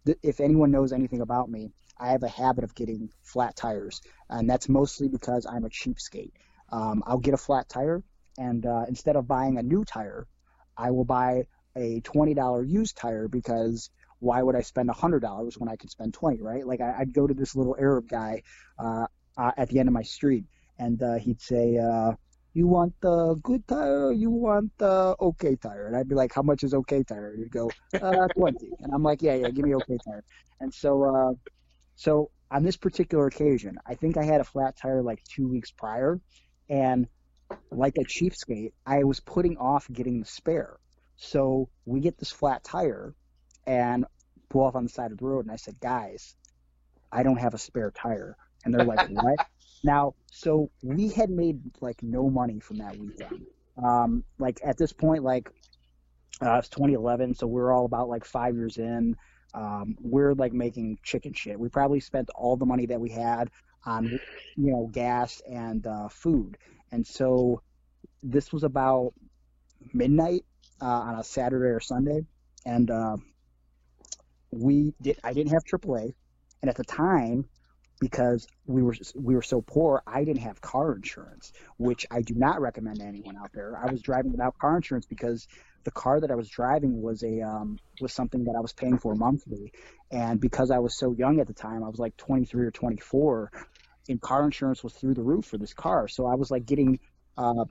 th- 0.05 0.19
if 0.21 0.41
anyone 0.41 0.73
knows 0.73 0.93
anything 0.93 1.21
about 1.21 1.49
me, 1.49 1.71
I 1.97 2.11
have 2.11 2.25
a 2.25 2.29
habit 2.29 2.65
of 2.65 2.75
getting 2.75 3.11
flat 3.23 3.55
tires, 3.55 4.01
and 4.29 4.51
that's 4.51 4.69
mostly 4.69 5.07
because 5.07 5.47
I'm 5.47 5.65
a 5.65 5.69
cheapskate. 5.69 6.33
Um, 6.73 7.05
I'll 7.07 7.19
get 7.19 7.35
a 7.35 7.45
flat 7.47 7.69
tire, 7.69 8.03
and 8.37 8.67
uh, 8.67 8.85
instead 8.89 9.15
of 9.15 9.29
buying 9.29 9.59
a 9.59 9.63
new 9.63 9.85
tire, 9.85 10.27
I 10.77 10.91
will 10.91 11.05
buy 11.05 11.47
a 11.77 12.01
twenty 12.01 12.35
dollar 12.35 12.65
used 12.65 12.97
tire 12.97 13.29
because 13.29 13.91
why 14.19 14.43
would 14.43 14.55
I 14.55 14.61
spend 14.61 14.89
a 14.91 14.93
hundred 14.95 15.21
dollars 15.21 15.59
when 15.59 15.69
I 15.69 15.77
could 15.77 15.91
spend 15.91 16.15
twenty, 16.15 16.41
right? 16.41 16.67
Like 16.67 16.81
I, 16.81 17.01
would 17.01 17.13
go 17.13 17.27
to 17.27 17.35
this 17.35 17.57
little 17.57 17.77
Arab 17.79 18.09
guy 18.09 18.43
uh, 18.79 19.07
uh, 19.37 19.53
at 19.57 19.69
the 19.69 19.79
end 19.79 19.89
of 19.89 19.93
my 19.93 20.03
street, 20.03 20.45
and 20.79 21.03
uh, 21.03 21.15
he'd 21.15 21.41
say, 21.41 21.79
uh, 21.79 22.13
you 22.55 22.67
want 22.67 22.95
the 23.01 23.35
good 23.43 23.67
tire 23.67 24.09
or 24.09 24.13
you 24.13 24.31
want 24.31 24.71
the 24.79 25.17
okay 25.19 25.57
tire? 25.57 25.87
And 25.87 25.97
I'd 25.97 26.09
be 26.09 26.15
like, 26.15 26.35
how 26.35 26.43
much 26.43 26.63
is 26.65 26.75
okay 26.75 27.03
tire? 27.03 27.31
And 27.31 27.43
he'd 27.43 27.53
go, 27.53 27.71
uh, 27.95 28.29
20. 28.37 28.71
And 28.81 28.93
I'm 28.93 29.03
like, 29.03 29.23
yeah, 29.23 29.35
yeah, 29.35 29.49
give 29.49 29.65
me 29.65 29.75
okay 29.77 29.99
tire. 30.05 30.25
And 30.61 30.73
so, 30.73 31.03
uh, 31.05 31.33
so 31.95 32.31
on 32.51 32.63
this 32.63 32.77
particular 32.77 33.27
occasion, 33.27 33.79
I 33.87 33.95
think 33.95 34.17
I 34.17 34.25
had 34.25 34.41
a 34.41 34.45
flat 34.45 34.77
tire 34.77 35.03
like 35.03 35.23
two 35.25 35.49
weeks 35.49 35.71
prior. 35.71 36.21
And 36.69 37.07
like 37.71 37.97
a 37.97 38.05
cheapskate, 38.05 38.73
I 38.87 39.05
was 39.05 39.21
putting 39.21 39.57
off 39.57 39.87
getting 39.91 40.21
the 40.21 40.27
spare. 40.27 40.77
So 41.23 41.69
we 41.87 42.01
get 42.01 42.19
this 42.19 42.33
flat 42.33 42.65
tire 42.65 43.15
and 43.65 44.05
pull 44.49 44.63
off 44.63 44.75
on 44.75 44.83
the 44.83 44.91
side 44.91 45.13
of 45.13 45.19
the 45.19 45.25
road. 45.25 45.45
And 45.45 45.53
I 45.53 45.57
said, 45.57 45.79
guys, 45.79 46.35
I 47.13 47.23
don't 47.23 47.37
have 47.37 47.55
a 47.55 47.59
spare 47.59 47.93
tire. 47.93 48.37
And 48.65 48.75
they're 48.75 48.85
like, 48.85 49.09
what? 49.09 49.39
now, 49.85 50.15
so 50.33 50.71
we 50.83 51.11
had 51.11 51.31
made 51.31 51.61
like 51.81 52.03
no 52.03 52.29
money 52.29 52.59
from 52.59 52.79
that 52.79 52.99
weekend. 52.99 53.47
Um, 53.83 54.25
like 54.39 54.61
at 54.65 54.77
this 54.77 54.93
point, 54.93 55.23
like 55.23 55.49
uh, 56.45 56.57
it's 56.57 56.69
2011, 56.71 57.35
so 57.35 57.47
we're 57.47 57.73
all 57.73 57.85
about 57.85 58.09
like 58.09 58.25
five 58.25 58.57
years 58.57 58.77
in. 58.77 59.17
Um, 59.55 59.97
we're 60.01 60.35
like 60.35 60.53
making 60.53 60.99
chicken 61.05 61.35
shit. 61.35 61.59
We 61.59 61.69
probably 61.69 62.01
spent 62.01 62.31
all 62.35 62.57
the 62.57 62.67
money 62.67 62.87
that 62.87 63.01
we 63.01 63.11
had 63.11 63.49
on, 63.87 64.07
you 64.07 64.73
know, 64.73 64.89
gas 64.91 65.41
and 65.49 65.87
uh, 65.87 66.09
food. 66.09 66.59
And 66.91 67.07
so 67.07 67.63
this 68.25 68.53
was 68.53 68.65
about 68.65 69.15
midnight 69.93 70.45
uh, 70.83 70.85
on 70.85 71.19
a 71.19 71.25
Saturday 71.25 71.71
or 71.71 71.81
Sunday, 71.81 72.27
and 72.67 72.91
uh, 72.91 73.17
we 74.51 74.93
did. 75.01 75.19
I 75.23 75.33
didn't 75.33 75.53
have 75.53 75.63
AAA, 75.65 76.13
and 76.61 76.69
at 76.69 76.77
the 76.77 76.85
time, 76.85 77.45
because 78.01 78.49
we 78.67 78.83
were 78.83 78.97
we 79.15 79.37
were 79.37 79.43
so 79.43 79.63
poor, 79.63 80.03
I 80.07 80.25
didn't 80.25 80.43
have 80.43 80.61
car 80.61 80.97
insurance, 80.97 81.53
which 81.79 82.05
I 82.11 82.21
do 82.23 82.35
not 82.35 82.61
recommend 82.61 82.99
to 82.99 83.05
anyone 83.05 83.37
out 83.37 83.53
there. 83.55 83.79
I 83.81 83.91
was 83.93 84.03
driving 84.03 84.33
without 84.33 84.59
car 84.59 84.75
insurance 84.75 85.07
because 85.07 85.47
the 85.85 85.93
car 85.93 86.21
that 86.21 86.31
I 86.31 86.35
was 86.35 86.49
driving 86.49 87.01
was 87.01 87.23
a 87.23 87.43
um, 87.43 87.79
was 88.01 88.13
something 88.13 88.45
that 88.45 88.55
I 88.57 88.61
was 88.61 88.73
paying 88.73 88.99
for 88.99 89.15
monthly, 89.15 89.73
and 90.11 90.41
because 90.41 90.73
I 90.73 90.81
was 90.81 90.99
so 90.99 91.13
young 91.13 91.39
at 91.39 91.47
the 91.47 91.55
time, 91.55 91.85
I 91.85 91.89
was 91.89 92.01
like 92.01 92.17
23 92.17 92.67
or 92.67 92.71
24, 92.73 93.53
and 94.09 94.21
car 94.21 94.45
insurance 94.45 94.83
was 94.83 94.95
through 94.95 95.15
the 95.15 95.23
roof 95.23 95.45
for 95.45 95.59
this 95.59 95.75
car. 95.75 96.09
So 96.09 96.27
I 96.27 96.35
was 96.35 96.51
like 96.51 96.67
getting 96.67 96.99
uh, 97.39 97.67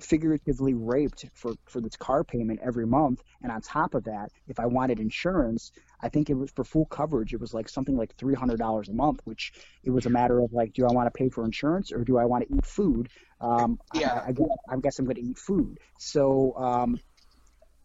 figuratively 0.00 0.74
raped 0.74 1.26
for 1.34 1.54
for 1.66 1.80
this 1.80 1.96
car 1.96 2.24
payment 2.24 2.60
every 2.62 2.86
month, 2.86 3.22
and 3.42 3.52
on 3.52 3.60
top 3.60 3.94
of 3.94 4.04
that, 4.04 4.30
if 4.48 4.58
I 4.58 4.66
wanted 4.66 5.00
insurance, 5.00 5.72
I 6.00 6.08
think 6.08 6.30
it 6.30 6.34
was 6.34 6.50
for 6.50 6.64
full 6.64 6.86
coverage. 6.86 7.32
It 7.32 7.40
was 7.40 7.54
like 7.54 7.68
something 7.68 7.96
like 7.96 8.14
three 8.16 8.34
hundred 8.34 8.58
dollars 8.58 8.88
a 8.88 8.92
month, 8.92 9.20
which 9.24 9.52
it 9.82 9.90
was 9.90 10.06
a 10.06 10.10
matter 10.10 10.40
of 10.40 10.52
like, 10.52 10.72
do 10.72 10.86
I 10.86 10.92
want 10.92 11.06
to 11.06 11.10
pay 11.10 11.28
for 11.28 11.44
insurance 11.44 11.92
or 11.92 12.04
do 12.04 12.18
I 12.18 12.24
want 12.24 12.46
to 12.48 12.54
eat 12.54 12.66
food? 12.66 13.08
Um, 13.40 13.78
Yeah. 13.94 14.22
I, 14.24 14.28
I, 14.28 14.32
guess, 14.32 14.48
I 14.70 14.76
guess 14.76 14.98
I'm 14.98 15.04
going 15.04 15.16
to 15.16 15.22
eat 15.22 15.38
food. 15.38 15.78
So 15.98 16.54
um, 16.56 16.98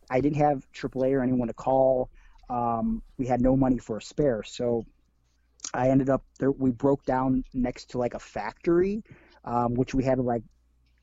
I 0.10 0.22
didn't 0.22 0.38
have 0.38 0.66
AAA 0.74 1.14
or 1.14 1.22
anyone 1.22 1.48
to 1.48 1.54
call. 1.54 2.10
Um, 2.50 3.02
we 3.18 3.28
had 3.28 3.42
no 3.42 3.56
money 3.56 3.78
for 3.78 3.98
a 3.98 4.02
spare, 4.02 4.42
so 4.44 4.86
I 5.74 5.90
ended 5.90 6.10
up 6.10 6.24
there. 6.40 6.52
We 6.52 6.72
broke 6.72 7.06
down 7.06 7.44
next 7.54 7.92
to 7.92 8.00
like 8.00 8.16
a 8.16 8.20
factory, 8.20 9.04
um, 9.46 9.76
which 9.76 9.94
we 9.94 10.04
had 10.04 10.16
to 10.16 10.24
like 10.24 10.44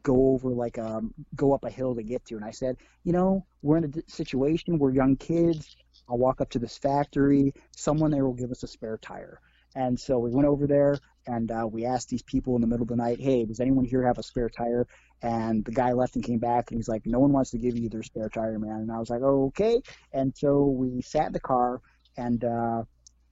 go 0.07 0.31
over 0.31 0.51
like 0.51 0.79
um 0.79 1.13
go 1.35 1.53
up 1.53 1.65
a 1.65 1.71
hill 1.71 1.95
to 1.97 2.03
get 2.03 2.25
to. 2.27 2.37
And 2.37 2.45
I 2.45 2.53
said, 2.53 2.77
you 3.03 3.13
know, 3.13 3.45
we're 3.63 3.79
in 3.79 3.85
a 3.85 4.11
situation. 4.11 4.79
We're 4.79 4.93
young 4.93 5.17
kids. 5.17 5.77
I'll 6.09 6.19
walk 6.19 6.41
up 6.41 6.49
to 6.51 6.61
this 6.61 6.79
factory. 6.79 7.53
Someone 7.77 8.13
there 8.13 8.25
will 8.25 8.41
give 8.41 8.53
us 8.53 8.63
a 8.63 8.69
spare 8.69 8.99
tire. 8.99 9.41
And 9.75 9.99
so 9.99 10.19
we 10.19 10.31
went 10.31 10.47
over 10.47 10.67
there 10.67 10.99
and 11.27 11.51
uh, 11.51 11.67
we 11.71 11.85
asked 11.85 12.09
these 12.09 12.23
people 12.23 12.55
in 12.55 12.61
the 12.61 12.69
middle 12.69 12.85
of 12.85 12.89
the 12.89 12.97
night, 12.97 13.21
hey, 13.21 13.45
does 13.45 13.61
anyone 13.61 13.85
here 13.85 14.07
have 14.07 14.17
a 14.17 14.23
spare 14.23 14.49
tire? 14.49 14.87
And 15.23 15.65
the 15.65 15.73
guy 15.73 15.93
left 15.93 16.15
and 16.15 16.25
came 16.25 16.39
back 16.39 16.71
and 16.71 16.79
he's 16.79 16.89
like, 16.89 17.05
no 17.05 17.19
one 17.19 17.33
wants 17.33 17.51
to 17.51 17.59
give 17.59 17.77
you 17.77 17.89
their 17.89 18.05
spare 18.05 18.29
tire, 18.29 18.59
man. 18.59 18.83
And 18.83 18.93
I 18.93 18.99
was 18.99 19.11
like, 19.11 19.23
oh, 19.23 19.47
okay. 19.49 19.83
And 20.13 20.33
so 20.37 20.65
we 20.67 21.03
sat 21.03 21.27
in 21.27 21.33
the 21.33 21.41
car 21.41 21.81
and 22.17 22.45
uh, 22.45 22.85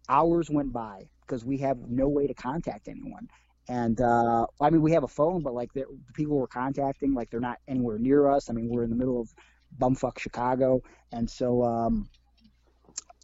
hours 0.08 0.50
went 0.50 0.72
by 0.72 1.04
because 1.20 1.44
we 1.44 1.58
have 1.58 1.78
no 1.88 2.08
way 2.08 2.26
to 2.26 2.34
contact 2.34 2.88
anyone. 2.88 3.28
And 3.68 4.00
uh, 4.00 4.46
I 4.60 4.70
mean, 4.70 4.82
we 4.82 4.92
have 4.92 5.04
a 5.04 5.08
phone, 5.08 5.42
but 5.42 5.54
like 5.54 5.72
the 5.72 5.86
people 6.12 6.36
we're 6.36 6.46
contacting, 6.46 7.14
like 7.14 7.30
they're 7.30 7.40
not 7.40 7.58
anywhere 7.66 7.98
near 7.98 8.30
us. 8.30 8.50
I 8.50 8.52
mean, 8.52 8.68
we're 8.68 8.84
in 8.84 8.90
the 8.90 8.96
middle 8.96 9.20
of 9.20 9.32
bumfuck 9.78 10.18
Chicago, 10.18 10.82
and 11.12 11.28
so 11.28 11.64
um, 11.64 12.08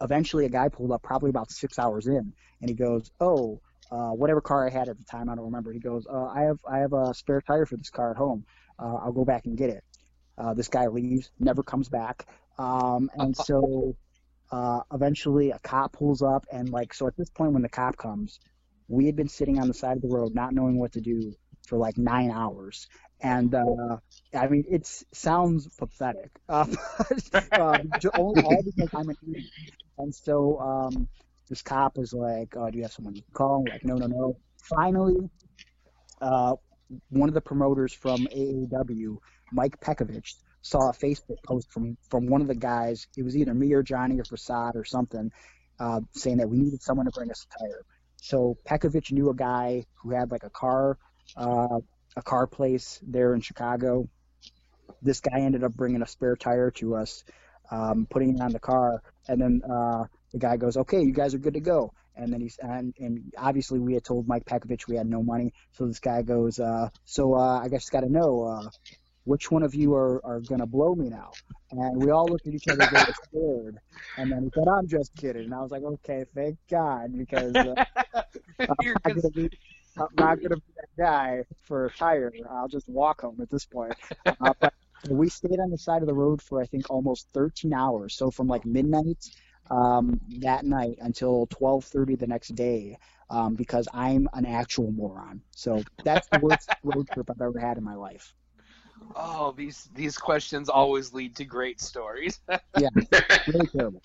eventually 0.00 0.46
a 0.46 0.48
guy 0.48 0.68
pulled 0.68 0.92
up, 0.92 1.02
probably 1.02 1.30
about 1.30 1.50
six 1.50 1.78
hours 1.78 2.06
in, 2.06 2.32
and 2.60 2.70
he 2.70 2.74
goes, 2.74 3.10
"Oh, 3.20 3.60
uh, 3.90 4.10
whatever 4.10 4.40
car 4.40 4.66
I 4.66 4.70
had 4.70 4.88
at 4.88 4.98
the 4.98 5.04
time, 5.04 5.28
I 5.28 5.34
don't 5.34 5.44
remember." 5.44 5.72
He 5.72 5.78
goes, 5.78 6.06
uh, 6.06 6.26
"I 6.26 6.42
have 6.42 6.58
I 6.68 6.78
have 6.78 6.92
a 6.94 7.12
spare 7.14 7.42
tire 7.42 7.66
for 7.66 7.76
this 7.76 7.90
car 7.90 8.10
at 8.12 8.16
home. 8.16 8.44
Uh, 8.78 8.96
I'll 8.96 9.12
go 9.12 9.24
back 9.24 9.44
and 9.44 9.56
get 9.58 9.70
it." 9.70 9.84
Uh, 10.38 10.54
this 10.54 10.68
guy 10.68 10.86
leaves, 10.86 11.30
never 11.38 11.62
comes 11.62 11.90
back, 11.90 12.26
um, 12.58 13.10
and 13.14 13.36
so 13.36 13.94
uh, 14.50 14.80
eventually 14.92 15.50
a 15.50 15.58
cop 15.58 15.92
pulls 15.92 16.22
up, 16.22 16.46
and 16.50 16.70
like 16.70 16.94
so 16.94 17.06
at 17.06 17.16
this 17.16 17.28
point 17.30 17.52
when 17.52 17.62
the 17.62 17.68
cop 17.68 17.96
comes, 17.98 18.40
we 18.90 19.06
had 19.06 19.16
been 19.16 19.28
sitting 19.28 19.60
on 19.60 19.68
the 19.68 19.74
side 19.74 19.96
of 19.96 20.02
the 20.02 20.08
road 20.08 20.34
not 20.34 20.52
knowing 20.54 20.78
what 20.78 20.92
to 20.92 21.00
do 21.00 21.34
for 21.68 21.78
like 21.78 21.98
nine 21.98 22.30
hours. 22.32 22.88
And 23.22 23.54
uh, 23.54 23.98
I 24.34 24.48
mean, 24.48 24.64
it 24.70 24.86
sounds 25.14 25.68
pathetic, 25.78 26.30
uh, 26.50 26.66
but, 27.32 27.98
ju- 27.98 28.10
all, 28.10 28.40
all 28.44 28.62
because 28.66 28.90
I'm 28.94 29.08
an 29.10 29.16
idiot. 29.22 29.52
And 29.98 30.14
so 30.14 30.60
um, 30.60 31.08
this 31.48 31.62
cop 31.62 31.98
is 31.98 32.12
like, 32.14 32.54
oh, 32.56 32.70
"Do 32.70 32.78
you 32.78 32.84
have 32.84 32.92
someone 32.92 33.14
you 33.16 33.22
can 33.22 33.34
call?" 33.34 33.62
I'm 33.62 33.68
like, 33.68 33.84
no, 33.84 33.98
no, 33.98 34.06
no. 34.08 34.38
Finally, 34.76 35.30
uh, 36.20 36.56
one 37.10 37.28
of 37.28 37.34
the 37.34 37.40
promoters 37.42 37.92
from 37.94 38.26
AAW, 38.34 39.18
Mike 39.52 39.80
Pekovich, 39.80 40.34
saw 40.62 40.90
a 40.90 40.92
Facebook 40.92 41.42
post 41.46 41.70
from 41.72 41.96
from 42.10 42.26
one 42.28 42.42
of 42.42 42.48
the 42.48 42.56
guys. 42.56 43.06
It 43.16 43.24
was 43.24 43.36
either 43.36 43.54
me 43.54 43.72
or 43.74 43.82
Johnny 43.82 44.18
or 44.20 44.24
Facade 44.24 44.76
or 44.76 44.84
something, 44.84 45.30
uh, 45.80 46.00
saying 46.14 46.38
that 46.38 46.48
we 46.50 46.58
needed 46.58 46.82
someone 46.82 47.06
to 47.06 47.12
bring 47.12 47.30
us 47.30 47.46
a 47.46 47.58
tire. 47.58 47.82
So 48.22 48.56
Pekovich 48.68 49.12
knew 49.12 49.30
a 49.30 49.34
guy 49.34 49.84
who 50.02 50.10
had 50.10 50.30
like 50.30 50.44
a 50.44 50.50
car, 50.50 50.98
uh, 51.36 51.80
a 52.16 52.22
car 52.22 52.46
place 52.46 53.00
there 53.02 53.34
in 53.34 53.40
Chicago. 53.40 54.08
This 55.02 55.20
guy 55.20 55.40
ended 55.40 55.64
up 55.64 55.72
bringing 55.74 56.02
a 56.02 56.06
spare 56.06 56.36
tire 56.36 56.70
to 56.72 56.96
us, 56.96 57.24
um, 57.70 58.06
putting 58.10 58.36
it 58.36 58.40
on 58.40 58.52
the 58.52 58.58
car, 58.58 59.02
and 59.28 59.40
then 59.40 59.62
uh, 59.64 60.04
the 60.32 60.38
guy 60.38 60.56
goes, 60.56 60.76
"Okay, 60.76 61.00
you 61.00 61.12
guys 61.12 61.34
are 61.34 61.38
good 61.38 61.54
to 61.54 61.60
go." 61.60 61.92
And 62.16 62.32
then 62.32 62.40
he's 62.40 62.58
and, 62.60 62.92
and 62.98 63.32
obviously 63.38 63.78
we 63.78 63.94
had 63.94 64.04
told 64.04 64.28
Mike 64.28 64.44
Pekovich 64.44 64.86
we 64.88 64.96
had 64.96 65.06
no 65.06 65.22
money, 65.22 65.52
so 65.72 65.86
this 65.86 66.00
guy 66.00 66.22
goes, 66.22 66.58
uh, 66.58 66.88
"So 67.04 67.34
uh, 67.34 67.60
I 67.60 67.68
guess 67.68 67.88
got 67.88 68.00
to 68.00 68.12
know 68.12 68.44
uh, 68.44 68.68
which 69.30 69.50
one 69.52 69.62
of 69.64 69.74
you 69.74 69.94
are, 69.94 70.24
are 70.26 70.40
gonna 70.40 70.66
blow 70.66 70.94
me 70.96 71.08
now?" 71.10 71.38
And 71.72 71.96
we 72.00 72.10
all 72.10 72.30
looked 72.30 72.46
at 72.48 72.54
each 72.54 72.68
other 72.68 72.86
very 72.86 73.14
scared. 73.24 73.78
And 74.18 74.30
then 74.32 74.44
he 74.44 74.50
said, 74.54 74.68
"I'm 74.68 74.88
just 74.88 75.14
kidding." 75.16 75.44
And 75.44 75.54
I 75.54 75.62
was 75.62 75.72
like, 75.72 75.84
"Okay, 75.84 76.24
thank 76.34 76.58
God," 76.70 77.16
because 77.18 77.64
uh, 77.64 77.76
I'm, 78.68 78.86
cons- 79.04 79.22
gonna 79.22 79.30
be, 79.30 79.48
I'm 79.98 80.08
not 80.16 80.42
gonna 80.42 80.56
be 80.56 80.72
that 80.76 81.02
guy 81.02 81.44
for 81.62 81.86
a 81.86 81.92
tire. 81.92 82.32
I'll 82.50 82.68
just 82.68 82.88
walk 82.88 83.22
home 83.22 83.40
at 83.42 83.50
this 83.50 83.66
point. 83.66 83.96
Uh, 84.40 84.54
but 85.04 85.14
we 85.14 85.28
stayed 85.30 85.60
on 85.60 85.70
the 85.70 85.78
side 85.78 86.02
of 86.02 86.08
the 86.08 86.14
road 86.14 86.42
for 86.42 86.62
I 86.62 86.66
think 86.66 86.90
almost 86.90 87.28
13 87.34 87.72
hours. 87.74 88.16
So 88.16 88.30
from 88.30 88.48
like 88.48 88.64
midnight 88.66 89.24
um, 89.70 90.20
that 90.40 90.64
night 90.64 90.98
until 91.00 91.46
12:30 91.48 92.18
the 92.18 92.26
next 92.28 92.54
day, 92.54 92.98
um, 93.30 93.54
because 93.56 93.88
I'm 93.92 94.28
an 94.34 94.46
actual 94.46 94.92
moron. 94.92 95.42
So 95.52 95.86
that's 96.04 96.28
the 96.28 96.38
worst 96.38 96.70
road 96.82 97.08
trip 97.10 97.30
I've 97.30 97.40
ever 97.42 97.58
had 97.60 97.78
in 97.78 97.84
my 97.84 97.96
life. 97.96 98.34
Oh, 99.16 99.52
these 99.56 99.88
these 99.94 100.16
questions 100.16 100.68
always 100.68 101.12
lead 101.12 101.36
to 101.36 101.44
great 101.44 101.80
stories. 101.80 102.40
Really 103.46 103.66
terrible. 103.68 104.02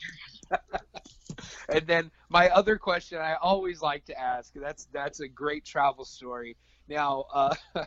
and 1.70 1.88
then 1.88 2.12
my 2.30 2.50
other 2.50 2.78
question 2.78 3.20
I 3.20 3.36
always 3.36 3.82
like 3.82 4.06
to 4.06 4.20
ask 4.20 4.54
that's 4.54 4.88
that's 4.92 5.20
a 5.20 5.28
great 5.28 5.66
travel 5.66 6.06
story. 6.06 6.58
Now, 6.88 7.26
uh, 7.34 7.56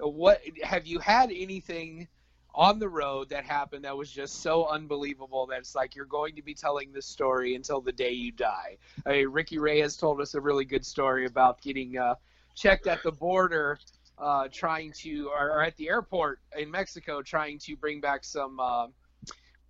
what 0.00 0.40
have 0.62 0.86
you 0.86 0.98
had 0.98 1.30
anything 1.30 2.08
on 2.54 2.78
the 2.78 2.88
road 2.88 3.28
that 3.28 3.44
happened 3.44 3.84
that 3.84 3.96
was 3.96 4.10
just 4.10 4.40
so 4.40 4.66
unbelievable 4.66 5.46
that 5.46 5.58
it's 5.58 5.74
like 5.74 5.94
you're 5.94 6.06
going 6.06 6.34
to 6.34 6.42
be 6.42 6.54
telling 6.54 6.90
this 6.90 7.06
story 7.06 7.54
until 7.54 7.80
the 7.80 7.92
day 7.92 8.12
you 8.12 8.32
die? 8.32 8.76
I 9.04 9.12
mean, 9.12 9.28
Ricky 9.28 9.58
Ray 9.58 9.80
has 9.80 9.96
told 9.96 10.20
us 10.20 10.34
a 10.34 10.40
really 10.40 10.64
good 10.64 10.84
story 10.84 11.26
about 11.26 11.60
getting 11.60 11.98
uh, 11.98 12.14
checked 12.54 12.86
at 12.86 13.02
the 13.02 13.12
border. 13.12 13.78
Uh, 14.18 14.48
trying 14.50 14.92
to, 14.92 15.28
or, 15.28 15.62
at 15.62 15.76
the 15.76 15.90
airport 15.90 16.40
in 16.56 16.70
Mexico, 16.70 17.20
trying 17.20 17.58
to 17.58 17.76
bring 17.76 18.00
back 18.00 18.24
some 18.24 18.58
uh, 18.58 18.86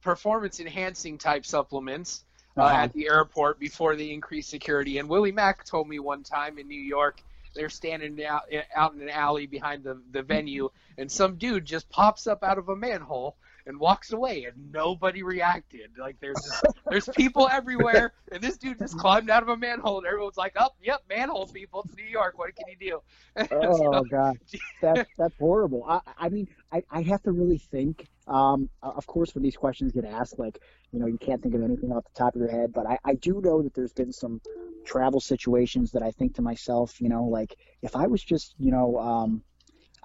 performance 0.03 0.61
enhancing 0.61 1.19
type 1.19 1.45
supplements 1.45 2.25
uh, 2.57 2.63
Uh-huh. 2.63 2.77
at 2.77 2.93
the 2.93 3.09
airport 3.09 3.59
before 3.59 3.97
they 3.97 4.11
increased 4.13 4.49
security. 4.49 4.99
And 4.99 5.09
Willie 5.09 5.33
Mack 5.33 5.65
told 5.65 5.89
me 5.89 5.99
one 5.99 6.23
time 6.23 6.59
in 6.59 6.69
New 6.69 6.81
York, 6.81 7.21
they're 7.57 7.69
standing 7.69 8.25
out, 8.25 8.43
out 8.75 8.95
in 8.95 9.03
an 9.03 9.09
alley 9.09 9.47
behind 9.47 9.83
the, 9.83 10.01
the 10.13 10.23
venue, 10.23 10.71
and 10.97 11.11
some 11.11 11.37
dude 11.37 11.65
just 11.65 11.89
pops 11.91 12.27
up 12.29 12.45
out 12.45 12.59
of 12.59 12.69
a 12.69 12.77
manhole 12.77 13.37
and 13.67 13.79
walks 13.79 14.13
away, 14.13 14.45
and 14.45 14.73
nobody 14.73 15.23
reacted. 15.23 15.91
Like 15.99 16.17
there's 16.21 16.37
just, 16.37 16.65
there's 16.89 17.09
people 17.17 17.49
everywhere, 17.51 18.13
and 18.31 18.43
this 18.43 18.57
dude 18.57 18.79
just 18.79 18.97
climbed 18.99 19.31
out 19.31 19.43
of 19.43 19.49
a 19.49 19.57
manhole, 19.57 19.99
and 19.99 20.07
everyone's 20.07 20.37
like, 20.37 20.55
"Up, 20.57 20.75
oh, 20.77 20.83
yep, 20.83 21.03
manhole 21.09 21.47
people. 21.47 21.83
It's 21.85 21.97
New 21.97 22.05
York. 22.05 22.39
What 22.39 22.55
can 22.55 22.67
you 22.69 22.91
do?" 22.91 23.47
oh 23.53 23.77
so, 23.77 24.05
god, 24.05 24.39
that's 24.81 25.09
that's 25.19 25.35
horrible. 25.39 25.85
I, 25.89 26.01
I 26.19 26.29
mean, 26.29 26.49
I, 26.73 26.83
I 26.91 27.03
have 27.03 27.23
to 27.25 27.33
really 27.33 27.59
think. 27.59 28.07
Um, 28.29 28.69
of 28.83 29.07
course, 29.07 29.35
when 29.37 29.45
these 29.45 29.57
questions 29.57 29.93
get 29.93 30.05
asked, 30.05 30.39
like 30.39 30.61
you 30.93 30.99
know, 30.99 31.07
you 31.07 31.19
can't 31.19 31.43
think 31.43 31.55
of 31.55 31.63
anything 31.63 31.93
off 31.93 32.05
the 32.05 32.19
top 32.19 32.35
of 32.35 32.41
your 32.41 32.51
head, 32.51 32.73
but 32.73 32.87
I, 32.87 32.99
I 33.05 33.15
do 33.15 33.41
know 33.41 33.63
that 33.63 33.75
there's 33.75 33.93
been 33.93 34.13
some 34.13 34.41
travel 34.85 35.21
situations 35.21 35.93
that 35.93 36.03
I 36.03 36.11
think 36.13 36.37
to 36.37 36.43
myself, 36.43 37.01
you 37.01 37.09
know, 37.09 37.25
like 37.25 37.57
if 37.83 37.97
I 37.97 38.07
was 38.07 38.23
just, 38.23 38.55
you 38.59 38.71
know, 38.71 38.99
um, 38.99 39.43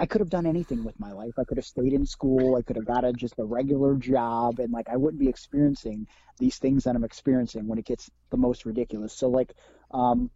I 0.02 0.08
could 0.08 0.20
have 0.20 0.32
done 0.32 0.48
anything 0.48 0.84
with 0.84 1.00
my 1.00 1.12
life. 1.12 1.34
I 1.38 1.44
could 1.44 1.58
have 1.58 1.66
stayed 1.66 1.94
in 1.94 2.08
school. 2.08 2.56
I 2.56 2.64
could 2.64 2.76
have 2.76 2.86
got 2.86 3.06
a, 3.06 3.14
just 3.14 3.38
a 3.38 3.46
regular 3.46 3.94
job, 3.94 4.58
and 4.58 4.74
like 4.74 4.90
I 4.90 4.98
wouldn't 4.98 5.20
be 5.20 5.30
experiencing 5.30 6.08
these 6.40 6.58
things 6.58 6.86
that 6.86 6.96
I'm 6.96 7.04
experiencing 7.04 7.68
when 7.68 7.78
it 7.78 7.86
gets 7.86 8.10
the 8.32 8.38
most 8.38 8.66
ridiculous. 8.66 9.14
So 9.14 9.30
like, 9.30 9.54
um, 9.92 10.32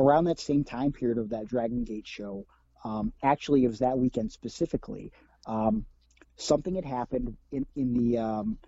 around 0.00 0.24
that 0.24 0.40
same 0.40 0.64
time 0.64 0.90
period 0.90 1.18
of 1.18 1.30
that 1.30 1.46
Dragon 1.46 1.84
Gate 1.84 2.08
show, 2.08 2.44
um, 2.82 3.12
actually 3.22 3.62
it 3.62 3.68
was 3.68 3.78
that 3.78 3.96
weekend 3.96 4.32
specifically. 4.32 5.12
Um, 5.46 5.86
something 6.34 6.74
had 6.74 6.84
happened 6.84 7.36
in 7.52 7.66
in 7.76 7.92
the 7.92 8.18
um, 8.18 8.58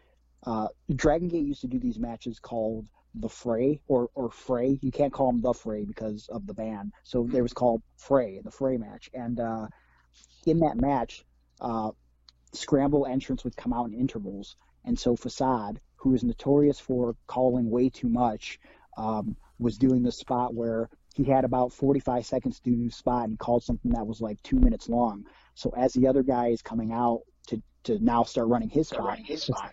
uh, 0.45 0.69
Dragon 0.95 1.27
Gate 1.27 1.45
used 1.45 1.63
to 1.63 1.67
do 1.67 1.81
these 1.81 1.99
matches 1.99 2.39
called 2.39 2.87
the 3.17 3.29
Fray 3.29 3.81
or 3.89 4.11
or 4.15 4.31
Fray. 4.31 4.79
You 4.81 4.93
can't 4.93 5.13
call 5.13 5.33
them 5.33 5.41
the 5.41 5.55
Fray 5.55 5.85
because 5.85 6.29
of 6.29 6.47
the 6.47 6.55
band. 6.55 6.93
So 7.03 7.27
there 7.29 7.43
was 7.43 7.53
called 7.53 7.83
Fray, 7.97 8.41
the 8.45 8.53
Fray 8.53 8.77
match, 8.77 9.11
and 9.13 9.41
uh, 9.41 9.67
in 10.47 10.61
that 10.61 10.77
match, 10.77 11.25
uh, 11.61 11.91
scramble 12.53 13.07
entrance 13.07 13.45
would 13.45 13.57
come 13.57 13.73
out 13.73 13.87
in 13.87 13.95
intervals, 13.95 14.57
and 14.85 14.99
so 14.99 15.17
Facade, 15.17 15.81
who 15.97 16.15
is 16.15 16.23
notorious 16.23 16.79
for 16.79 17.17
calling 17.27 17.71
way 17.71 17.89
too 17.89 18.09
much, 18.09 18.59
um, 18.97 19.37
was 19.59 19.79
doing 19.79 20.03
the 20.03 20.13
spot 20.13 20.55
where 20.55 20.89
he 21.15 21.25
had 21.25 21.45
about 21.45 21.73
45 21.73 22.27
seconds 22.27 22.61
to 22.61 22.71
do 22.71 22.77
the 22.77 22.91
spot 22.91 23.29
and 23.29 23.39
called 23.39 23.63
something 23.63 23.91
that 23.93 24.07
was 24.07 24.21
like 24.21 24.43
two 24.43 24.61
minutes 24.61 24.89
long. 24.89 25.25
So 25.55 25.73
as 25.77 25.95
the 25.95 26.07
other 26.07 26.23
guy 26.23 26.49
is 26.49 26.61
coming 26.61 26.93
out 26.93 27.23
to, 27.49 27.63
to 27.85 27.99
now 28.05 28.23
start 28.25 28.49
running 28.49 28.69
his 28.69 28.89
spot, 28.89 29.07
running 29.07 29.25
his 29.25 29.45
spot. 29.45 29.73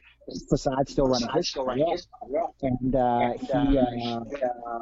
Facade 0.49 0.87
still 0.87 1.07
running 1.07 1.27
his 1.33 1.49
still 1.49 1.65
running 1.65 1.89
his 1.91 2.03
spot, 2.03 2.29
yeah. 2.31 2.69
and, 2.69 2.95
uh, 2.95 3.33
and 3.53 3.77
uh, 3.77 3.85
he, 3.91 4.07
uh, 4.07 4.79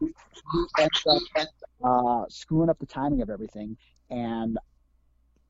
he, 0.00 0.06
he 0.52 0.82
ends 0.82 1.06
up 1.06 1.48
uh, 1.84 2.24
screwing 2.28 2.68
up 2.68 2.80
the 2.80 2.86
timing 2.86 3.22
of 3.22 3.30
everything. 3.30 3.76
And 4.10 4.58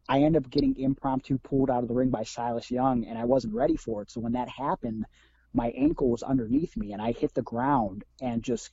I 0.09 0.23
end 0.23 0.37
up 0.37 0.51
getting 0.51 0.79
impromptu 0.79 1.39
pulled 1.39 1.71
out 1.71 1.83
of 1.83 1.89
the 1.89 1.95
ring 1.95 2.11
by 2.11 2.25
Silas 2.25 2.71
Young, 2.71 3.05
and 3.05 3.17
I 3.17 3.25
wasn't 3.25 3.55
ready 3.55 3.77
for 3.77 4.03
it. 4.03 4.11
So 4.11 4.21
when 4.21 4.33
that 4.33 4.49
happened, 4.49 5.07
my 5.55 5.69
ankle 5.71 6.11
was 6.11 6.23
underneath 6.23 6.77
me, 6.77 6.93
and 6.93 7.01
I 7.01 7.13
hit 7.13 7.35
the 7.35 7.43
ground 7.43 8.05
and 8.21 8.43
just 8.43 8.71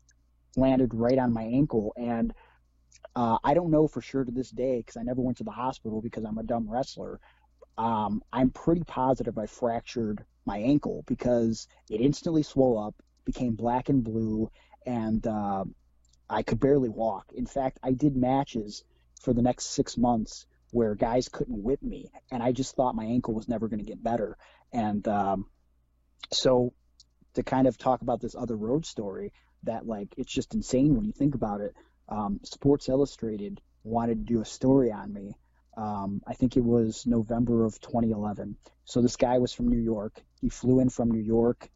landed 0.56 0.94
right 0.94 1.18
on 1.18 1.34
my 1.34 1.44
ankle. 1.44 1.94
And 1.96 2.34
uh, 3.16 3.38
I 3.44 3.54
don't 3.54 3.72
know 3.72 3.88
for 3.88 4.02
sure 4.02 4.24
to 4.24 4.32
this 4.32 4.50
day 4.50 4.78
because 4.78 4.98
I 4.98 5.04
never 5.04 5.22
went 5.22 5.38
to 5.38 5.44
the 5.44 5.52
hospital 5.52 6.02
because 6.02 6.24
I'm 6.26 6.38
a 6.38 6.44
dumb 6.44 6.70
wrestler. 6.70 7.20
Um, 7.78 8.24
I'm 8.34 8.50
pretty 8.50 8.84
positive 8.84 9.38
I 9.38 9.46
fractured 9.46 10.26
my 10.46 10.58
ankle 10.58 11.04
because 11.08 11.68
it 11.90 12.02
instantly 12.02 12.44
swelled 12.44 12.88
up, 12.88 12.96
became 13.26 13.54
black 13.54 13.90
and 13.90 14.04
blue, 14.04 14.50
and 14.86 15.26
uh, 15.26 15.64
I 16.30 16.44
could 16.44 16.60
barely 16.60 16.90
walk. 16.90 17.32
In 17.34 17.46
fact, 17.46 17.80
I 17.84 17.92
did 17.92 18.16
matches 18.16 18.84
for 19.22 19.34
the 19.34 19.42
next 19.42 19.68
six 19.68 19.98
months 19.98 20.46
where 20.72 20.96
guys 20.96 21.30
couldn't 21.30 21.64
whip 21.64 21.82
me, 21.82 22.12
and 22.32 22.44
I 22.44 22.52
just 22.52 22.76
thought 22.76 22.96
my 22.96 23.06
ankle 23.06 23.34
was 23.34 23.48
never 23.48 23.68
going 23.68 23.80
to 23.80 23.86
get 23.86 24.04
better. 24.04 24.38
And 24.72 25.08
um, 25.08 25.46
so, 26.32 26.74
to 27.36 27.44
kind 27.44 27.68
of 27.68 27.78
talk 27.78 28.02
about 28.02 28.22
this 28.22 28.36
other 28.36 28.56
road 28.56 28.86
story, 28.86 29.34
that 29.64 29.86
like 29.88 30.14
it's 30.18 30.32
just 30.32 30.56
insane 30.56 30.96
when 30.96 31.06
you 31.06 31.12
think 31.12 31.36
about 31.36 31.62
it. 31.62 31.76
Um, 32.08 32.40
Sports 32.44 32.90
Illustrated 32.90 33.62
wanted 33.84 34.26
to 34.26 34.34
do 34.34 34.42
a 34.42 34.46
story 34.46 34.92
on 34.92 35.14
me. 35.14 35.36
Um, 35.78 36.22
I 36.28 36.34
think 36.34 36.58
it 36.58 36.64
was 36.64 37.06
November 37.06 37.66
of 37.66 37.80
2011. 37.80 38.58
So 38.86 39.02
this 39.02 39.16
guy 39.16 39.38
was 39.38 39.54
from 39.54 39.70
New 39.70 39.80
York. 39.80 40.22
He 40.42 40.50
flew 40.50 40.80
in 40.80 40.90
from 40.90 41.12
New 41.12 41.22
York 41.22 41.70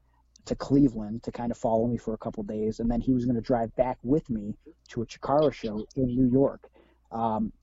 to 0.45 0.55
Cleveland 0.55 1.23
to 1.23 1.31
kind 1.31 1.51
of 1.51 1.57
follow 1.57 1.87
me 1.87 1.97
for 1.97 2.13
a 2.13 2.17
couple 2.17 2.43
days, 2.43 2.79
and 2.79 2.91
then 2.91 2.99
he 2.99 3.13
was 3.13 3.25
going 3.25 3.35
to 3.35 3.41
drive 3.41 3.73
back 3.75 3.97
with 4.03 4.29
me 4.29 4.55
to 4.89 5.01
a 5.01 5.05
Chikara 5.05 5.53
show 5.53 5.85
in 5.95 6.07
New 6.07 6.29
York. 6.29 6.67
Um, 7.11 7.53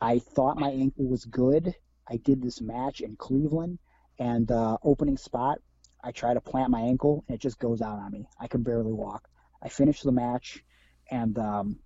I 0.00 0.18
thought 0.18 0.58
my 0.58 0.70
ankle 0.70 1.06
was 1.06 1.24
good. 1.24 1.74
I 2.08 2.16
did 2.16 2.42
this 2.42 2.60
match 2.60 3.00
in 3.00 3.16
Cleveland, 3.16 3.78
and 4.18 4.50
uh, 4.50 4.78
opening 4.82 5.16
spot, 5.16 5.58
I 6.02 6.12
try 6.12 6.32
to 6.34 6.40
plant 6.40 6.70
my 6.70 6.80
ankle, 6.80 7.24
and 7.28 7.34
it 7.34 7.40
just 7.40 7.58
goes 7.58 7.82
out 7.82 7.98
on 7.98 8.10
me. 8.10 8.26
I 8.38 8.48
can 8.48 8.62
barely 8.62 8.92
walk. 8.92 9.28
I 9.62 9.68
finish 9.68 10.00
the 10.00 10.12
match, 10.12 10.64
and 11.10 11.38
um, 11.38 11.78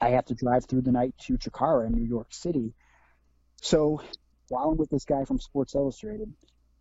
I 0.00 0.10
have 0.10 0.26
to 0.26 0.34
drive 0.34 0.66
through 0.66 0.82
the 0.82 0.92
night 0.92 1.14
to 1.22 1.38
Chikara 1.38 1.86
in 1.86 1.92
New 1.92 2.06
York 2.06 2.28
City. 2.32 2.74
So 3.62 4.02
while 4.48 4.70
I'm 4.70 4.76
with 4.76 4.90
this 4.90 5.04
guy 5.06 5.24
from 5.24 5.40
Sports 5.40 5.74
Illustrated, 5.74 6.32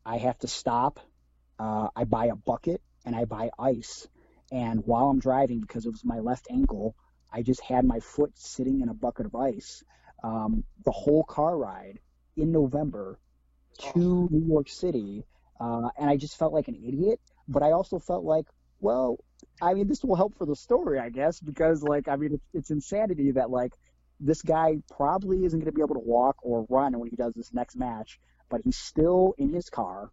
I 0.05 0.17
have 0.17 0.37
to 0.39 0.47
stop. 0.47 0.99
Uh, 1.57 1.87
I 1.95 2.03
buy 2.03 2.25
a 2.25 2.35
bucket 2.35 2.81
and 3.05 3.15
I 3.15 3.25
buy 3.25 3.51
ice. 3.57 4.07
And 4.51 4.85
while 4.85 5.09
I'm 5.09 5.19
driving, 5.19 5.61
because 5.61 5.85
it 5.85 5.91
was 5.91 6.03
my 6.03 6.19
left 6.19 6.47
ankle, 6.51 6.95
I 7.31 7.41
just 7.41 7.61
had 7.61 7.85
my 7.85 7.99
foot 8.01 8.37
sitting 8.37 8.81
in 8.81 8.89
a 8.89 8.93
bucket 8.93 9.25
of 9.25 9.35
ice 9.35 9.83
um, 10.23 10.63
the 10.85 10.91
whole 10.91 11.23
car 11.23 11.57
ride 11.57 11.99
in 12.35 12.51
November 12.51 13.19
to 13.79 14.27
New 14.31 14.47
York 14.47 14.69
City, 14.69 15.25
uh, 15.59 15.89
and 15.97 16.09
I 16.09 16.17
just 16.17 16.37
felt 16.37 16.53
like 16.53 16.67
an 16.67 16.75
idiot. 16.75 17.19
But 17.47 17.63
I 17.63 17.71
also 17.71 17.99
felt 17.99 18.23
like, 18.23 18.45
well, 18.79 19.17
I 19.61 19.73
mean, 19.73 19.87
this 19.87 20.03
will 20.03 20.15
help 20.15 20.37
for 20.37 20.45
the 20.45 20.55
story, 20.55 20.99
I 20.99 21.09
guess, 21.09 21.39
because 21.39 21.83
like, 21.83 22.07
I 22.07 22.15
mean, 22.15 22.33
it's, 22.33 22.45
it's 22.53 22.71
insanity 22.71 23.31
that 23.31 23.49
like 23.49 23.73
this 24.19 24.41
guy 24.41 24.77
probably 24.95 25.43
isn't 25.43 25.59
going 25.59 25.71
to 25.71 25.75
be 25.75 25.81
able 25.81 25.95
to 25.95 26.07
walk 26.07 26.37
or 26.41 26.65
run 26.69 26.97
when 26.97 27.09
he 27.09 27.15
does 27.15 27.33
this 27.33 27.53
next 27.53 27.75
match, 27.75 28.19
but 28.49 28.61
he's 28.63 28.77
still 28.77 29.35
in 29.37 29.51
his 29.51 29.69
car 29.69 30.11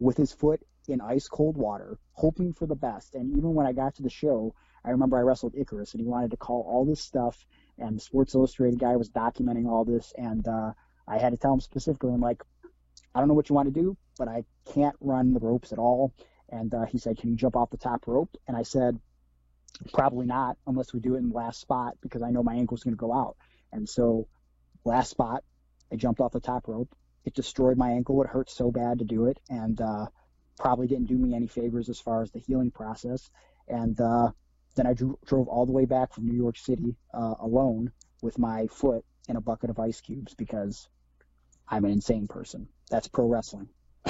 with 0.00 0.16
his 0.16 0.32
foot 0.32 0.60
in 0.88 1.00
ice 1.00 1.28
cold 1.28 1.56
water, 1.56 1.98
hoping 2.12 2.52
for 2.52 2.66
the 2.66 2.74
best. 2.74 3.14
And 3.14 3.36
even 3.36 3.54
when 3.54 3.66
I 3.66 3.72
got 3.72 3.94
to 3.96 4.02
the 4.02 4.10
show, 4.10 4.54
I 4.84 4.90
remember 4.90 5.16
I 5.16 5.20
wrestled 5.20 5.54
Icarus, 5.56 5.92
and 5.92 6.00
he 6.00 6.06
wanted 6.06 6.32
to 6.32 6.36
call 6.36 6.66
all 6.68 6.84
this 6.84 7.00
stuff 7.00 7.46
and 7.78 7.96
the 7.96 8.00
Sports 8.00 8.34
Illustrated 8.34 8.78
guy 8.78 8.96
was 8.96 9.10
documenting 9.10 9.68
all 9.68 9.84
this, 9.84 10.12
and 10.16 10.46
uh, 10.46 10.72
I 11.06 11.18
had 11.18 11.30
to 11.30 11.36
tell 11.36 11.54
him 11.54 11.60
specifically, 11.60 12.12
I'm 12.12 12.20
like, 12.20 12.42
I 13.14 13.18
don't 13.18 13.28
know 13.28 13.34
what 13.34 13.48
you 13.48 13.54
want 13.54 13.72
to 13.72 13.80
do, 13.80 13.96
but 14.18 14.28
I 14.28 14.44
can't 14.72 14.96
run 15.00 15.34
the 15.34 15.40
ropes 15.40 15.72
at 15.72 15.78
all. 15.78 16.12
And 16.48 16.72
uh, 16.74 16.84
he 16.84 16.98
said, 16.98 17.18
Can 17.18 17.30
you 17.30 17.36
jump 17.36 17.56
off 17.56 17.70
the 17.70 17.76
top 17.76 18.06
rope? 18.06 18.36
And 18.46 18.56
I 18.56 18.62
said, 18.62 18.98
Probably 19.92 20.26
not, 20.26 20.56
unless 20.66 20.92
we 20.92 21.00
do 21.00 21.14
it 21.14 21.18
in 21.18 21.30
the 21.30 21.34
last 21.34 21.60
spot, 21.60 21.96
because 22.02 22.22
I 22.22 22.30
know 22.30 22.42
my 22.42 22.54
ankle's 22.54 22.82
going 22.82 22.94
to 22.94 23.00
go 23.00 23.12
out. 23.12 23.36
And 23.72 23.88
so, 23.88 24.28
last 24.84 25.10
spot, 25.10 25.44
I 25.90 25.96
jumped 25.96 26.20
off 26.20 26.32
the 26.32 26.40
top 26.40 26.68
rope. 26.68 26.94
It 27.24 27.34
destroyed 27.34 27.78
my 27.78 27.90
ankle. 27.90 28.22
It 28.22 28.28
hurt 28.28 28.50
so 28.50 28.70
bad 28.70 28.98
to 28.98 29.04
do 29.04 29.26
it, 29.26 29.38
and 29.48 29.80
uh, 29.80 30.06
probably 30.58 30.86
didn't 30.86 31.06
do 31.06 31.16
me 31.16 31.34
any 31.34 31.46
favors 31.46 31.88
as 31.88 32.00
far 32.00 32.22
as 32.22 32.30
the 32.30 32.38
healing 32.38 32.70
process. 32.70 33.30
And 33.68 33.98
uh, 34.00 34.32
then 34.74 34.86
I 34.86 34.94
drew, 34.94 35.18
drove 35.26 35.48
all 35.48 35.66
the 35.66 35.72
way 35.72 35.84
back 35.84 36.12
from 36.12 36.26
New 36.26 36.36
York 36.36 36.56
City 36.56 36.94
uh, 37.12 37.34
alone 37.40 37.92
with 38.22 38.38
my 38.38 38.66
foot 38.68 39.04
in 39.28 39.36
a 39.36 39.40
bucket 39.40 39.70
of 39.70 39.78
ice 39.78 40.00
cubes 40.00 40.34
because 40.34 40.88
I'm 41.68 41.84
an 41.84 41.90
insane 41.90 42.26
person. 42.26 42.68
That's 42.90 43.08
pro 43.08 43.26
wrestling. 43.26 43.68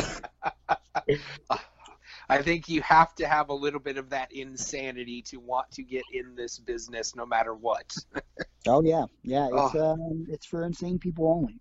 I 2.29 2.41
think 2.41 2.69
you 2.69 2.83
have 2.83 3.15
to 3.17 3.27
have 3.27 3.49
a 3.51 3.55
little 3.55 3.81
bit 3.81 3.99
of 3.99 4.11
that 4.11 4.33
insanity 4.33 5.23
to 5.23 5.39
want 5.39 5.71
to 5.73 5.83
get 5.83 6.05
in 6.13 6.35
this 6.35 6.59
business, 6.59 7.15
no 7.15 7.27
matter 7.27 7.55
what. 7.55 7.95
oh 8.67 8.83
yeah, 8.83 9.05
yeah. 9.23 9.49
It's 9.53 9.75
oh. 9.75 9.93
um, 9.93 10.27
it's 10.31 10.47
for 10.47 10.65
insane 10.65 10.99
people 10.99 11.29
only. 11.29 11.61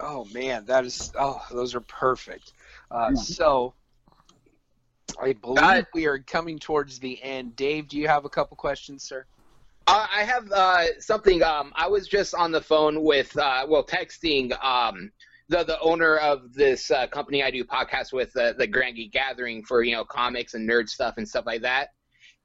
Oh 0.00 0.24
man, 0.32 0.64
that 0.66 0.84
is 0.84 1.12
oh, 1.18 1.44
those 1.50 1.74
are 1.74 1.80
perfect. 1.80 2.52
Uh, 2.90 3.10
yeah. 3.14 3.20
So 3.20 3.74
I 5.18 5.32
believe 5.32 5.86
we 5.94 6.06
are 6.06 6.18
coming 6.18 6.58
towards 6.58 6.98
the 6.98 7.22
end. 7.22 7.56
Dave, 7.56 7.88
do 7.88 7.98
you 7.98 8.08
have 8.08 8.24
a 8.24 8.28
couple 8.28 8.56
questions, 8.56 9.02
sir? 9.02 9.24
Uh, 9.86 10.06
I 10.12 10.24
have 10.24 10.50
uh, 10.52 11.00
something. 11.00 11.42
Um, 11.42 11.72
I 11.74 11.88
was 11.88 12.06
just 12.06 12.34
on 12.34 12.52
the 12.52 12.60
phone 12.60 13.02
with, 13.02 13.36
uh, 13.36 13.66
well, 13.68 13.84
texting 13.84 14.52
um, 14.64 15.10
the 15.48 15.64
the 15.64 15.80
owner 15.80 16.16
of 16.18 16.54
this 16.54 16.90
uh, 16.90 17.06
company 17.08 17.42
I 17.42 17.50
do 17.50 17.64
podcasts 17.64 18.12
with, 18.12 18.32
the 18.32 18.68
Grand 18.70 18.96
Geek 18.96 19.12
Gathering, 19.12 19.64
for 19.64 19.82
you 19.82 19.94
know 19.96 20.04
comics 20.04 20.54
and 20.54 20.68
nerd 20.68 20.88
stuff 20.88 21.14
and 21.16 21.28
stuff 21.28 21.46
like 21.46 21.62
that. 21.62 21.88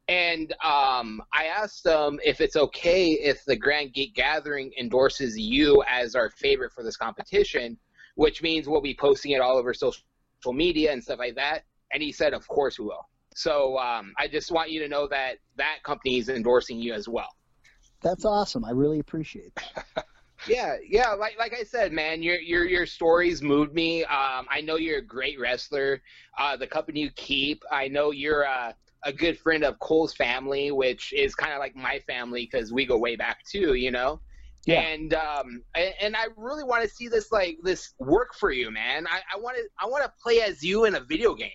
And 0.07 0.53
um, 0.63 1.21
I 1.33 1.45
asked 1.45 1.83
them 1.83 2.19
if 2.23 2.39
it's 2.39 2.55
okay 2.55 3.11
if 3.11 3.43
the 3.45 3.55
Grand 3.55 3.93
Geek 3.93 4.13
Gathering 4.13 4.71
endorses 4.79 5.37
you 5.37 5.83
as 5.87 6.15
our 6.15 6.29
favorite 6.29 6.73
for 6.73 6.83
this 6.83 6.95
competition, 6.95 7.77
which 8.15 8.43
means 8.43 8.67
we'll 8.67 8.81
be 8.81 8.95
posting 8.95 9.31
it 9.31 9.41
all 9.41 9.57
over 9.57 9.73
social 9.73 10.03
media 10.53 10.93
and 10.93 11.03
stuff 11.03 11.17
like 11.17 11.35
that. 11.35 11.63
And 11.95 12.03
he 12.03 12.11
said, 12.11 12.33
of 12.33 12.45
course 12.49 12.77
we 12.77 12.83
will. 12.83 13.07
So 13.35 13.77
um, 13.77 14.13
I 14.19 14.27
just 14.27 14.51
want 14.51 14.69
you 14.69 14.81
to 14.81 14.89
know 14.89 15.07
that 15.07 15.37
that 15.55 15.77
company 15.83 16.17
is 16.17 16.27
endorsing 16.27 16.77
you 16.77 16.93
as 16.93 17.07
well. 17.07 17.29
That's 18.01 18.25
awesome. 18.25 18.65
I 18.65 18.71
really 18.71 18.99
appreciate 18.99 19.53
it. 19.55 20.03
Yeah, 20.47 20.75
yeah. 20.87 21.13
Like 21.13 21.39
like 21.39 21.55
I 21.59 21.63
said, 21.63 21.91
man, 21.91 22.21
your 22.21 22.35
your 22.35 22.65
your 22.65 22.85
stories 22.85 23.41
moved 23.41 23.73
me. 23.73 24.03
Um, 24.03 24.45
I 24.51 24.61
know 24.61 24.75
you're 24.75 24.99
a 24.99 25.01
great 25.01 25.39
wrestler. 25.39 26.03
Uh, 26.37 26.55
the 26.55 26.67
company 26.67 26.99
you 26.99 27.09
keep. 27.15 27.63
I 27.71 27.87
know 27.87 28.11
you're 28.11 28.45
uh, 28.45 28.73
a 29.03 29.13
good 29.13 29.39
friend 29.39 29.63
of 29.63 29.79
Cole's 29.79 30.13
family, 30.13 30.71
which 30.71 31.13
is 31.13 31.33
kind 31.33 31.53
of 31.53 31.59
like 31.59 31.75
my 31.75 31.99
family 31.99 32.47
because 32.51 32.71
we 32.71 32.85
go 32.85 32.97
way 32.97 33.15
back 33.15 33.43
too. 33.45 33.73
You 33.73 33.89
know. 33.89 34.19
Yeah. 34.65 34.81
And 34.81 35.13
um 35.13 35.63
and, 35.73 35.93
and 36.01 36.15
I 36.15 36.25
really 36.35 36.63
want 36.63 36.83
to 36.83 36.89
see 36.89 37.07
this 37.07 37.31
like 37.31 37.57
this 37.63 37.93
work 37.97 38.35
for 38.35 38.51
you, 38.51 38.69
man. 38.69 39.07
I, 39.07 39.21
I 39.33 39.39
want 39.39 39.57
to 39.57 39.63
I 39.79 39.87
want 39.87 40.03
to 40.03 40.11
play 40.21 40.41
as 40.41 40.63
you 40.63 40.85
in 40.85 40.93
a 40.93 40.99
video 40.99 41.33
game. 41.33 41.51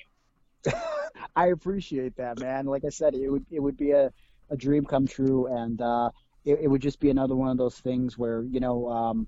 I 1.36 1.48
appreciate 1.48 2.16
that, 2.16 2.40
man. 2.40 2.66
Like 2.66 2.84
I 2.84 2.90
said, 2.90 3.14
it 3.14 3.28
would 3.28 3.44
it 3.50 3.60
would 3.60 3.76
be 3.76 3.92
a, 3.92 4.12
a 4.50 4.56
dream 4.56 4.84
come 4.84 5.06
true, 5.06 5.46
and 5.46 5.80
uh, 5.80 6.10
it, 6.44 6.60
it 6.62 6.68
would 6.68 6.82
just 6.82 7.00
be 7.00 7.10
another 7.10 7.36
one 7.36 7.50
of 7.50 7.58
those 7.58 7.78
things 7.78 8.18
where 8.18 8.42
you 8.42 8.60
know, 8.60 8.88
um, 8.88 9.26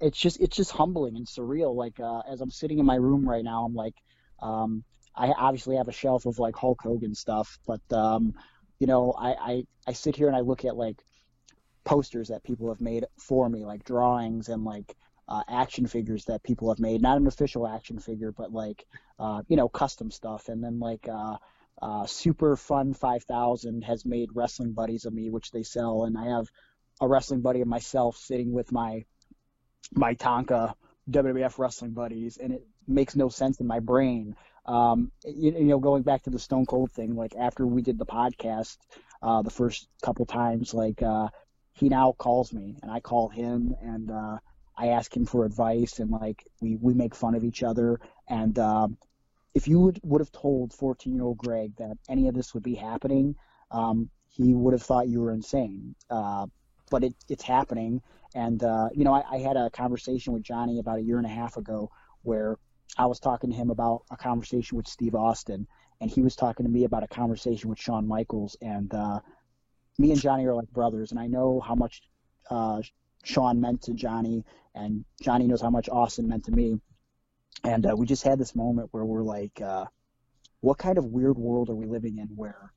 it's 0.00 0.18
just 0.18 0.40
it's 0.40 0.56
just 0.56 0.72
humbling 0.72 1.16
and 1.16 1.26
surreal. 1.26 1.74
Like 1.74 2.00
uh, 2.00 2.20
as 2.30 2.40
I'm 2.40 2.50
sitting 2.50 2.78
in 2.78 2.86
my 2.86 2.96
room 2.96 3.28
right 3.28 3.44
now, 3.44 3.64
I'm 3.64 3.74
like, 3.74 3.94
um, 4.40 4.84
I 5.14 5.28
obviously 5.28 5.76
have 5.76 5.88
a 5.88 5.92
shelf 5.92 6.26
of 6.26 6.38
like 6.38 6.56
Hulk 6.56 6.80
Hogan 6.82 7.14
stuff, 7.14 7.58
but 7.66 7.80
um, 7.92 8.34
you 8.78 8.86
know, 8.86 9.12
I, 9.12 9.30
I 9.30 9.64
I 9.88 9.92
sit 9.92 10.16
here 10.16 10.28
and 10.28 10.36
I 10.36 10.40
look 10.40 10.64
at 10.64 10.76
like 10.76 11.02
posters 11.84 12.28
that 12.28 12.42
people 12.42 12.68
have 12.68 12.80
made 12.80 13.04
for 13.18 13.48
me, 13.48 13.64
like 13.64 13.84
drawings 13.84 14.48
and 14.48 14.64
like 14.64 14.96
uh, 15.28 15.42
action 15.48 15.86
figures 15.86 16.24
that 16.26 16.42
people 16.42 16.68
have 16.68 16.78
made. 16.78 17.02
Not 17.02 17.18
an 17.18 17.26
official 17.26 17.66
action 17.66 17.98
figure, 17.98 18.32
but 18.32 18.52
like 18.52 18.86
uh, 19.18 19.42
you 19.48 19.56
know 19.56 19.68
custom 19.68 20.10
stuff. 20.10 20.48
And 20.48 20.62
then 20.62 20.78
like 20.78 21.08
uh, 21.08 21.36
uh, 21.80 22.06
Super 22.06 22.56
Fun 22.56 22.94
5000 22.94 23.82
has 23.82 24.04
made 24.04 24.30
wrestling 24.34 24.72
buddies 24.72 25.04
of 25.04 25.12
me, 25.12 25.30
which 25.30 25.50
they 25.50 25.62
sell. 25.62 26.04
And 26.04 26.16
I 26.16 26.36
have 26.36 26.46
a 27.00 27.08
wrestling 27.08 27.40
buddy 27.40 27.60
of 27.60 27.68
myself 27.68 28.16
sitting 28.16 28.52
with 28.52 28.72
my 28.72 29.04
my 29.92 30.14
Tonka 30.14 30.74
WWF 31.10 31.58
wrestling 31.58 31.92
buddies, 31.92 32.38
and 32.38 32.52
it 32.52 32.66
makes 32.86 33.16
no 33.16 33.28
sense 33.28 33.60
in 33.60 33.66
my 33.66 33.80
brain. 33.80 34.36
Um, 34.64 35.12
you, 35.24 35.52
you 35.52 35.64
know, 35.64 35.78
going 35.78 36.02
back 36.02 36.24
to 36.24 36.30
the 36.30 36.38
Stone 36.38 36.66
Cold 36.66 36.90
thing, 36.90 37.14
like 37.14 37.36
after 37.36 37.64
we 37.64 37.82
did 37.82 37.98
the 37.98 38.06
podcast, 38.06 38.78
uh, 39.22 39.42
the 39.42 39.50
first 39.50 39.88
couple 40.02 40.26
times, 40.26 40.74
like 40.74 41.02
uh, 41.02 41.28
he 41.72 41.88
now 41.88 42.12
calls 42.12 42.52
me 42.52 42.76
and 42.82 42.90
I 42.90 43.00
call 43.00 43.28
him 43.28 43.74
and 43.80 44.10
uh, 44.10 44.38
I 44.76 44.88
ask 44.88 45.14
him 45.16 45.26
for 45.26 45.44
advice 45.44 45.98
and 45.98 46.10
like 46.10 46.44
we, 46.60 46.76
we 46.76 46.94
make 46.94 47.14
fun 47.14 47.34
of 47.34 47.44
each 47.44 47.62
other. 47.62 48.00
And 48.28 48.58
um, 48.58 48.98
if 49.54 49.68
you 49.68 49.80
would, 49.80 50.00
would 50.02 50.20
have 50.20 50.32
told 50.32 50.72
14 50.74 51.14
year 51.14 51.24
old 51.24 51.38
Greg 51.38 51.76
that 51.76 51.96
any 52.08 52.28
of 52.28 52.34
this 52.34 52.52
would 52.54 52.62
be 52.62 52.74
happening, 52.74 53.36
um, 53.70 54.10
he 54.28 54.54
would 54.54 54.72
have 54.72 54.82
thought 54.82 55.08
you 55.08 55.20
were 55.20 55.32
insane. 55.32 55.94
Uh, 56.10 56.46
but 56.90 57.04
it, 57.04 57.14
it's 57.28 57.42
happening. 57.42 58.02
And, 58.34 58.62
uh, 58.62 58.90
you 58.92 59.04
know, 59.04 59.14
I, 59.14 59.24
I 59.30 59.38
had 59.38 59.56
a 59.56 59.70
conversation 59.70 60.32
with 60.32 60.42
Johnny 60.42 60.78
about 60.78 60.98
a 60.98 61.02
year 61.02 61.16
and 61.16 61.26
a 61.26 61.30
half 61.30 61.56
ago 61.56 61.90
where 62.22 62.58
I 62.98 63.06
was 63.06 63.18
talking 63.18 63.50
to 63.50 63.56
him 63.56 63.70
about 63.70 64.02
a 64.10 64.16
conversation 64.16 64.76
with 64.76 64.86
Steve 64.86 65.14
Austin, 65.14 65.66
and 66.00 66.10
he 66.10 66.22
was 66.22 66.36
talking 66.36 66.64
to 66.64 66.70
me 66.70 66.84
about 66.84 67.02
a 67.02 67.08
conversation 67.08 67.70
with 67.70 67.78
Shawn 67.78 68.06
Michaels. 68.06 68.56
And 68.60 68.92
uh, 68.94 69.20
me 69.98 70.12
and 70.12 70.20
Johnny 70.20 70.46
are 70.46 70.54
like 70.54 70.70
brothers, 70.70 71.10
and 71.10 71.20
I 71.20 71.26
know 71.26 71.60
how 71.60 71.74
much 71.74 72.02
uh, 72.50 72.82
Shawn 73.24 73.60
meant 73.60 73.82
to 73.82 73.94
Johnny, 73.94 74.44
and 74.76 75.04
Johnny 75.20 75.46
knows 75.46 75.62
how 75.62 75.70
much 75.70 75.88
Austin 75.88 76.28
meant 76.28 76.44
to 76.44 76.52
me. 76.52 76.78
And 77.64 77.86
uh, 77.86 77.96
we 77.96 78.06
just 78.06 78.22
had 78.22 78.38
this 78.38 78.54
moment 78.54 78.90
where 78.92 79.04
we're 79.04 79.22
like, 79.22 79.60
uh, 79.60 79.86
what 80.60 80.78
kind 80.78 80.98
of 80.98 81.06
weird 81.06 81.38
world 81.38 81.70
are 81.70 81.74
we 81.74 81.86
living 81.86 82.18
in 82.18 82.28
where 82.28 82.72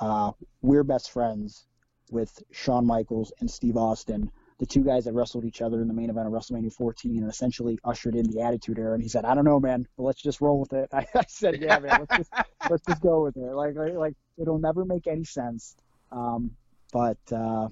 uh, 0.00 0.32
we're 0.60 0.84
best 0.84 1.12
friends 1.12 1.66
with 2.10 2.42
Shawn 2.50 2.86
Michaels 2.86 3.32
and 3.40 3.48
Steve 3.50 3.76
Austin, 3.76 4.30
the 4.58 4.66
two 4.66 4.82
guys 4.82 5.04
that 5.04 5.12
wrestled 5.12 5.44
each 5.44 5.62
other 5.62 5.80
in 5.80 5.88
the 5.88 5.94
main 5.94 6.10
event 6.10 6.26
of 6.26 6.32
WrestleMania 6.32 6.72
14 6.72 7.18
and 7.18 7.30
essentially 7.30 7.78
ushered 7.84 8.16
in 8.16 8.28
the 8.30 8.40
Attitude 8.40 8.78
Era. 8.78 8.94
And 8.94 9.02
he 9.02 9.08
said, 9.08 9.24
I 9.24 9.34
don't 9.34 9.44
know, 9.44 9.60
man, 9.60 9.86
but 9.96 10.02
let's 10.02 10.20
just 10.20 10.40
roll 10.40 10.58
with 10.58 10.72
it. 10.72 10.88
I, 10.92 11.06
I 11.14 11.24
said, 11.28 11.60
yeah, 11.60 11.78
man, 11.78 12.00
let's 12.00 12.16
just, 12.16 12.32
let's 12.68 12.84
just 12.84 13.00
go 13.00 13.22
with 13.22 13.36
it. 13.36 13.54
Like, 13.54 13.76
like, 13.76 13.94
like, 13.94 14.14
it'll 14.36 14.58
never 14.58 14.84
make 14.84 15.06
any 15.06 15.24
sense. 15.24 15.76
Um, 16.10 16.50
but 16.92 17.18
uh, 17.32 17.68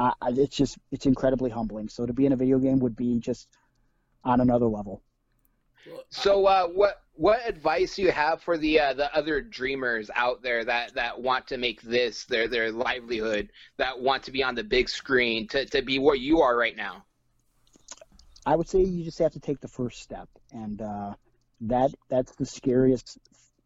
I, 0.00 0.14
I, 0.22 0.30
it's 0.30 0.56
just 0.56 0.78
it's 0.90 1.04
incredibly 1.06 1.50
humbling. 1.50 1.88
So 1.88 2.06
to 2.06 2.12
be 2.12 2.24
in 2.26 2.32
a 2.32 2.36
video 2.36 2.58
game 2.58 2.78
would 2.78 2.96
be 2.96 3.20
just 3.20 3.48
on 4.24 4.40
another 4.40 4.66
level. 4.66 5.02
So, 6.08 6.46
uh, 6.46 6.68
what 6.68 7.02
what 7.14 7.40
advice 7.46 7.96
do 7.96 8.02
you 8.02 8.10
have 8.10 8.42
for 8.42 8.56
the 8.56 8.80
uh, 8.80 8.94
the 8.94 9.14
other 9.14 9.40
dreamers 9.40 10.10
out 10.14 10.42
there 10.42 10.64
that, 10.64 10.94
that 10.94 11.20
want 11.20 11.46
to 11.48 11.58
make 11.58 11.82
this 11.82 12.24
their 12.24 12.48
their 12.48 12.72
livelihood, 12.72 13.50
that 13.76 14.00
want 14.00 14.22
to 14.24 14.30
be 14.30 14.42
on 14.42 14.54
the 14.54 14.64
big 14.64 14.88
screen, 14.88 15.46
to, 15.48 15.64
to 15.66 15.82
be 15.82 15.98
where 15.98 16.14
you 16.14 16.40
are 16.40 16.56
right 16.56 16.76
now? 16.76 17.04
I 18.46 18.56
would 18.56 18.68
say 18.68 18.82
you 18.82 19.04
just 19.04 19.18
have 19.18 19.32
to 19.32 19.40
take 19.40 19.60
the 19.60 19.68
first 19.68 20.02
step, 20.02 20.28
and 20.52 20.80
uh, 20.82 21.14
that 21.62 21.94
that's 22.08 22.34
the 22.36 22.46
scariest 22.46 23.18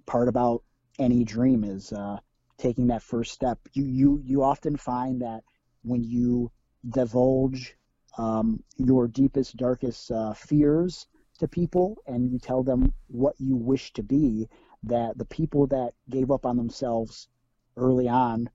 part 0.07 0.29
about 0.29 0.63
any 0.99 1.25
dream 1.25 1.65
is 1.65 1.93
uh, 1.93 2.19
taking 2.59 2.89
that 2.89 3.03
first 3.03 3.33
step. 3.33 3.59
You 3.73 3.85
you 3.85 4.23
you 4.25 4.43
often 4.43 4.77
find 4.77 5.23
that 5.23 5.43
when 5.85 6.03
you 6.03 6.51
divulge 6.89 7.77
um, 8.19 8.63
your 8.77 9.09
deepest, 9.09 9.57
darkest 9.57 10.11
uh, 10.11 10.33
fears 10.35 11.07
to 11.39 11.49
people, 11.49 11.97
and 12.07 12.31
you 12.31 12.39
tell 12.39 12.63
them 12.63 12.93
what 13.09 13.35
you 13.39 13.57
wish 13.57 13.93
to 13.93 14.03
be, 14.03 14.49
that 14.85 15.17
the 15.19 15.25
people 15.25 15.67
that 15.67 15.93
gave 16.11 16.31
up 16.31 16.47
on 16.47 16.57
themselves 16.57 17.29
early 17.77 18.09
on 18.09 18.49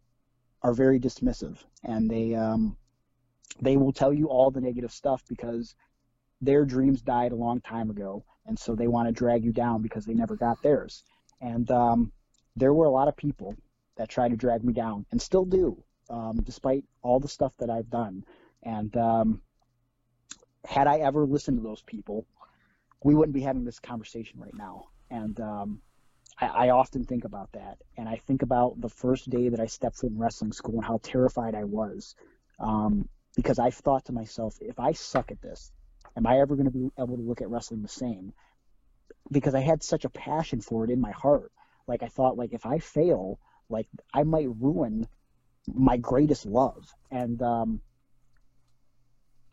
are 0.62 0.74
very 0.74 1.00
dismissive, 1.00 1.58
and 1.84 2.10
they 2.10 2.36
um, 2.36 2.78
they 3.62 3.78
will 3.78 3.92
tell 3.92 4.14
you 4.14 4.28
all 4.28 4.52
the 4.52 4.62
negative 4.62 4.92
stuff 4.92 5.24
because 5.28 5.76
their 6.42 6.66
dreams 6.66 7.02
died 7.02 7.32
a 7.32 7.36
long 7.36 7.60
time 7.62 7.90
ago, 7.90 8.24
and 8.46 8.58
so 8.58 8.76
they 8.76 8.88
want 8.88 9.08
to 9.08 9.12
drag 9.12 9.44
you 9.44 9.52
down 9.52 9.82
because 9.82 10.06
they 10.06 10.14
never 10.14 10.36
got 10.36 10.62
theirs. 10.62 11.04
And 11.42 11.70
um, 11.72 12.12
there 12.56 12.74
were 12.74 12.86
a 12.86 12.92
lot 12.92 13.08
of 13.08 13.18
people 13.18 13.56
that 13.98 14.10
tried 14.10 14.30
to 14.30 14.38
drag 14.38 14.64
me 14.64 14.74
down, 14.74 15.06
and 15.12 15.22
still 15.22 15.46
do, 15.46 15.84
um, 16.10 16.42
despite 16.44 16.84
all 17.02 17.20
the 17.20 17.28
stuff 17.28 17.54
that 17.60 17.70
I've 17.70 17.90
done. 17.90 18.24
And 18.64 18.96
um, 18.98 19.42
had 20.66 20.88
I 20.88 21.00
ever 21.00 21.26
listened 21.26 21.58
to 21.58 21.64
those 21.64 21.82
people, 21.82 22.26
we 23.04 23.16
wouldn't 23.16 23.34
be 23.34 23.42
having 23.42 23.66
this 23.66 23.80
conversation 23.80 24.40
right 24.40 24.56
now. 24.56 24.88
And 25.10 25.40
um, 25.40 25.82
I, 26.40 26.48
I 26.48 26.70
often 26.70 27.04
think 27.04 27.26
about 27.26 27.52
that, 27.54 27.78
and 27.98 28.08
I 28.08 28.18
think 28.18 28.42
about 28.42 28.80
the 28.80 28.90
first 28.90 29.30
day 29.30 29.50
that 29.50 29.60
I 29.60 29.66
stepped 29.66 29.98
foot 29.98 30.12
in 30.12 30.18
wrestling 30.18 30.52
school 30.52 30.76
and 30.76 30.86
how 30.86 31.00
terrified 31.02 31.56
I 31.56 31.64
was, 31.64 32.16
um, 32.60 33.08
because 33.36 33.60
I 33.60 33.70
thought 33.70 34.06
to 34.06 34.12
myself, 34.12 34.58
if 34.62 34.80
I 34.80 34.92
suck 34.92 35.32
at 35.32 35.42
this, 35.42 35.72
am 36.18 36.28
I 36.28 36.40
ever 36.40 36.56
going 36.56 36.66
to 36.66 36.72
be 36.72 36.92
able 37.00 37.16
to 37.16 37.24
look 37.24 37.42
at 37.42 37.50
wrestling 37.50 37.82
the 37.82 37.88
same? 37.88 38.34
Because 39.32 39.56
I 39.56 39.62
had 39.62 39.84
such 39.84 40.06
a 40.06 40.10
passion 40.10 40.62
for 40.62 40.84
it 40.84 40.90
in 40.90 41.00
my 41.00 41.12
heart. 41.12 41.52
Like 41.88 42.04
I 42.04 42.08
thought, 42.08 42.38
like 42.38 42.54
if 42.54 42.66
I 42.66 42.80
fail, 42.80 43.40
like 43.70 43.88
I 44.14 44.24
might 44.24 44.50
ruin 44.60 45.08
my 45.74 45.98
greatest 45.98 46.46
love. 46.46 46.88
And 47.12 47.42
um, 47.42 47.82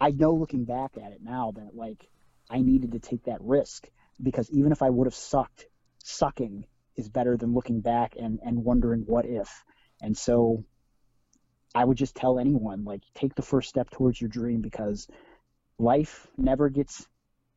I 0.01 0.11
know 0.11 0.35
looking 0.35 0.65
back 0.65 0.93
at 0.97 1.13
it 1.13 1.21
now 1.23 1.53
that 1.57 1.75
like 1.75 2.09
I 2.51 2.61
needed 2.61 2.93
to 2.93 2.99
take 2.99 3.25
that 3.25 3.41
risk 3.41 3.89
because 4.23 4.51
even 4.51 4.73
if 4.73 4.83
I 4.83 4.91
would 4.91 5.07
have 5.07 5.15
sucked, 5.15 5.67
sucking 6.05 6.67
is 6.97 7.09
better 7.09 7.37
than 7.37 7.55
looking 7.55 7.81
back 7.81 8.15
and, 8.19 8.41
and 8.45 8.65
wondering 8.65 9.03
what 9.07 9.27
if. 9.27 9.65
And 10.01 10.17
so 10.17 10.65
I 11.75 11.85
would 11.85 11.97
just 11.97 12.15
tell 12.15 12.39
anyone 12.39 12.85
like 12.85 13.03
take 13.15 13.35
the 13.35 13.43
first 13.43 13.69
step 13.69 13.91
towards 13.91 14.21
your 14.21 14.29
dream 14.29 14.61
because 14.61 15.09
life 15.79 16.27
never 16.37 16.69
gets 16.69 17.07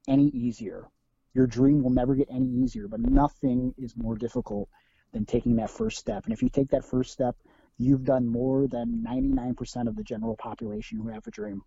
any 0.07 0.27
easier. 0.27 0.87
Your 1.33 1.47
dream 1.47 1.83
will 1.83 1.91
never 1.91 2.15
get 2.15 2.27
any 2.29 2.47
easier, 2.47 2.87
but 2.87 2.99
nothing 2.99 3.73
is 3.77 3.95
more 3.95 4.15
difficult 4.15 4.67
than 5.13 5.25
taking 5.25 5.57
that 5.57 5.69
first 5.69 5.97
step. 5.97 6.25
And 6.25 6.33
if 6.33 6.41
you 6.41 6.49
take 6.49 6.69
that 6.71 6.85
first 6.85 7.11
step, 7.11 7.35
you've 7.79 8.03
done 8.03 8.27
more 8.27 8.67
than 8.67 9.03
99% 9.07 9.87
of 9.87 9.95
the 9.95 10.03
general 10.03 10.35
population 10.35 10.99
who 10.99 11.07
have 11.07 11.25
a 11.25 11.31
dream. 11.31 11.63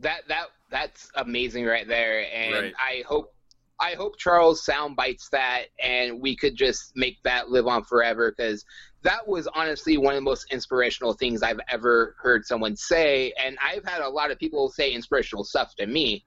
That 0.00 0.20
that 0.28 0.46
that's 0.70 1.10
amazing 1.16 1.66
right 1.66 1.86
there, 1.86 2.24
and 2.32 2.52
Right. 2.52 2.74
I 2.78 3.02
hope 3.04 3.34
I 3.80 3.94
hope 3.94 4.16
Charles 4.16 4.64
sound 4.64 4.94
bites 4.94 5.28
that, 5.30 5.66
and 5.82 6.20
we 6.20 6.36
could 6.36 6.56
just 6.56 6.92
make 6.94 7.20
that 7.24 7.50
live 7.50 7.66
on 7.66 7.82
forever 7.82 8.32
because 8.36 8.64
that 9.02 9.26
was 9.26 9.48
honestly 9.48 9.98
one 9.98 10.14
of 10.14 10.18
the 10.18 10.22
most 10.22 10.46
inspirational 10.52 11.14
things 11.14 11.42
I've 11.42 11.60
ever 11.68 12.14
heard 12.20 12.44
someone 12.44 12.76
say, 12.76 13.32
and 13.42 13.58
I've 13.60 13.84
had 13.84 14.00
a 14.02 14.08
lot 14.08 14.30
of 14.30 14.38
people 14.38 14.68
say 14.68 14.92
inspirational 14.92 15.42
stuff 15.42 15.74
to 15.76 15.86
me. 15.86 16.24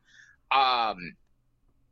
Um, 0.51 0.97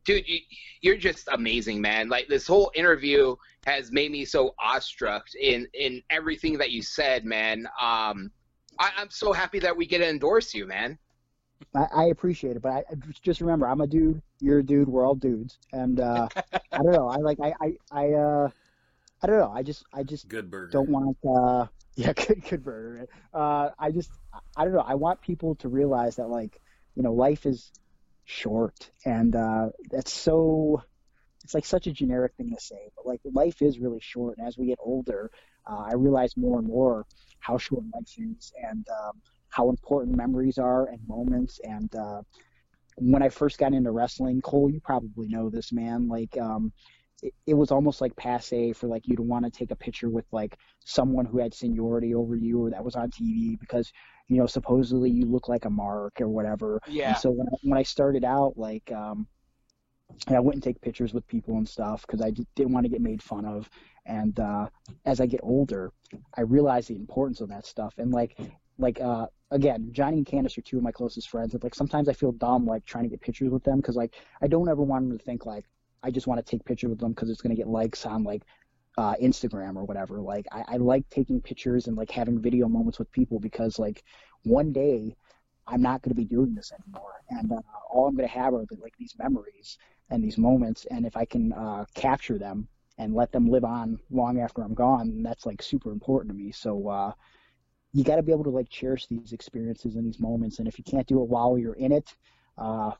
dude, 0.04 0.26
you, 0.26 0.38
you're 0.80 0.96
just 0.96 1.28
amazing, 1.32 1.80
man. 1.80 2.08
Like 2.08 2.28
this 2.28 2.46
whole 2.46 2.70
interview 2.74 3.36
has 3.66 3.92
made 3.92 4.10
me 4.10 4.24
so 4.24 4.54
awestruck 4.58 5.26
in 5.40 5.66
in 5.74 6.02
everything 6.10 6.58
that 6.58 6.70
you 6.70 6.82
said, 6.82 7.24
man. 7.24 7.66
Um, 7.80 8.30
I, 8.78 8.90
I'm 8.96 9.10
so 9.10 9.32
happy 9.32 9.58
that 9.60 9.76
we 9.76 9.86
get 9.86 9.98
to 9.98 10.08
endorse 10.08 10.54
you, 10.54 10.66
man. 10.66 10.98
I, 11.74 11.86
I 11.94 12.04
appreciate 12.06 12.56
it, 12.56 12.62
but 12.62 12.70
I 12.70 12.84
just 13.22 13.40
remember 13.40 13.68
I'm 13.68 13.80
a 13.80 13.86
dude, 13.86 14.22
you're 14.40 14.60
a 14.60 14.62
dude, 14.62 14.88
we're 14.88 15.06
all 15.06 15.14
dudes, 15.14 15.58
and 15.72 16.00
uh, 16.00 16.28
I 16.52 16.78
don't 16.78 16.92
know. 16.92 17.08
I 17.08 17.16
like 17.16 17.38
I 17.40 17.52
I 17.60 17.76
I 17.92 18.12
uh, 18.12 18.48
I 19.22 19.26
don't 19.26 19.38
know. 19.38 19.52
I 19.54 19.62
just 19.62 19.84
I 19.92 20.02
just 20.02 20.28
Good 20.28 20.50
burger. 20.50 20.70
don't 20.72 20.88
want 20.88 21.16
uh, 21.28 21.66
Yeah, 21.96 22.12
good, 22.14 22.42
good 22.48 22.64
burger. 22.64 23.06
Uh, 23.34 23.70
I 23.78 23.90
just, 23.90 24.10
I 24.56 24.64
don't 24.64 24.72
know. 24.72 24.84
I 24.86 24.94
want 24.94 25.20
people 25.20 25.54
to 25.56 25.68
realize 25.68 26.16
that, 26.16 26.28
like, 26.28 26.60
you 26.94 27.02
know, 27.02 27.12
life 27.12 27.44
is 27.44 27.72
short, 28.30 28.90
and 29.04 29.34
uh, 29.34 29.70
that's 29.90 30.12
so. 30.12 30.82
It's 31.42 31.54
like 31.54 31.64
such 31.64 31.86
a 31.86 31.92
generic 31.92 32.34
thing 32.36 32.50
to 32.50 32.60
say, 32.60 32.90
but 32.94 33.06
like 33.06 33.20
life 33.24 33.62
is 33.62 33.78
really 33.78 34.00
short. 34.00 34.36
And 34.38 34.46
as 34.46 34.58
we 34.58 34.66
get 34.66 34.78
older, 34.78 35.30
uh, 35.66 35.84
I 35.90 35.94
realize 35.94 36.36
more 36.36 36.58
and 36.58 36.68
more 36.68 37.06
how 37.40 37.56
short 37.58 37.82
life 37.94 38.14
is, 38.18 38.52
and 38.62 38.86
um, 38.88 39.20
how 39.48 39.70
important 39.70 40.16
memories 40.16 40.58
are 40.58 40.86
and 40.86 41.00
moments. 41.08 41.58
And 41.64 41.94
uh, 41.96 42.22
when 42.96 43.22
I 43.22 43.30
first 43.30 43.58
got 43.58 43.72
into 43.72 43.90
wrestling, 43.90 44.42
Cole, 44.42 44.70
you 44.70 44.80
probably 44.80 45.28
know 45.28 45.48
this, 45.48 45.72
man. 45.72 46.08
Like, 46.08 46.36
um, 46.38 46.72
it, 47.22 47.34
it 47.46 47.54
was 47.54 47.70
almost 47.70 48.00
like 48.00 48.14
passe 48.16 48.72
for 48.72 48.86
like 48.86 49.06
you 49.06 49.16
to 49.16 49.22
want 49.22 49.44
to 49.44 49.50
take 49.50 49.70
a 49.70 49.76
picture 49.76 50.08
with 50.08 50.24
like 50.32 50.56
someone 50.84 51.26
who 51.26 51.38
had 51.38 51.54
seniority 51.54 52.14
over 52.14 52.36
you 52.36 52.64
or 52.64 52.70
that 52.70 52.84
was 52.84 52.96
on 52.96 53.10
TV 53.10 53.58
because 53.58 53.92
you 54.28 54.36
know 54.36 54.46
supposedly 54.46 55.10
you 55.10 55.24
look 55.26 55.48
like 55.48 55.64
a 55.64 55.70
mark 55.70 56.20
or 56.20 56.28
whatever. 56.28 56.80
Yeah. 56.88 57.10
And 57.10 57.18
so 57.18 57.30
when 57.30 57.46
I, 57.48 57.56
when 57.62 57.78
I 57.78 57.82
started 57.82 58.24
out, 58.24 58.54
like, 58.56 58.90
um, 58.92 59.26
and 60.26 60.36
I 60.36 60.40
wouldn't 60.40 60.64
take 60.64 60.80
pictures 60.80 61.14
with 61.14 61.26
people 61.26 61.56
and 61.56 61.68
stuff 61.68 62.02
because 62.02 62.20
I 62.20 62.30
d- 62.30 62.46
didn't 62.54 62.72
want 62.72 62.84
to 62.84 62.90
get 62.90 63.00
made 63.00 63.22
fun 63.22 63.44
of. 63.44 63.68
And 64.06 64.38
uh, 64.40 64.68
as 65.04 65.20
I 65.20 65.26
get 65.26 65.40
older, 65.42 65.92
I 66.36 66.42
realize 66.42 66.88
the 66.88 66.96
importance 66.96 67.40
of 67.40 67.48
that 67.50 67.64
stuff. 67.64 67.94
And 67.98 68.10
like, 68.10 68.36
like 68.78 69.00
uh, 69.00 69.26
again, 69.50 69.90
Johnny 69.92 70.18
and 70.18 70.26
Candice 70.26 70.58
are 70.58 70.62
two 70.62 70.78
of 70.78 70.82
my 70.82 70.92
closest 70.92 71.28
friends. 71.28 71.54
And 71.54 71.62
like 71.62 71.74
sometimes 71.74 72.08
I 72.08 72.12
feel 72.12 72.32
dumb 72.32 72.66
like 72.66 72.84
trying 72.84 73.04
to 73.04 73.10
get 73.10 73.20
pictures 73.20 73.50
with 73.50 73.62
them 73.62 73.76
because 73.76 73.96
like 73.96 74.14
I 74.42 74.48
don't 74.48 74.68
ever 74.68 74.82
want 74.82 75.08
them 75.08 75.18
to 75.18 75.24
think 75.24 75.46
like 75.46 75.66
I 76.02 76.10
just 76.10 76.26
want 76.26 76.44
to 76.44 76.50
take 76.50 76.64
pictures 76.64 76.90
with 76.90 77.00
them 77.00 77.12
because 77.12 77.30
it's 77.30 77.42
gonna 77.42 77.54
get 77.54 77.68
likes 77.68 78.06
on 78.06 78.24
like 78.24 78.42
uh, 78.98 79.14
Instagram 79.22 79.76
or 79.76 79.84
whatever. 79.84 80.20
Like 80.20 80.46
I, 80.52 80.64
I 80.68 80.76
like 80.76 81.08
taking 81.10 81.40
pictures 81.40 81.86
and 81.86 81.96
like 81.96 82.10
having 82.10 82.40
video 82.40 82.68
moments 82.68 82.98
with 82.98 83.10
people 83.12 83.38
because 83.38 83.78
like 83.78 84.02
one 84.42 84.72
day 84.72 85.16
I'm 85.66 85.82
not 85.82 86.02
going 86.02 86.10
to 86.10 86.20
be 86.20 86.24
doing 86.24 86.54
this 86.54 86.72
anymore, 86.72 87.22
and 87.30 87.52
uh, 87.52 87.60
all 87.90 88.08
I'm 88.08 88.16
going 88.16 88.28
to 88.28 88.34
have 88.34 88.54
are 88.54 88.64
like 88.80 88.96
these 88.98 89.14
memories 89.18 89.78
and 90.10 90.22
these 90.22 90.36
moments, 90.36 90.84
and 90.90 91.06
if 91.06 91.16
I 91.16 91.24
can 91.24 91.52
uh, 91.52 91.84
capture 91.94 92.38
them 92.38 92.66
and 92.98 93.14
let 93.14 93.30
them 93.30 93.48
live 93.48 93.64
on 93.64 93.98
long 94.10 94.40
after 94.40 94.62
I'm 94.62 94.74
gone, 94.74 95.22
that's 95.22 95.46
like 95.46 95.62
super 95.62 95.92
important 95.92 96.32
to 96.32 96.36
me. 96.36 96.50
So 96.50 96.88
uh, 96.88 97.12
you 97.92 98.02
got 98.04 98.16
to 98.16 98.22
be 98.22 98.32
able 98.32 98.44
to 98.44 98.50
like 98.50 98.68
cherish 98.68 99.06
these 99.06 99.32
experiences 99.32 99.94
and 99.94 100.04
these 100.04 100.18
moments, 100.18 100.58
and 100.58 100.66
if 100.66 100.76
you 100.76 100.84
can't 100.84 101.06
do 101.06 101.22
it 101.22 101.28
while 101.28 101.56
you're 101.56 101.74
in 101.74 101.92
it, 101.92 102.14
uh, 102.58 102.92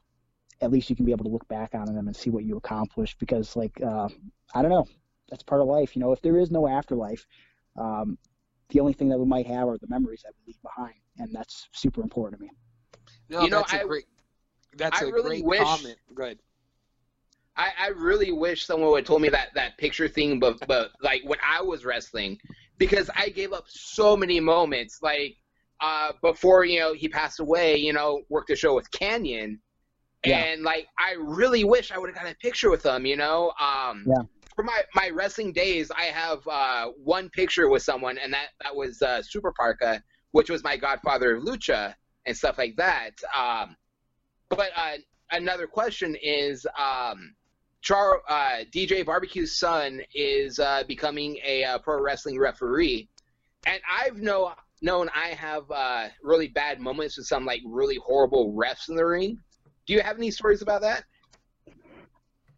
at 0.61 0.71
least 0.71 0.91
you 0.91 0.97
can 0.97 1.05
be 1.05 1.13
able 1.13 1.25
to 1.25 1.31
look 1.31 1.47
back 1.49 1.75
on 1.75 1.87
them 1.87 2.07
and 2.07 2.15
see 2.17 2.31
what 2.31 2.45
you 2.45 2.57
accomplished. 2.57 3.19
Because 3.19 3.57
like 3.57 3.81
uh, 3.83 4.09
I 4.55 4.63
don't 4.63 4.71
know, 4.71 4.87
that's 5.29 5.43
part 5.43 5.61
of 5.61 5.67
life. 5.69 5.97
You 5.97 6.01
know, 6.01 6.13
if 6.13 6.21
there 6.23 6.39
is 6.39 6.51
no 6.51 6.69
afterlife, 6.69 7.27
um, 7.77 8.19
the 8.71 8.81
only 8.81 8.93
thing 8.93 9.09
that 9.09 9.19
we 9.19 9.27
might 9.27 9.47
have 9.47 9.69
are 9.69 9.79
the 9.79 9.89
memories 9.89 10.23
that 10.23 10.33
we 10.39 10.53
leave 10.53 10.63
behind, 10.63 10.95
and 11.19 11.35
that's 11.35 11.69
super 11.73 12.03
important 12.03 12.41
to 12.41 12.47
me. 12.47 12.53
No, 13.29 13.43
You 13.43 13.51
know, 13.51 13.59
that's 13.59 13.73
a 13.75 13.81
I- 13.81 13.85
great. 13.85 14.05
That's 14.77 15.03
I 15.03 15.07
a 15.07 15.11
really 15.13 15.41
great 15.41 15.45
wish- 15.45 15.61
comment. 15.63 15.97
Good. 16.15 16.39
I, 17.57 17.73
I 17.79 17.89
really 17.89 18.31
wish 18.33 18.65
someone 18.65 18.91
would 18.91 18.99
have 19.01 19.07
told 19.07 19.21
me 19.21 19.29
that 19.31 19.49
that 19.55 19.77
picture 19.77 20.09
thing, 20.09 20.39
but 20.39 20.57
but 20.67 20.93
like 21.03 21.23
when 21.25 21.39
I 21.47 21.61
was 21.61 21.85
wrestling, 21.85 22.39
because 22.79 23.11
I 23.17 23.29
gave 23.29 23.53
up 23.53 23.65
so 23.69 24.17
many 24.17 24.39
moments. 24.41 25.01
Like 25.03 25.37
uh, 25.81 26.13
before, 26.23 26.65
you 26.65 26.79
know, 26.79 26.95
he 26.95 27.09
passed 27.09 27.41
away. 27.41 27.77
You 27.77 27.93
know, 27.93 28.23
worked 28.29 28.51
a 28.51 28.57
show 28.57 28.75
with 28.75 28.91
Kanyon, 28.93 29.59
Yeah. 30.25 30.39
and 30.39 30.63
like 30.63 30.87
I 30.99 31.15
really 31.19 31.65
wish 31.65 31.91
I 31.91 31.99
would 31.99 32.11
have 32.11 32.17
got 32.23 32.31
a 32.31 32.37
picture 32.37 32.71
with 32.71 32.83
them, 32.83 33.07
You 33.07 33.17
know, 33.17 33.53
um, 33.61 34.05
Yeah. 34.07 34.23
for 34.55 34.63
my 34.63 34.83
my 34.95 35.09
wrestling 35.11 35.53
days, 35.53 35.91
I 35.91 36.05
have 36.05 36.47
uh, 36.47 36.89
one 37.03 37.31
picture 37.31 37.69
with 37.69 37.83
someone, 37.83 38.19
and 38.19 38.33
that 38.33 38.49
that 38.63 38.75
was 38.75 39.01
uh, 39.03 39.23
Super 39.23 39.53
Parka, 39.53 40.03
which 40.33 40.51
was 40.51 40.63
my 40.63 40.77
godfather 40.77 41.37
of 41.37 41.45
lucha 41.45 41.95
and 42.27 42.37
stuff 42.37 42.59
like 42.59 42.77
that. 42.77 43.13
Um, 43.35 43.77
but 44.49 44.71
uh, 44.77 44.97
another 45.31 45.67
question 45.67 46.17
is. 46.23 46.67
Um, 46.79 47.35
Char, 47.83 48.21
uh, 48.29 48.65
DJ 48.75 49.07
Barbecue's 49.07 49.59
son 49.59 50.03
is 50.15 50.59
uh, 50.59 50.83
becoming 50.87 51.39
a 51.43 51.65
uh, 51.65 51.79
pro 51.79 51.99
wrestling 51.99 52.39
referee, 52.39 53.09
and 53.65 53.81
I've 53.91 54.19
know 54.19 54.53
known 54.83 55.09
I 55.15 55.29
have 55.29 55.71
uh, 55.71 56.09
really 56.23 56.49
bad 56.49 56.79
moments 56.79 57.17
with 57.17 57.27
some 57.27 57.47
like 57.47 57.63
really 57.65 57.97
horrible 57.97 58.53
refs 58.53 58.91
in 58.91 58.97
the 58.97 59.07
ring. 59.07 59.39
Do 59.91 59.97
you 59.97 60.03
have 60.03 60.19
any 60.19 60.31
stories 60.31 60.63
about 60.63 60.83
that? 60.83 61.03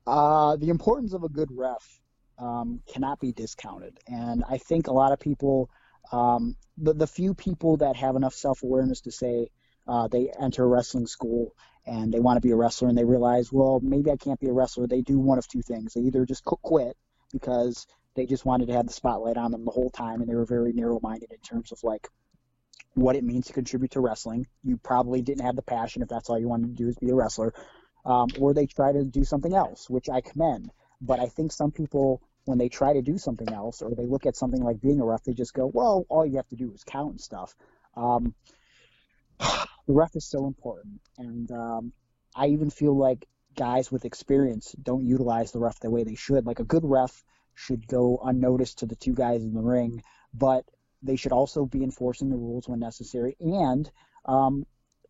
Uh, 0.07 0.57
the 0.57 0.69
importance 0.69 1.15
of 1.15 1.25
a 1.25 1.31
good 1.31 1.49
ref 1.51 1.83
um, 2.39 2.83
cannot 2.93 3.21
be 3.21 3.33
discounted, 3.33 3.99
and 4.07 4.45
I 4.47 4.59
think 4.59 4.87
a 4.87 4.93
lot 4.93 5.13
of 5.13 5.19
people, 5.19 5.71
um, 6.13 6.57
the 6.77 6.93
the 6.93 7.07
few 7.07 7.33
people 7.33 7.79
that 7.79 7.97
have 7.97 8.17
enough 8.17 8.35
self 8.35 8.63
awareness 8.63 9.01
to 9.03 9.13
say 9.13 9.49
uh, 9.89 10.09
they 10.09 10.31
enter 10.39 10.65
a 10.65 10.67
wrestling 10.67 11.07
school 11.07 11.55
and 11.87 12.13
they 12.13 12.21
want 12.21 12.37
to 12.37 12.47
be 12.47 12.51
a 12.51 12.55
wrestler, 12.57 12.91
and 12.91 12.99
they 12.99 13.07
realize, 13.07 13.51
well, 13.51 13.81
maybe 13.83 14.11
I 14.11 14.19
can't 14.19 14.39
be 14.39 14.49
a 14.49 14.53
wrestler. 14.53 14.87
They 14.87 15.01
do 15.01 15.19
one 15.19 15.39
of 15.39 15.49
two 15.49 15.63
things: 15.63 15.95
they 15.95 16.03
either 16.03 16.27
just 16.27 16.45
quit 16.45 16.99
because 17.33 17.87
they 18.15 18.27
just 18.27 18.45
wanted 18.45 18.67
to 18.67 18.75
have 18.75 18.87
the 18.87 18.93
spotlight 18.93 19.39
on 19.39 19.53
them 19.53 19.65
the 19.65 19.71
whole 19.71 19.89
time, 19.89 20.21
and 20.21 20.29
they 20.29 20.35
were 20.35 20.45
very 20.45 20.75
narrow 20.75 21.01
minded 21.03 21.33
in 21.33 21.39
terms 21.39 21.73
of 21.73 21.83
like 21.83 22.11
what 22.95 23.17
it 23.17 23.25
means 23.25 23.47
to 23.47 23.53
contribute 23.53 23.93
to 23.93 24.01
wrestling. 24.01 24.47
You 24.63 24.77
probably 24.77 25.23
didn't 25.23 25.45
have 25.45 25.57
the 25.57 25.63
passion 25.63 26.03
if 26.03 26.09
that's 26.09 26.29
all 26.29 26.39
you 26.39 26.49
wanted 26.49 26.77
to 26.77 26.83
do 26.83 26.89
is 26.89 26.97
be 26.97 27.11
a 27.11 27.15
wrestler 27.15 27.55
um, 28.05 28.29
or 28.39 28.55
they 28.55 28.67
try 28.67 28.93
to 28.93 29.05
do 29.05 29.25
something 29.25 29.55
else, 29.55 29.89
which 29.89 30.09
I 30.09 30.21
commend. 30.21 30.71
But 31.01 31.21
I 31.21 31.27
think 31.27 31.53
some 31.53 31.73
people, 31.73 32.23
when 32.45 32.59
they 32.59 32.69
try 32.69 32.93
to 32.93 33.03
do 33.03 33.19
something 33.19 33.53
else, 33.53 33.83
or 33.83 33.95
they 33.95 34.07
look 34.07 34.27
at 34.27 34.37
something 34.37 34.63
like 34.63 34.81
being 34.81 35.01
a 35.01 35.05
ref, 35.05 35.25
they 35.25 35.35
just 35.35 35.55
go, 35.55 35.67
"Well, 35.67 36.07
all 36.09 36.27
you 36.27 36.37
have 36.37 36.49
to 36.49 36.57
do 36.57 36.73
is 36.73 36.85
count 36.85 37.13
and 37.13 37.21
stuff." 37.21 37.55
Um, 37.97 38.35
the 39.39 39.67
ref 39.93 40.15
is 40.15 40.25
so 40.25 40.47
important, 40.47 41.01
and 41.19 41.51
um, 41.51 41.93
I 42.35 42.49
even 42.49 42.71
feel 42.71 42.97
like 42.97 43.27
guys 43.55 43.93
with 43.93 44.05
experience 44.05 44.75
don't 44.81 45.05
utilize 45.05 45.53
the 45.53 45.59
ref 45.59 45.81
the 45.81 45.91
way 45.91 46.05
they 46.05 46.15
should. 46.15 46.47
Like 46.47 46.61
a 46.61 46.65
good 46.65 46.85
ref 46.85 47.23
should 47.55 47.87
go 47.87 48.21
unnoticed 48.25 48.79
to 48.79 48.87
the 48.87 48.97
two 48.97 49.15
guys 49.15 49.43
in 49.43 49.55
the 49.55 49.61
ring, 49.61 50.03
but 50.33 50.65
they 51.03 51.17
should 51.17 51.33
also 51.33 51.65
be 51.67 51.83
enforcing 51.83 52.31
the 52.31 52.37
rules 52.37 52.69
when 52.69 52.81
necessary. 52.81 53.37
And 53.41 53.91
um, 54.25 54.67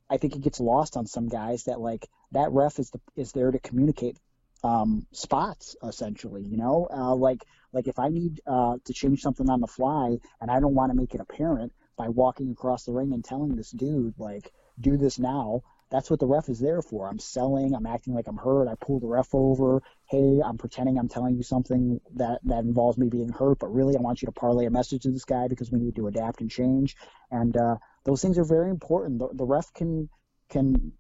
I 0.09 0.17
think 0.17 0.37
it 0.37 0.43
gets 0.43 0.61
lost 0.61 0.97
on 0.97 1.07
some 1.07 1.29
guys 1.29 1.65
that 1.65 1.81
like 1.81 2.09
that 2.33 2.53
ref 2.53 2.79
is 2.79 2.91
the 2.91 3.01
is 3.17 3.33
there 3.33 3.51
to 3.51 3.59
communicate 3.59 4.19
um, 4.65 5.07
spots 5.13 5.77
essentially. 5.83 6.43
You 6.43 6.57
know, 6.57 6.89
uh, 6.91 7.15
like 7.15 7.45
like 7.73 7.89
if 7.89 7.99
I 7.99 8.09
need 8.09 8.41
uh, 8.47 8.77
to 8.85 8.93
change 8.93 9.21
something 9.21 9.49
on 9.49 9.61
the 9.61 9.67
fly 9.67 10.19
and 10.41 10.51
I 10.51 10.61
don't 10.61 10.75
want 10.75 10.93
to 10.93 10.97
make 10.97 11.15
it 11.15 11.21
apparent 11.21 11.73
by 11.97 12.09
walking 12.09 12.51
across 12.51 12.85
the 12.85 12.93
ring 12.93 13.13
and 13.13 13.25
telling 13.25 13.57
this 13.57 13.71
dude 13.71 14.15
like 14.19 14.53
do 14.81 14.97
this 14.97 15.19
now. 15.19 15.63
That's 15.93 16.09
what 16.09 16.21
the 16.21 16.27
ref 16.27 16.49
is 16.49 16.59
there 16.59 16.81
for. 16.81 17.07
I'm 17.07 17.19
selling. 17.19 17.75
I'm 17.75 17.85
acting 17.85 18.15
like 18.15 18.27
I'm 18.27 18.39
hurt. 18.39 18.67
I 18.67 18.77
pull 18.81 18.99
the 18.99 19.07
ref 19.07 19.29
over. 19.35 19.83
Hey, 20.09 20.41
I'm 20.43 20.57
pretending 20.57 20.99
I'm 20.99 21.09
telling 21.09 21.37
you 21.37 21.43
something 21.43 22.01
that 22.15 22.41
that 22.45 22.65
involves 22.65 22.97
me 22.97 23.11
being 23.11 23.29
hurt, 23.29 23.59
but 23.59 23.75
really 23.75 23.95
I 23.95 24.01
want 24.01 24.23
you 24.23 24.27
to 24.27 24.33
parlay 24.33 24.65
a 24.65 24.71
message 24.71 25.03
to 25.03 25.11
this 25.11 25.27
guy 25.27 25.49
because 25.49 25.71
we 25.71 25.79
need 25.79 25.95
to 25.97 26.07
adapt 26.07 26.41
and 26.41 26.51
change. 26.51 26.97
And 27.31 27.55
uh, 27.59 27.77
those 28.05 28.23
things 28.23 28.39
are 28.39 28.45
very 28.45 28.71
important. 28.71 29.19
The, 29.19 29.29
the 29.35 29.45
ref 29.45 29.71
can 29.75 30.09
can 30.49 30.93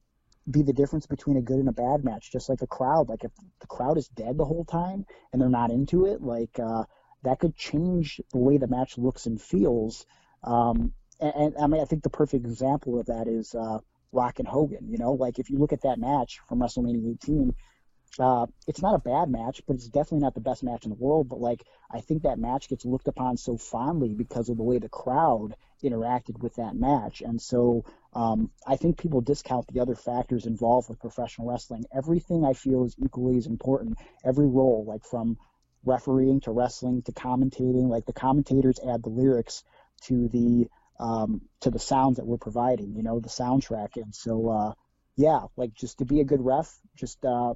be 0.50 0.62
the 0.62 0.74
difference 0.74 1.06
between 1.06 1.38
a 1.38 1.42
good 1.42 1.58
and 1.58 1.70
a 1.70 1.72
bad 1.72 2.04
match, 2.04 2.30
just 2.30 2.50
like 2.50 2.60
a 2.60 2.66
crowd. 2.66 3.08
Like 3.08 3.24
if 3.24 3.30
the 3.60 3.66
crowd 3.68 3.96
is 3.96 4.08
dead 4.08 4.36
the 4.36 4.44
whole 4.44 4.66
time 4.66 5.06
and 5.32 5.40
they're 5.40 5.48
not 5.48 5.70
into 5.70 6.04
it, 6.04 6.20
like 6.20 6.58
uh, 6.58 6.84
that 7.22 7.38
could 7.38 7.56
change 7.56 8.20
the 8.32 8.38
way 8.38 8.58
the 8.58 8.66
match 8.66 8.98
looks 8.98 9.24
and 9.24 9.40
feels. 9.40 10.04
Um, 10.44 10.92
and, 11.18 11.32
and 11.34 11.54
I 11.58 11.66
mean, 11.66 11.80
I 11.80 11.86
think 11.86 12.02
the 12.02 12.10
perfect 12.10 12.44
example 12.44 13.00
of 13.00 13.06
that 13.06 13.26
is 13.26 13.54
uh, 13.54 13.78
Rock 14.12 14.38
and 14.38 14.48
Hogan. 14.48 14.88
You 14.88 14.98
know, 14.98 15.12
like 15.12 15.38
if 15.38 15.50
you 15.50 15.58
look 15.58 15.72
at 15.72 15.82
that 15.82 15.98
match 15.98 16.40
from 16.48 16.60
WrestleMania 16.60 17.14
18, 17.24 17.54
uh, 18.18 18.46
it's 18.68 18.82
not 18.82 18.94
a 18.94 18.98
bad 18.98 19.30
match, 19.30 19.62
but 19.66 19.74
it's 19.74 19.88
definitely 19.88 20.20
not 20.20 20.34
the 20.34 20.40
best 20.40 20.62
match 20.62 20.84
in 20.84 20.90
the 20.90 20.96
world. 20.96 21.28
But 21.28 21.40
like, 21.40 21.64
I 21.90 22.00
think 22.00 22.22
that 22.22 22.38
match 22.38 22.68
gets 22.68 22.84
looked 22.84 23.08
upon 23.08 23.36
so 23.36 23.56
fondly 23.56 24.14
because 24.14 24.48
of 24.48 24.56
the 24.56 24.62
way 24.62 24.78
the 24.78 24.88
crowd 24.88 25.54
interacted 25.82 26.38
with 26.40 26.54
that 26.56 26.76
match, 26.76 27.22
and 27.22 27.40
so 27.40 27.84
um, 28.12 28.50
I 28.66 28.76
think 28.76 28.98
people 28.98 29.20
discount 29.20 29.66
the 29.72 29.80
other 29.80 29.94
factors 29.94 30.46
involved 30.46 30.88
with 30.88 31.00
professional 31.00 31.48
wrestling. 31.48 31.84
Everything 31.92 32.44
I 32.44 32.52
feel 32.52 32.84
is 32.84 32.94
equally 33.02 33.38
as 33.38 33.46
important. 33.46 33.98
Every 34.24 34.46
role, 34.46 34.84
like 34.86 35.04
from 35.04 35.38
refereeing 35.84 36.40
to 36.40 36.52
wrestling 36.52 37.02
to 37.02 37.12
commentating, 37.12 37.88
like 37.88 38.06
the 38.06 38.12
commentators 38.12 38.78
add 38.86 39.02
the 39.02 39.08
lyrics 39.08 39.64
to 40.02 40.28
the 40.28 40.68
um, 41.02 41.40
to 41.60 41.70
the 41.70 41.80
sounds 41.80 42.16
that 42.16 42.26
we're 42.26 42.38
providing. 42.38 42.94
You 42.94 43.02
know, 43.02 43.18
the 43.20 43.28
soundtrack, 43.28 43.96
and 43.96 44.14
so 44.14 44.48
uh, 44.48 44.72
yeah, 45.16 45.40
like 45.56 45.74
just 45.74 45.98
to 45.98 46.04
be 46.04 46.20
a 46.20 46.24
good 46.24 46.40
ref, 46.40 46.72
just 46.96 47.24
uh, 47.24 47.54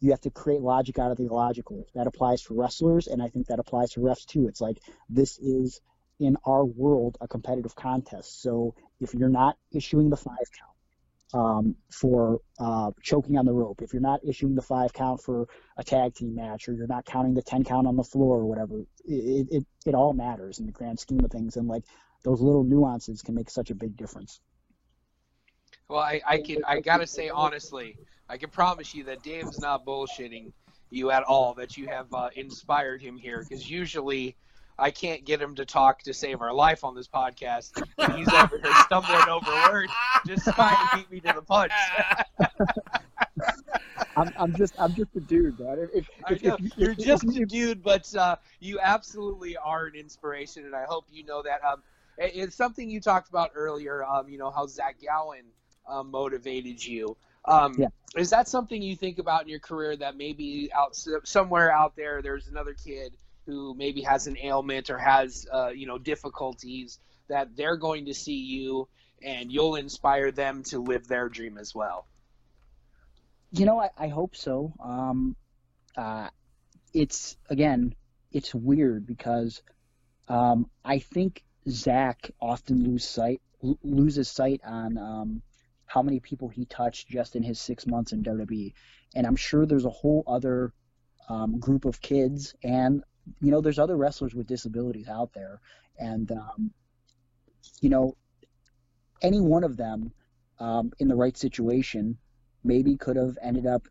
you 0.00 0.12
have 0.12 0.20
to 0.22 0.30
create 0.30 0.62
logic 0.62 0.98
out 0.98 1.10
of 1.10 1.16
the 1.16 1.26
illogical. 1.26 1.84
That 1.94 2.06
applies 2.06 2.40
for 2.40 2.54
wrestlers, 2.54 3.08
and 3.08 3.20
I 3.20 3.28
think 3.28 3.48
that 3.48 3.58
applies 3.58 3.90
to 3.92 4.00
refs 4.00 4.24
too. 4.24 4.46
It's 4.46 4.60
like 4.60 4.78
this 5.08 5.38
is 5.38 5.80
in 6.20 6.36
our 6.46 6.64
world 6.64 7.18
a 7.20 7.28
competitive 7.28 7.74
contest. 7.74 8.40
So 8.40 8.74
if 9.00 9.12
you're 9.14 9.28
not 9.28 9.56
issuing 9.72 10.08
the 10.08 10.16
five 10.16 10.46
count, 10.58 10.76
um, 11.34 11.74
for 11.90 12.40
uh, 12.60 12.92
choking 13.02 13.36
on 13.36 13.46
the 13.46 13.52
rope, 13.52 13.82
if 13.82 13.92
you're 13.92 14.00
not 14.00 14.20
issuing 14.24 14.54
the 14.54 14.62
five 14.62 14.92
count 14.92 15.20
for 15.20 15.48
a 15.76 15.82
tag 15.82 16.14
team 16.14 16.36
match, 16.36 16.68
or 16.68 16.72
you're 16.72 16.86
not 16.86 17.04
counting 17.04 17.34
the 17.34 17.42
ten 17.42 17.64
count 17.64 17.88
on 17.88 17.96
the 17.96 18.04
floor 18.04 18.38
or 18.38 18.46
whatever, 18.46 18.80
it 19.04 19.48
it, 19.50 19.66
it 19.84 19.94
all 19.94 20.12
matters 20.12 20.60
in 20.60 20.66
the 20.66 20.72
grand 20.72 21.00
scheme 21.00 21.24
of 21.24 21.32
things, 21.32 21.56
and 21.56 21.66
like 21.66 21.82
those 22.26 22.40
little 22.40 22.64
nuances 22.64 23.22
can 23.22 23.36
make 23.36 23.48
such 23.48 23.70
a 23.70 23.74
big 23.74 23.96
difference. 23.96 24.40
Well, 25.88 26.00
I, 26.00 26.20
I 26.26 26.38
can 26.38 26.64
I 26.66 26.80
gotta 26.80 27.06
say 27.06 27.28
honestly, 27.28 27.96
I 28.28 28.36
can 28.36 28.50
promise 28.50 28.92
you 28.96 29.04
that 29.04 29.22
Dave's 29.22 29.60
not 29.60 29.86
bullshitting 29.86 30.50
you 30.90 31.12
at 31.12 31.22
all. 31.22 31.54
That 31.54 31.76
you 31.76 31.86
have 31.86 32.12
uh, 32.12 32.30
inspired 32.34 33.00
him 33.00 33.16
here, 33.16 33.46
because 33.48 33.70
usually 33.70 34.34
I 34.76 34.90
can't 34.90 35.24
get 35.24 35.40
him 35.40 35.54
to 35.54 35.64
talk 35.64 36.02
to 36.02 36.12
save 36.12 36.40
our 36.42 36.52
life 36.52 36.82
on 36.82 36.96
this 36.96 37.06
podcast. 37.06 37.80
And 37.98 38.14
he's 38.14 38.28
over 38.32 38.58
here 38.60 38.74
stumbling 38.82 39.28
over 39.28 39.52
words, 39.70 39.92
just 40.26 40.44
trying 40.52 40.74
to 40.90 40.96
beat 40.96 41.10
me 41.12 41.20
to 41.20 41.32
the 41.36 41.42
punch. 41.42 41.72
I'm, 44.16 44.32
I'm 44.36 44.56
just 44.56 44.74
I'm 44.80 44.94
just 44.94 45.14
a 45.14 45.20
dude, 45.20 45.60
man. 45.60 45.88
If, 45.94 46.08
if, 46.28 46.42
if- 46.42 46.76
you're 46.76 46.94
just 46.94 47.24
a 47.36 47.46
dude, 47.46 47.84
but 47.84 48.12
uh, 48.16 48.34
you 48.58 48.80
absolutely 48.82 49.56
are 49.56 49.86
an 49.86 49.94
inspiration, 49.94 50.64
and 50.64 50.74
I 50.74 50.86
hope 50.88 51.04
you 51.12 51.24
know 51.24 51.42
that. 51.42 51.62
Um, 51.64 51.84
it's 52.18 52.56
something 52.56 52.88
you 52.88 53.00
talked 53.00 53.28
about 53.28 53.50
earlier. 53.54 54.04
Um, 54.04 54.28
you 54.28 54.38
know 54.38 54.50
how 54.50 54.66
Zach 54.66 54.96
Gowen 55.04 55.44
um, 55.88 56.10
motivated 56.10 56.84
you. 56.84 57.16
Um, 57.44 57.74
Yeah. 57.78 57.88
Is 58.16 58.30
that 58.30 58.48
something 58.48 58.80
you 58.80 58.96
think 58.96 59.18
about 59.18 59.42
in 59.42 59.48
your 59.48 59.60
career 59.60 59.94
that 59.96 60.16
maybe 60.16 60.70
out 60.74 60.96
somewhere 61.24 61.70
out 61.70 61.96
there, 61.96 62.22
there's 62.22 62.48
another 62.48 62.72
kid 62.72 63.14
who 63.44 63.74
maybe 63.74 64.00
has 64.02 64.26
an 64.26 64.36
ailment 64.42 64.90
or 64.90 64.98
has 64.98 65.46
uh, 65.52 65.68
you 65.68 65.86
know 65.86 65.98
difficulties 65.98 66.98
that 67.28 67.56
they're 67.56 67.76
going 67.76 68.06
to 68.06 68.14
see 68.14 68.36
you 68.36 68.88
and 69.22 69.50
you'll 69.50 69.76
inspire 69.76 70.30
them 70.30 70.62
to 70.62 70.78
live 70.78 71.06
their 71.08 71.28
dream 71.28 71.58
as 71.58 71.74
well. 71.74 72.06
You 73.52 73.64
know, 73.64 73.80
I, 73.80 73.90
I 73.96 74.08
hope 74.08 74.36
so. 74.36 74.72
Um, 74.82 75.36
uh, 75.96 76.28
it's 76.92 77.36
again, 77.48 77.94
it's 78.32 78.54
weird 78.54 79.06
because 79.06 79.62
um, 80.28 80.68
I 80.84 80.98
think 80.98 81.42
Zach 81.68 82.30
often 82.40 82.84
lose 82.84 83.04
sight 83.04 83.40
loses 83.82 84.28
sight 84.28 84.60
on 84.64 84.98
um, 84.98 85.42
how 85.86 86.02
many 86.02 86.20
people 86.20 86.48
he 86.48 86.64
touched 86.66 87.08
just 87.08 87.36
in 87.36 87.42
his 87.42 87.58
six 87.58 87.86
months 87.86 88.12
in 88.12 88.22
WWE, 88.22 88.72
and 89.14 89.26
I'm 89.26 89.36
sure 89.36 89.66
there's 89.66 89.84
a 89.84 89.90
whole 89.90 90.22
other 90.26 90.72
um, 91.28 91.58
group 91.58 91.84
of 91.84 92.00
kids, 92.00 92.54
and 92.62 93.02
you 93.40 93.50
know, 93.50 93.60
there's 93.60 93.78
other 93.78 93.96
wrestlers 93.96 94.34
with 94.34 94.46
disabilities 94.46 95.08
out 95.08 95.32
there, 95.32 95.60
and 95.98 96.30
um, 96.32 96.70
you 97.80 97.88
know, 97.88 98.16
any 99.22 99.40
one 99.40 99.64
of 99.64 99.76
them 99.76 100.12
um, 100.58 100.92
in 100.98 101.08
the 101.08 101.16
right 101.16 101.36
situation 101.36 102.18
maybe 102.64 102.96
could 102.96 103.16
have 103.16 103.38
ended 103.40 103.66
up 103.66 103.88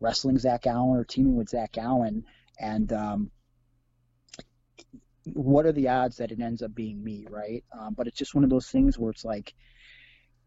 wrestling 0.00 0.38
Zach 0.38 0.62
Gowen 0.62 0.98
or 0.98 1.04
teaming 1.04 1.36
with 1.36 1.48
Zach 1.48 1.72
Gowen. 1.72 2.24
And 2.58 2.92
um, 2.92 3.30
what 5.32 5.66
are 5.66 5.72
the 5.72 5.88
odds 5.88 6.18
that 6.18 6.32
it 6.32 6.40
ends 6.40 6.62
up 6.62 6.74
being 6.74 7.02
me, 7.02 7.26
right? 7.30 7.64
Um, 7.78 7.94
but 7.94 8.06
it's 8.06 8.16
just 8.16 8.34
one 8.34 8.44
of 8.44 8.50
those 8.50 8.68
things 8.68 8.98
where 8.98 9.10
it's 9.10 9.24
like, 9.24 9.54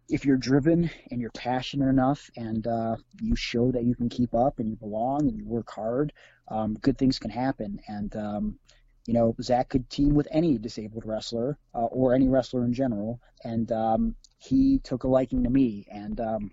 if 0.09 0.23
you're 0.23 0.37
driven 0.37 0.89
and 1.11 1.19
you're 1.19 1.31
passionate 1.31 1.89
enough 1.89 2.29
and 2.37 2.65
uh, 2.65 2.95
you 3.21 3.35
show 3.35 3.71
that 3.71 3.83
you 3.83 3.93
can 3.93 4.07
keep 4.07 4.33
up 4.33 4.59
and 4.59 4.69
you 4.69 4.75
belong 4.75 5.27
and 5.27 5.37
you 5.37 5.45
work 5.45 5.69
hard, 5.69 6.13
um, 6.47 6.75
good 6.75 6.97
things 6.97 7.19
can 7.19 7.31
happen. 7.31 7.79
And, 7.87 8.15
um, 8.15 8.59
you 9.05 9.13
know, 9.13 9.35
Zach 9.41 9.67
could 9.69 9.89
team 9.89 10.15
with 10.15 10.27
any 10.31 10.57
disabled 10.57 11.03
wrestler 11.05 11.57
uh, 11.75 11.85
or 11.85 12.13
any 12.13 12.29
wrestler 12.29 12.63
in 12.63 12.73
general. 12.73 13.19
And 13.43 13.69
um, 13.71 14.15
he 14.37 14.79
took 14.79 15.03
a 15.03 15.09
liking 15.09 15.43
to 15.43 15.49
me. 15.49 15.87
And 15.91 16.19
um, 16.21 16.51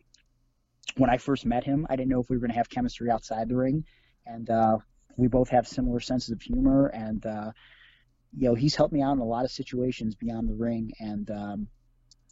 when 0.97 1.11
I 1.11 1.19
first 1.19 1.47
met 1.47 1.65
him, 1.65 1.87
I 1.89 1.97
didn't 1.97 2.11
know 2.11 2.21
if 2.21 2.31
we 2.31 2.37
were 2.37 2.41
going 2.41 2.53
to 2.53 2.57
have 2.57 2.71
chemistry 2.71 3.11
outside 3.11 3.49
the 3.49 3.57
ring, 3.57 3.85
and 4.27 4.49
uh, 4.49 4.79
we 5.17 5.29
both 5.29 5.49
have 5.51 5.67
similar 5.67 6.01
senses 6.01 6.31
of 6.31 6.41
humor, 6.41 6.87
and 6.87 7.25
uh, 7.27 7.53
you 8.37 8.49
know 8.49 8.55
he's 8.55 8.75
helped 8.75 8.93
me 8.93 9.03
out 9.03 9.13
in 9.13 9.19
a 9.19 9.25
lot 9.25 9.45
of 9.45 9.51
situations 9.51 10.15
beyond 10.15 10.49
the 10.49 10.55
ring, 10.55 10.93
and 11.01 11.31
um, 11.31 11.69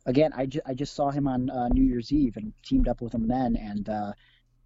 again, 0.07 0.33
I, 0.35 0.47
ju- 0.47 0.61
I 0.67 0.75
just 0.75 0.95
saw 0.95 1.11
him 1.11 1.27
on 1.27 1.51
uh, 1.51 1.69
New 1.69 1.85
Year's 1.85 2.13
Eve 2.13 2.37
and 2.37 2.53
teamed 2.65 2.89
up 2.89 3.01
with 3.01 3.15
him 3.15 3.27
then, 3.29 3.57
and 3.57 3.89
uh, 3.89 4.13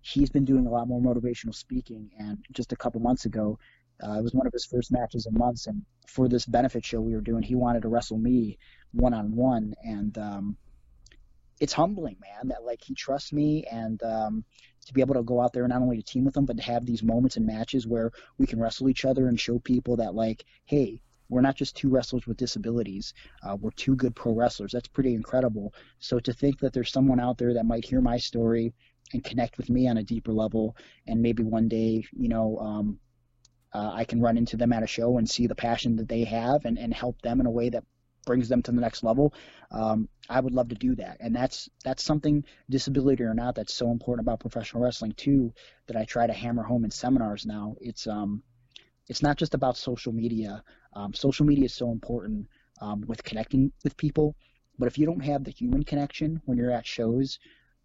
he's 0.01 0.30
been 0.30 0.45
doing 0.45 0.66
a 0.66 0.70
lot 0.70 0.89
more 0.89 1.01
motivational 1.01 1.55
speaking, 1.55 2.11
and 2.18 2.39
just 2.53 2.72
a 2.72 2.76
couple 2.76 3.01
months 3.01 3.24
ago. 3.24 3.59
Uh, 4.07 4.18
it 4.18 4.22
was 4.22 4.34
one 4.34 4.47
of 4.47 4.53
his 4.53 4.66
first 4.66 4.93
matches 4.93 5.24
in 5.24 5.32
months, 5.32 5.66
and 5.68 5.82
for 6.07 6.28
this 6.28 6.45
benefit 6.45 6.84
show 6.84 7.01
we 7.01 7.14
were 7.14 7.22
doing, 7.22 7.43
he 7.43 7.55
wanted 7.55 7.80
to 7.80 7.89
wrestle 7.89 8.18
me 8.18 8.59
one 8.93 9.14
on 9.14 9.34
one, 9.34 9.74
and 9.84 10.18
um, 10.18 10.57
it's 11.61 11.72
humbling, 11.72 12.16
man, 12.20 12.49
that 12.49 12.64
like 12.64 12.82
he 12.84 12.95
trusts 12.95 13.32
me 13.32 13.64
and 13.70 14.03
um, 14.03 14.45
to 14.87 14.93
be 14.93 15.01
able 15.01 15.14
to 15.14 15.22
go 15.22 15.41
out 15.41 15.53
there 15.53 15.64
and 15.64 15.72
not 15.72 15.80
only 15.80 15.97
to 15.97 16.03
team 16.03 16.24
with 16.24 16.37
him, 16.37 16.45
but 16.45 16.57
to 16.59 16.62
have 16.62 16.84
these 16.84 17.03
moments 17.03 17.37
and 17.37 17.47
matches 17.47 17.87
where 17.87 18.12
we 18.39 18.47
can 18.47 18.61
wrestle 18.61 18.89
each 18.89 19.05
other 19.05 19.28
and 19.28 19.41
show 19.41 19.59
people 19.59 19.97
that 19.97 20.14
like, 20.14 20.45
hey, 20.66 21.01
we're 21.29 21.41
not 21.41 21.57
just 21.57 21.77
two 21.77 21.89
wrestlers 21.89 22.27
with 22.27 22.37
disabilities. 22.37 23.14
Uh, 23.43 23.57
we're 23.57 23.70
two 23.70 23.97
good 23.97 24.14
pro 24.14 24.33
wrestlers. 24.33 24.72
That's 24.72 24.89
pretty 24.89 25.14
incredible. 25.14 25.74
So 25.99 26.18
to 26.20 26.33
think 26.33 26.61
that 26.61 26.72
there's 26.72 26.93
someone 26.93 27.20
out 27.20 27.39
there 27.39 27.55
that 27.55 27.66
might 27.66 27.85
hear 27.85 28.01
my 28.01 28.18
story 28.18 28.74
and 29.12 29.24
connect 29.24 29.57
with 29.57 29.70
me 29.70 29.89
on 29.89 29.99
a 29.99 30.03
deeper 30.03 30.33
level, 30.33 30.77
and 31.07 31.22
maybe 31.22 31.43
one 31.43 31.68
day, 31.68 32.05
you 32.12 32.29
know, 32.29 32.59
um, 32.59 32.99
uh, 33.72 33.93
I 33.93 34.05
can 34.05 34.20
run 34.20 34.39
into 34.39 34.57
them 34.57 34.72
at 34.72 34.83
a 34.83 34.87
show 34.87 35.18
and 35.18 35.29
see 35.29 35.47
the 35.47 35.55
passion 35.55 35.97
that 35.97 36.09
they 36.09 36.24
have 36.24 36.64
and, 36.64 36.79
and 36.79 36.95
help 36.95 37.20
them 37.22 37.41
in 37.41 37.47
a 37.47 37.51
way 37.51 37.68
that 37.68 37.85
brings 38.24 38.49
them 38.49 38.62
to 38.62 38.72
the 38.72 38.81
next 38.81 39.03
level. 39.03 39.33
Um, 39.70 40.09
I 40.29 40.41
would 40.41 40.53
love 40.53 40.68
to 40.68 40.74
do 40.74 40.97
that, 40.97 41.18
and 41.20 41.35
that's 41.35 41.68
that's 41.85 42.03
something, 42.03 42.45
disability 42.68 43.22
or 43.22 43.35
not, 43.35 43.55
that's 43.55 43.72
so 43.72 43.91
important 43.91 44.27
about 44.27 44.41
professional 44.41 44.83
wrestling 44.83 45.12
too. 45.12 45.55
That 45.87 45.97
I 45.97 46.05
try 46.05 46.27
to 46.27 46.33
hammer 46.33 46.62
home 46.62 46.85
in 46.85 46.91
seminars 46.91 47.47
now. 47.47 47.77
It's 47.81 48.07
um, 48.07 48.43
it's 49.09 49.23
not 49.23 49.37
just 49.37 49.55
about 49.55 49.77
social 49.77 50.13
media. 50.13 50.63
Um, 50.95 51.15
social 51.15 51.47
media 51.47 51.67
is 51.67 51.75
so 51.75 51.91
important 51.91 52.49
um, 52.81 53.05
with 53.07 53.23
connecting 53.23 53.73
with 53.85 53.97
people, 53.97 54.35
but 54.79 54.87
if 54.87 54.99
you 54.99 55.07
don't 55.07 55.25
have 55.25 55.45
the 55.45 55.51
human 55.51 55.83
connection 55.83 56.41
when 56.45 56.59
you're 56.59 56.71
at 56.71 56.87
shows, 56.87 57.39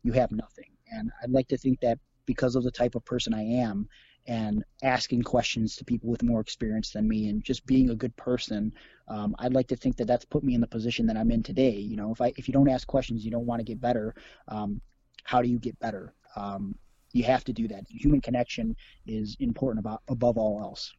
you 0.04 0.12
have 0.14 0.32
nothing. 0.32 0.72
And 0.92 1.12
I'd 1.24 1.32
like 1.32 1.48
to 1.50 1.58
think 1.58 1.80
that 1.82 2.00
because 2.26 2.56
of 2.56 2.64
the 2.64 2.72
type 2.72 2.96
of 2.96 3.06
person 3.06 3.34
I 3.34 3.44
am, 3.44 3.88
and 4.28 4.64
asking 4.84 5.24
questions 5.24 5.76
to 5.76 5.86
people 5.86 6.10
with 6.10 6.24
more 6.24 6.42
experience 6.42 6.92
than 6.92 7.08
me 7.08 7.28
and 7.28 7.44
just 7.44 7.66
being 7.66 7.90
a 7.90 7.96
good 7.96 8.16
person 8.18 8.72
um, 9.08 9.36
i'd 9.40 9.54
like 9.54 9.68
to 9.68 9.76
think 9.76 9.98
that 9.98 10.06
that's 10.06 10.26
put 10.26 10.44
me 10.44 10.54
in 10.54 10.62
the 10.62 10.68
position 10.68 11.08
that 11.08 11.18
i'm 11.18 11.32
in 11.32 11.42
today 11.42 11.72
you 11.72 11.96
know 11.96 12.12
if 12.12 12.22
i 12.22 12.32
if 12.38 12.48
you 12.48 12.54
don't 12.54 12.70
ask 12.70 12.88
questions 12.88 13.26
you 13.26 13.32
don't 13.32 13.46
want 13.46 13.60
to 13.60 13.64
get 13.64 13.82
better 13.82 14.14
um, 14.48 14.80
how 15.24 15.42
do 15.42 15.50
you 15.50 15.58
get 15.58 15.78
better 15.80 16.14
um, 16.36 16.76
you 17.14 17.24
have 17.24 17.44
to 17.44 17.52
do 17.52 17.68
that 17.68 17.84
human 17.90 18.22
connection 18.22 18.76
is 19.08 19.36
important 19.40 19.80
about 19.80 20.02
above 20.08 20.38
all 20.38 20.62
else 20.62 20.94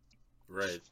Right. 0.53 0.83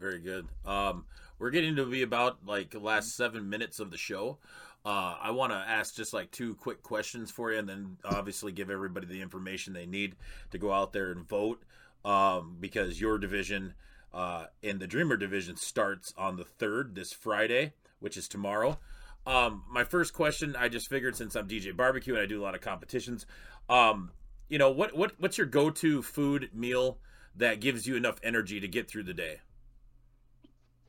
Very 0.00 0.20
good. 0.20 0.48
Um, 0.64 1.04
we're 1.38 1.50
getting 1.50 1.76
to 1.76 1.84
be 1.84 2.00
about 2.02 2.46
like 2.46 2.74
last 2.74 3.14
seven 3.14 3.50
minutes 3.50 3.78
of 3.78 3.90
the 3.90 3.98
show. 3.98 4.38
Uh, 4.86 5.16
I 5.20 5.30
want 5.32 5.52
to 5.52 5.56
ask 5.56 5.94
just 5.94 6.14
like 6.14 6.30
two 6.30 6.54
quick 6.54 6.82
questions 6.82 7.30
for 7.30 7.52
you, 7.52 7.58
and 7.58 7.68
then 7.68 7.98
obviously 8.04 8.52
give 8.52 8.70
everybody 8.70 9.06
the 9.06 9.20
information 9.20 9.74
they 9.74 9.86
need 9.86 10.16
to 10.50 10.58
go 10.58 10.72
out 10.72 10.94
there 10.94 11.12
and 11.12 11.28
vote. 11.28 11.62
Um, 12.04 12.56
because 12.58 13.00
your 13.00 13.18
division 13.18 13.74
uh, 14.14 14.46
in 14.62 14.78
the 14.78 14.86
Dreamer 14.86 15.16
division 15.16 15.56
starts 15.56 16.14
on 16.16 16.36
the 16.36 16.44
third 16.44 16.94
this 16.94 17.12
Friday, 17.12 17.74
which 18.00 18.16
is 18.16 18.26
tomorrow. 18.26 18.78
Um, 19.26 19.62
my 19.70 19.84
first 19.84 20.14
question, 20.14 20.56
I 20.56 20.68
just 20.68 20.88
figured 20.88 21.16
since 21.16 21.36
I'm 21.36 21.46
DJ 21.46 21.76
Barbecue 21.76 22.14
and 22.14 22.22
I 22.22 22.26
do 22.26 22.40
a 22.40 22.42
lot 22.42 22.54
of 22.56 22.62
competitions, 22.62 23.26
um, 23.68 24.10
you 24.48 24.58
know, 24.58 24.70
what 24.70 24.96
what 24.96 25.12
what's 25.18 25.38
your 25.38 25.46
go-to 25.46 26.02
food 26.02 26.50
meal 26.52 26.98
that 27.36 27.60
gives 27.60 27.86
you 27.86 27.96
enough 27.96 28.16
energy 28.22 28.60
to 28.60 28.68
get 28.68 28.88
through 28.88 29.04
the 29.04 29.14
day? 29.14 29.40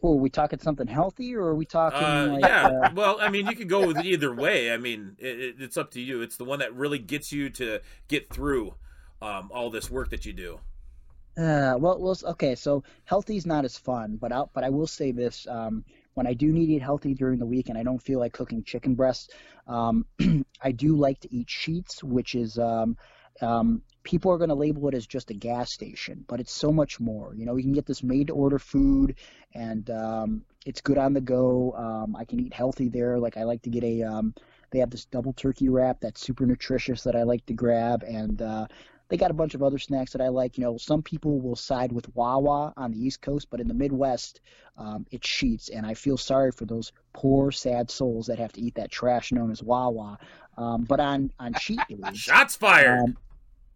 are 0.03 0.15
we 0.15 0.29
talking 0.29 0.59
something 0.59 0.87
healthy 0.87 1.35
or 1.35 1.43
are 1.43 1.55
we 1.55 1.65
talking 1.65 1.99
Uh, 2.07 2.27
like 2.27 2.41
yeah. 2.41 2.67
uh, 2.83 2.89
well, 2.93 3.17
I 3.21 3.29
mean, 3.29 3.47
you 3.47 3.55
could 3.55 3.69
go 3.69 3.87
with 3.87 3.99
either 4.01 4.33
way. 4.33 4.71
I 4.71 4.77
mean, 4.77 5.15
it, 5.17 5.39
it, 5.39 5.55
it's 5.59 5.77
up 5.77 5.91
to 5.91 6.01
you. 6.01 6.21
It's 6.21 6.37
the 6.37 6.45
one 6.45 6.59
that 6.59 6.73
really 6.75 6.99
gets 6.99 7.31
you 7.31 7.49
to 7.51 7.79
get 8.07 8.29
through 8.29 8.75
um, 9.21 9.49
all 9.53 9.69
this 9.69 9.89
work 9.89 10.09
that 10.09 10.25
you 10.25 10.33
do. 10.33 10.59
Uh, 11.35 11.73
well, 11.79 11.99
well, 11.99 12.15
okay. 12.25 12.53
So 12.53 12.83
healthy's 13.05 13.45
not 13.45 13.65
as 13.65 13.75
fun, 13.77 14.17
but 14.17 14.31
I 14.31 14.43
but 14.53 14.63
I 14.63 14.69
will 14.69 14.85
say 14.85 15.11
this: 15.11 15.47
um, 15.47 15.83
when 16.13 16.27
I 16.27 16.33
do 16.33 16.51
need 16.51 16.67
to 16.67 16.73
eat 16.73 16.81
healthy 16.83 17.15
during 17.15 17.39
the 17.39 17.45
week, 17.45 17.69
and 17.69 17.77
I 17.77 17.81
don't 17.81 18.01
feel 18.01 18.19
like 18.19 18.33
cooking 18.33 18.63
chicken 18.63 18.93
breasts, 18.93 19.29
um, 19.67 20.05
I 20.61 20.71
do 20.71 20.95
like 20.95 21.21
to 21.21 21.33
eat 21.33 21.47
Sheetz, 21.47 22.03
which 22.03 22.35
is 22.35 22.59
um, 22.59 22.97
um, 23.41 23.81
people 24.03 24.31
are 24.31 24.37
going 24.37 24.49
to 24.49 24.55
label 24.55 24.87
it 24.89 24.93
as 24.93 25.07
just 25.07 25.31
a 25.31 25.33
gas 25.33 25.71
station, 25.71 26.23
but 26.27 26.39
it's 26.39 26.51
so 26.51 26.71
much 26.71 26.99
more. 26.99 27.33
You 27.35 27.45
know, 27.45 27.55
you 27.55 27.63
can 27.63 27.73
get 27.73 27.85
this 27.85 28.03
made-to-order 28.03 28.59
food, 28.59 29.15
and 29.53 29.89
um, 29.89 30.43
it's 30.65 30.81
good 30.81 30.97
on 30.97 31.13
the 31.13 31.21
go. 31.21 31.73
Um, 31.77 32.15
I 32.15 32.25
can 32.25 32.39
eat 32.39 32.53
healthy 32.53 32.89
there. 32.89 33.17
Like 33.19 33.37
I 33.37 33.43
like 33.43 33.61
to 33.63 33.69
get 33.69 33.83
a 33.83 34.03
um, 34.03 34.33
they 34.71 34.79
have 34.79 34.89
this 34.89 35.05
double 35.05 35.33
turkey 35.33 35.69
wrap 35.69 35.99
that's 36.01 36.21
super 36.21 36.45
nutritious 36.45 37.03
that 37.03 37.15
I 37.15 37.23
like 37.23 37.45
to 37.45 37.53
grab, 37.53 38.03
and 38.03 38.41
uh, 38.41 38.67
they 39.09 39.17
got 39.17 39.31
a 39.31 39.35
bunch 39.35 39.53
of 39.53 39.61
other 39.61 39.77
snacks 39.77 40.11
that 40.13 40.21
I 40.21 40.29
like. 40.29 40.57
You 40.57 40.63
know, 40.63 40.77
some 40.77 41.03
people 41.03 41.39
will 41.39 41.55
side 41.55 41.91
with 41.91 42.13
Wawa 42.15 42.73
on 42.75 42.91
the 42.91 42.97
East 42.99 43.21
Coast, 43.21 43.47
but 43.51 43.59
in 43.59 43.67
the 43.67 43.73
Midwest, 43.73 44.41
um, 44.77 45.05
it's 45.11 45.27
Sheetz, 45.27 45.69
and 45.71 45.85
I 45.85 45.93
feel 45.93 46.17
sorry 46.17 46.51
for 46.51 46.65
those 46.65 46.91
poor, 47.13 47.51
sad 47.51 47.91
souls 47.91 48.25
that 48.27 48.39
have 48.39 48.51
to 48.53 48.61
eat 48.61 48.75
that 48.75 48.91
trash 48.91 49.31
known 49.31 49.51
as 49.51 49.61
Wawa. 49.61 50.17
Um, 50.57 50.83
but 50.83 50.99
on 50.99 51.31
on 51.39 51.53
cheat 51.53 51.79
days, 51.87 51.99
Shots 52.17 52.55
fired. 52.55 52.99
um, 53.01 53.17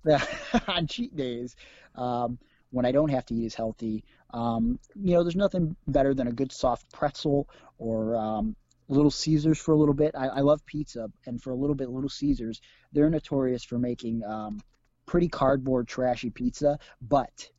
on 0.68 0.88
cheat 0.88 1.16
days, 1.16 1.56
um, 1.96 2.38
when 2.72 2.86
I 2.86 2.92
don't 2.92 3.10
have 3.10 3.26
to 3.28 3.36
eat 3.36 3.46
as 3.46 3.56
healthy, 3.56 4.04
um, 4.34 4.80
you 4.96 5.14
know, 5.14 5.24
there's 5.24 5.36
nothing 5.36 5.76
better 5.88 6.14
than 6.14 6.28
a 6.28 6.32
good 6.32 6.52
soft 6.52 6.92
pretzel 6.92 7.50
or 7.78 8.16
um, 8.16 8.56
Little 8.90 9.12
Caesars 9.12 9.58
for 9.58 9.72
a 9.72 9.78
little 9.78 9.94
bit. 9.94 10.16
I, 10.16 10.28
I 10.28 10.40
love 10.42 10.66
pizza, 10.66 11.10
and 11.26 11.42
for 11.42 11.52
a 11.52 11.56
little 11.56 11.76
bit, 11.76 11.90
Little 11.90 12.10
Caesars, 12.10 12.62
they're 12.92 13.10
notorious 13.10 13.64
for 13.64 13.78
making 13.78 14.24
um, 14.24 14.60
pretty 15.06 15.30
cardboard, 15.30 15.88
trashy 15.88 16.30
pizza, 16.30 16.80
but 17.02 17.50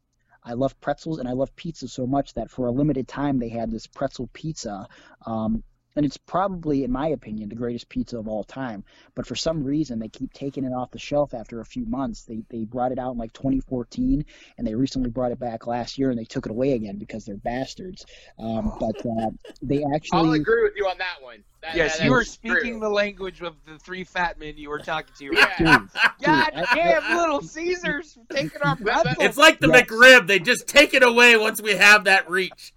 I 0.44 0.54
love 0.54 0.80
pretzels 0.80 1.18
and 1.18 1.28
I 1.28 1.32
love 1.32 1.54
pizza 1.56 1.88
so 1.88 2.06
much 2.06 2.34
that 2.34 2.50
for 2.50 2.66
a 2.66 2.70
limited 2.70 3.08
time 3.08 3.38
they 3.38 3.48
had 3.48 3.70
this 3.70 3.86
pretzel 3.86 4.30
pizza. 4.32 4.88
Um, 5.26 5.62
and 5.98 6.06
it's 6.06 6.16
probably, 6.16 6.84
in 6.84 6.92
my 6.92 7.08
opinion, 7.08 7.48
the 7.48 7.56
greatest 7.56 7.88
pizza 7.88 8.16
of 8.16 8.28
all 8.28 8.44
time. 8.44 8.84
But 9.16 9.26
for 9.26 9.34
some 9.34 9.64
reason, 9.64 9.98
they 9.98 10.06
keep 10.08 10.32
taking 10.32 10.62
it 10.64 10.68
off 10.72 10.92
the 10.92 10.98
shelf 11.00 11.34
after 11.34 11.58
a 11.58 11.64
few 11.64 11.84
months. 11.86 12.22
They 12.22 12.44
they 12.50 12.64
brought 12.64 12.92
it 12.92 13.00
out 13.00 13.10
in 13.12 13.18
like 13.18 13.32
2014, 13.32 14.24
and 14.56 14.64
they 14.66 14.76
recently 14.76 15.10
brought 15.10 15.32
it 15.32 15.40
back 15.40 15.66
last 15.66 15.98
year, 15.98 16.10
and 16.10 16.18
they 16.18 16.24
took 16.24 16.46
it 16.46 16.52
away 16.52 16.74
again 16.74 16.98
because 16.98 17.24
they're 17.24 17.36
bastards. 17.36 18.06
Um, 18.38 18.72
but 18.80 18.94
uh, 19.04 19.30
they 19.60 19.82
actually. 19.92 20.18
I'll 20.20 20.32
agree 20.34 20.62
with 20.62 20.74
you 20.76 20.86
on 20.86 20.98
that 20.98 21.16
one. 21.20 21.42
That- 21.62 21.74
Yes, 21.74 21.98
that- 21.98 22.04
you 22.04 22.12
were 22.12 22.18
that's 22.20 22.36
true. 22.36 22.60
speaking 22.60 22.78
the 22.78 22.88
language 22.88 23.42
of 23.42 23.56
the 23.66 23.76
three 23.80 24.04
fat 24.04 24.38
men 24.38 24.56
you 24.56 24.70
were 24.70 24.78
talking 24.78 25.12
to. 25.18 25.24
Yeah. 25.36 25.58
dude, 25.58 25.88
God 26.22 26.52
I- 26.54 26.74
damn, 26.76 27.16
Little 27.18 27.42
Caesars 27.42 28.16
taking 28.30 28.62
our 28.62 28.76
pretzels. 28.76 29.16
It's 29.18 29.36
like 29.36 29.58
the 29.58 29.66
Yes. 29.66 29.86
McRib. 29.88 30.28
They 30.28 30.38
just 30.38 30.68
take 30.68 30.94
it 30.94 31.02
away 31.02 31.36
once 31.36 31.60
we 31.60 31.72
have 31.74 32.04
that 32.04 32.30
reach. 32.30 32.72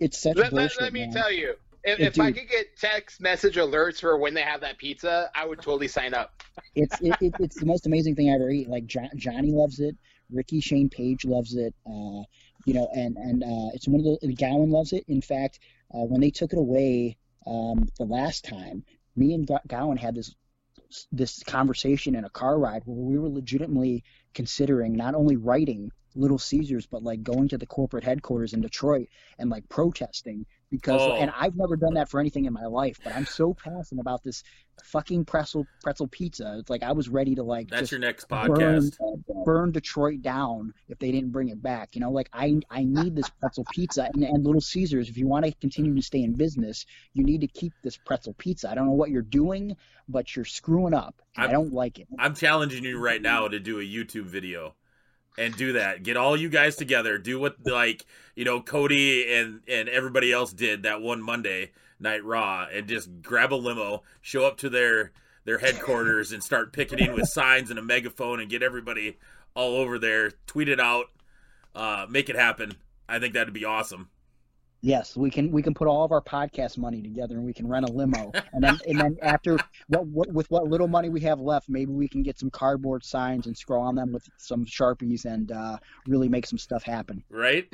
it's 0.00 0.18
such 0.18 0.36
Let, 0.36 0.52
let, 0.52 0.62
bullshit. 0.62 0.80
let 0.80 0.92
me 0.92 1.00
man. 1.06 1.12
tell 1.12 1.30
you, 1.32 1.54
if, 1.88 2.00
if 2.00 2.20
I 2.20 2.32
could 2.32 2.48
get 2.48 2.76
text 2.76 3.20
message 3.20 3.56
alerts 3.56 4.00
for 4.00 4.16
when 4.18 4.34
they 4.34 4.42
have 4.42 4.60
that 4.60 4.78
pizza, 4.78 5.30
I 5.34 5.46
would 5.46 5.60
totally 5.60 5.88
sign 5.88 6.14
up. 6.14 6.42
it's 6.74 7.00
it, 7.00 7.16
it, 7.20 7.34
it's 7.40 7.58
the 7.58 7.66
most 7.66 7.86
amazing 7.86 8.14
thing 8.14 8.30
I 8.30 8.34
ever 8.34 8.50
eat. 8.50 8.68
Like 8.68 8.86
jo- 8.86 9.08
Johnny 9.16 9.50
loves 9.52 9.80
it, 9.80 9.96
Ricky 10.30 10.60
Shane 10.60 10.88
Page 10.88 11.24
loves 11.24 11.54
it. 11.54 11.74
Uh, 11.86 12.22
you 12.64 12.74
know, 12.74 12.88
and 12.94 13.16
and 13.16 13.42
uh, 13.42 13.70
it's 13.74 13.88
one 13.88 14.00
of 14.00 14.20
the 14.20 14.34
Gowen 14.34 14.70
loves 14.70 14.92
it. 14.92 15.04
In 15.08 15.22
fact, 15.22 15.60
uh, 15.94 16.04
when 16.04 16.20
they 16.20 16.30
took 16.30 16.52
it 16.52 16.58
away 16.58 17.16
um, 17.46 17.88
the 17.98 18.04
last 18.04 18.44
time, 18.44 18.84
me 19.16 19.34
and 19.34 19.46
Go- 19.46 19.60
Gowen 19.66 19.96
had 19.96 20.14
this 20.14 20.34
this 21.12 21.42
conversation 21.42 22.14
in 22.14 22.24
a 22.24 22.30
car 22.30 22.58
ride 22.58 22.82
where 22.86 22.96
we 22.96 23.18
were 23.18 23.28
legitimately 23.28 24.04
considering 24.34 24.94
not 24.94 25.14
only 25.14 25.36
writing 25.36 25.90
Little 26.14 26.38
Caesars, 26.38 26.86
but 26.86 27.02
like 27.02 27.22
going 27.22 27.48
to 27.48 27.58
the 27.58 27.66
corporate 27.66 28.04
headquarters 28.04 28.54
in 28.54 28.60
Detroit 28.60 29.08
and 29.38 29.50
like 29.50 29.68
protesting 29.68 30.46
because 30.70 31.00
Oh. 31.00 31.14
and 31.14 31.30
I've 31.36 31.56
never 31.56 31.76
done 31.76 31.94
that 31.94 32.08
for 32.08 32.20
anything 32.20 32.44
in 32.44 32.52
my 32.52 32.66
life, 32.66 32.98
but 33.02 33.14
I'm 33.14 33.26
so 33.26 33.54
passionate 33.54 34.00
about 34.00 34.22
this 34.22 34.42
fucking 34.84 35.24
pretzel 35.24 35.66
pretzel 35.82 36.06
pizza. 36.06 36.56
It's 36.60 36.70
like 36.70 36.82
I 36.82 36.92
was 36.92 37.08
ready 37.08 37.34
to 37.34 37.42
like 37.42 37.68
That's 37.68 37.82
just 37.82 37.92
your 37.92 38.00
next 38.00 38.28
podcast. 38.28 38.96
burn 39.44 39.72
Detroit 39.72 40.22
down 40.22 40.72
if 40.88 40.98
they 40.98 41.10
didn't 41.10 41.30
bring 41.32 41.48
it 41.48 41.60
back. 41.62 41.94
You 41.94 42.00
know, 42.00 42.10
like 42.10 42.28
I 42.32 42.60
I 42.70 42.84
need 42.84 43.16
this 43.16 43.28
pretzel 43.28 43.64
pizza 43.72 44.08
and, 44.14 44.22
and 44.22 44.44
Little 44.44 44.60
Caesars. 44.60 45.08
If 45.08 45.16
you 45.16 45.26
want 45.26 45.46
to 45.46 45.52
continue 45.60 45.94
to 45.94 46.02
stay 46.02 46.22
in 46.22 46.34
business, 46.34 46.86
you 47.12 47.24
need 47.24 47.40
to 47.40 47.48
keep 47.48 47.72
this 47.82 47.96
pretzel 47.96 48.34
pizza. 48.34 48.70
I 48.70 48.74
don't 48.74 48.86
know 48.86 48.92
what 48.92 49.10
you're 49.10 49.22
doing, 49.22 49.76
but 50.08 50.34
you're 50.36 50.44
screwing 50.44 50.94
up. 50.94 51.20
I 51.36 51.46
don't 51.48 51.72
like 51.72 51.98
it. 51.98 52.08
I'm 52.18 52.34
challenging 52.34 52.84
you 52.84 52.98
right 52.98 53.22
now 53.22 53.48
to 53.48 53.58
do 53.58 53.78
a 53.80 53.82
YouTube 53.82 54.24
video 54.24 54.74
and 55.38 55.56
do 55.56 55.72
that. 55.74 56.02
Get 56.02 56.16
all 56.16 56.36
you 56.36 56.48
guys 56.48 56.76
together. 56.76 57.16
Do 57.16 57.38
what 57.38 57.64
like 57.64 58.04
you 58.34 58.44
know 58.44 58.60
Cody 58.60 59.32
and 59.32 59.60
and 59.68 59.88
everybody 59.88 60.32
else 60.32 60.52
did 60.52 60.82
that 60.82 61.00
one 61.00 61.22
Monday 61.22 61.70
night 62.00 62.24
Raw, 62.24 62.66
and 62.72 62.86
just 62.86 63.22
grab 63.22 63.52
a 63.52 63.56
limo, 63.56 64.02
show 64.20 64.44
up 64.44 64.58
to 64.58 64.68
their 64.68 65.12
their 65.44 65.58
headquarters, 65.58 66.32
and 66.32 66.42
start 66.42 66.72
picketing 66.72 67.14
with 67.14 67.28
signs 67.28 67.70
and 67.70 67.78
a 67.78 67.82
megaphone, 67.82 68.40
and 68.40 68.50
get 68.50 68.62
everybody 68.62 69.16
all 69.54 69.76
over 69.76 69.98
there. 69.98 70.32
Tweet 70.46 70.68
it 70.68 70.80
out. 70.80 71.06
Uh, 71.74 72.06
make 72.08 72.28
it 72.28 72.36
happen. 72.36 72.72
I 73.08 73.18
think 73.18 73.34
that'd 73.34 73.54
be 73.54 73.64
awesome. 73.64 74.10
Yes, 74.80 75.16
we 75.16 75.30
can 75.30 75.50
we 75.50 75.62
can 75.62 75.74
put 75.74 75.88
all 75.88 76.04
of 76.04 76.12
our 76.12 76.20
podcast 76.20 76.78
money 76.78 77.02
together 77.02 77.36
and 77.36 77.44
we 77.44 77.52
can 77.52 77.66
rent 77.66 77.88
a 77.88 77.92
limo, 77.92 78.30
and 78.52 78.62
then 78.62 78.78
and 78.86 79.00
then 79.00 79.16
after 79.22 79.58
what, 79.88 80.06
what 80.06 80.32
with 80.32 80.50
what 80.50 80.68
little 80.68 80.86
money 80.86 81.08
we 81.08 81.20
have 81.22 81.40
left, 81.40 81.68
maybe 81.68 81.92
we 81.92 82.06
can 82.06 82.22
get 82.22 82.38
some 82.38 82.50
cardboard 82.50 83.04
signs 83.04 83.46
and 83.46 83.56
scroll 83.56 83.82
on 83.82 83.96
them 83.96 84.12
with 84.12 84.28
some 84.36 84.64
sharpies 84.64 85.24
and 85.24 85.50
uh, 85.50 85.78
really 86.06 86.28
make 86.28 86.46
some 86.46 86.58
stuff 86.58 86.84
happen. 86.84 87.22
right? 87.28 87.72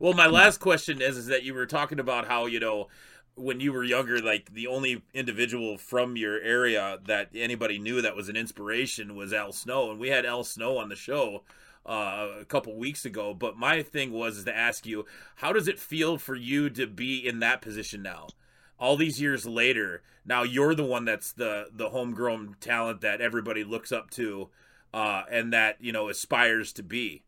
Well, 0.00 0.14
my 0.14 0.26
last 0.26 0.58
question 0.58 1.00
is 1.00 1.16
is 1.16 1.26
that 1.26 1.44
you 1.44 1.54
were 1.54 1.66
talking 1.66 2.00
about 2.00 2.26
how 2.26 2.46
you 2.46 2.58
know 2.58 2.88
when 3.36 3.60
you 3.60 3.72
were 3.72 3.84
younger, 3.84 4.20
like 4.20 4.52
the 4.52 4.66
only 4.66 5.02
individual 5.14 5.78
from 5.78 6.16
your 6.16 6.40
area 6.40 6.98
that 7.06 7.30
anybody 7.34 7.78
knew 7.78 8.02
that 8.02 8.16
was 8.16 8.28
an 8.28 8.36
inspiration 8.36 9.14
was 9.14 9.32
Al 9.32 9.52
Snow, 9.52 9.90
and 9.90 10.00
we 10.00 10.08
had 10.08 10.26
Al 10.26 10.42
Snow 10.42 10.78
on 10.78 10.88
the 10.88 10.96
show 10.96 11.42
uh, 11.86 12.28
a 12.40 12.44
couple 12.44 12.76
weeks 12.76 13.04
ago. 13.04 13.34
But 13.34 13.56
my 13.56 13.82
thing 13.82 14.12
was 14.12 14.38
is 14.38 14.44
to 14.44 14.56
ask 14.56 14.86
you, 14.86 15.06
how 15.36 15.52
does 15.52 15.68
it 15.68 15.78
feel 15.78 16.18
for 16.18 16.34
you 16.34 16.70
to 16.70 16.86
be 16.86 17.26
in 17.26 17.40
that 17.40 17.62
position 17.62 18.02
now? 18.02 18.28
All 18.78 18.96
these 18.96 19.20
years 19.20 19.46
later, 19.46 20.02
now 20.24 20.42
you're 20.42 20.74
the 20.74 20.84
one 20.84 21.04
that's 21.04 21.32
the 21.32 21.66
the 21.72 21.90
homegrown 21.90 22.56
talent 22.60 23.00
that 23.02 23.20
everybody 23.20 23.64
looks 23.64 23.92
up 23.92 24.10
to, 24.12 24.48
uh, 24.94 25.22
and 25.30 25.52
that 25.52 25.76
you 25.80 25.92
know 25.92 26.08
aspires 26.08 26.72
to 26.74 26.82
be. 26.82 27.24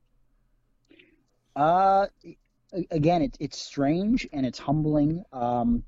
Uh, 1.55 2.07
again, 2.91 3.23
it's 3.23 3.37
it's 3.41 3.59
strange 3.59 4.29
and 4.33 4.47
it's 4.47 4.59
humbling. 4.59 5.25
Um, 5.33 5.85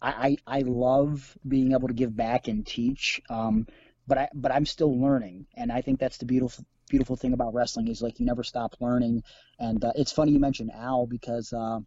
I, 0.00 0.36
I 0.46 0.58
I 0.58 0.60
love 0.62 1.36
being 1.46 1.72
able 1.72 1.88
to 1.88 1.94
give 1.94 2.16
back 2.16 2.48
and 2.48 2.66
teach. 2.66 3.20
Um, 3.28 3.66
but 4.06 4.18
I 4.18 4.28
but 4.34 4.52
I'm 4.52 4.66
still 4.66 4.98
learning, 5.00 5.46
and 5.54 5.70
I 5.70 5.82
think 5.82 6.00
that's 6.00 6.18
the 6.18 6.26
beautiful 6.26 6.64
beautiful 6.92 7.16
thing 7.16 7.32
about 7.32 7.54
wrestling 7.54 7.88
is 7.88 8.02
like 8.02 8.20
you 8.20 8.26
never 8.26 8.44
stop 8.44 8.76
learning. 8.78 9.22
And 9.58 9.82
uh, 9.82 9.92
it's 9.96 10.12
funny 10.12 10.32
you 10.32 10.38
mentioned 10.38 10.70
Al 10.74 11.06
because 11.06 11.50
uh, 11.54 11.78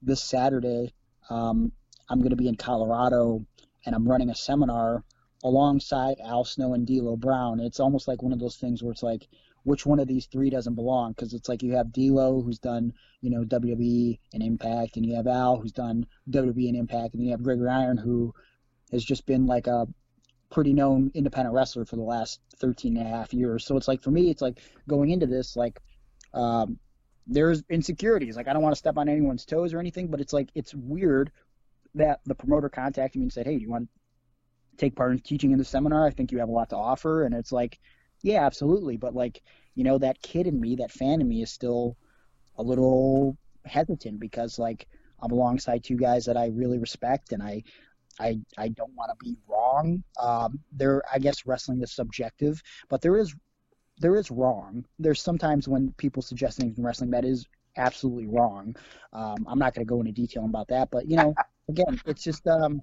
this 0.00 0.24
Saturday 0.24 0.94
um, 1.28 1.72
I'm 2.08 2.20
going 2.20 2.30
to 2.30 2.36
be 2.36 2.48
in 2.48 2.56
Colorado 2.56 3.44
and 3.84 3.94
I'm 3.94 4.08
running 4.08 4.30
a 4.30 4.34
seminar 4.34 5.04
alongside 5.44 6.16
Al 6.24 6.44
Snow 6.44 6.72
and 6.72 6.86
D'Lo 6.86 7.16
Brown. 7.16 7.60
It's 7.60 7.80
almost 7.80 8.08
like 8.08 8.22
one 8.22 8.32
of 8.32 8.40
those 8.40 8.56
things 8.56 8.82
where 8.82 8.92
it's 8.92 9.02
like 9.02 9.28
which 9.64 9.84
one 9.84 10.00
of 10.00 10.08
these 10.08 10.24
three 10.24 10.48
doesn't 10.48 10.74
belong 10.74 11.12
because 11.12 11.34
it's 11.34 11.50
like 11.50 11.62
you 11.62 11.76
have 11.76 11.92
D'Lo 11.92 12.40
who's 12.40 12.58
done 12.58 12.94
you 13.20 13.30
know 13.30 13.44
WWE 13.44 14.18
and 14.32 14.42
Impact, 14.42 14.96
and 14.96 15.04
you 15.04 15.16
have 15.16 15.26
Al 15.26 15.60
who's 15.60 15.72
done 15.72 16.06
WWE 16.30 16.68
and 16.68 16.76
Impact, 16.76 17.12
and 17.12 17.22
you 17.22 17.32
have 17.32 17.42
Gregory 17.42 17.68
Iron 17.68 17.98
who 17.98 18.32
has 18.90 19.04
just 19.04 19.26
been 19.26 19.46
like 19.46 19.66
a 19.66 19.86
pretty 20.50 20.72
known 20.72 21.10
independent 21.14 21.54
wrestler 21.54 21.84
for 21.84 21.96
the 21.96 22.02
last 22.02 22.40
13 22.58 22.96
and 22.96 23.06
a 23.06 23.10
half 23.10 23.34
years. 23.34 23.64
So 23.64 23.76
it's 23.76 23.88
like 23.88 24.02
for 24.02 24.10
me, 24.10 24.30
it's 24.30 24.42
like 24.42 24.60
going 24.88 25.10
into 25.10 25.26
this 25.26 25.56
like 25.56 25.80
um, 26.34 26.78
there's 27.26 27.62
insecurities. 27.68 28.36
Like 28.36 28.48
I 28.48 28.52
don't 28.52 28.62
want 28.62 28.74
to 28.74 28.78
step 28.78 28.98
on 28.98 29.08
anyone's 29.08 29.44
toes 29.44 29.74
or 29.74 29.80
anything, 29.80 30.08
but 30.08 30.20
it's 30.20 30.32
like 30.32 30.50
it's 30.54 30.74
weird 30.74 31.32
that 31.94 32.20
the 32.26 32.34
promoter 32.34 32.68
contacted 32.68 33.18
me 33.18 33.24
and 33.24 33.32
said, 33.32 33.46
"Hey, 33.46 33.56
do 33.56 33.62
you 33.62 33.70
want 33.70 33.88
to 33.88 34.76
take 34.76 34.94
part 34.94 35.12
in 35.12 35.18
teaching 35.18 35.52
in 35.52 35.58
the 35.58 35.64
seminar? 35.64 36.06
I 36.06 36.10
think 36.10 36.30
you 36.30 36.38
have 36.38 36.48
a 36.48 36.52
lot 36.52 36.70
to 36.70 36.76
offer." 36.76 37.24
And 37.24 37.34
it's 37.34 37.52
like, 37.52 37.78
yeah, 38.22 38.44
absolutely. 38.44 38.96
But 38.96 39.14
like, 39.14 39.42
you 39.74 39.84
know, 39.84 39.98
that 39.98 40.22
kid 40.22 40.46
in 40.46 40.60
me, 40.60 40.76
that 40.76 40.92
fan 40.92 41.20
in 41.20 41.28
me, 41.28 41.42
is 41.42 41.50
still 41.50 41.96
a 42.56 42.62
little 42.62 43.36
hesitant 43.64 44.20
because 44.20 44.58
like 44.58 44.86
I'm 45.20 45.32
alongside 45.32 45.82
two 45.82 45.96
guys 45.96 46.26
that 46.26 46.36
I 46.36 46.48
really 46.48 46.78
respect, 46.78 47.32
and 47.32 47.42
I, 47.42 47.64
I, 48.20 48.38
I 48.56 48.68
don't 48.68 48.94
want 48.94 49.10
to 49.10 49.24
be 49.24 49.36
wrong. 49.48 50.02
Um, 50.20 50.60
there, 50.72 51.02
I 51.12 51.18
guess 51.18 51.46
wrestling 51.46 51.82
is 51.82 51.94
subjective, 51.94 52.62
but 52.88 53.00
there 53.00 53.16
is, 53.16 53.34
there 53.98 54.16
is 54.16 54.30
wrong. 54.30 54.84
There's 54.98 55.22
sometimes 55.22 55.68
when 55.68 55.92
people 55.98 56.22
suggest 56.22 56.58
things 56.58 56.78
in 56.78 56.84
wrestling 56.84 57.10
that 57.10 57.24
is 57.24 57.46
absolutely 57.76 58.26
wrong. 58.26 58.76
Um, 59.12 59.46
I'm 59.48 59.58
not 59.58 59.74
going 59.74 59.86
to 59.86 59.88
go 59.88 60.00
into 60.00 60.12
detail 60.12 60.44
about 60.44 60.68
that, 60.68 60.90
but 60.90 61.08
you 61.08 61.16
know, 61.16 61.34
again, 61.68 62.00
it's 62.06 62.22
just, 62.22 62.46
um, 62.46 62.82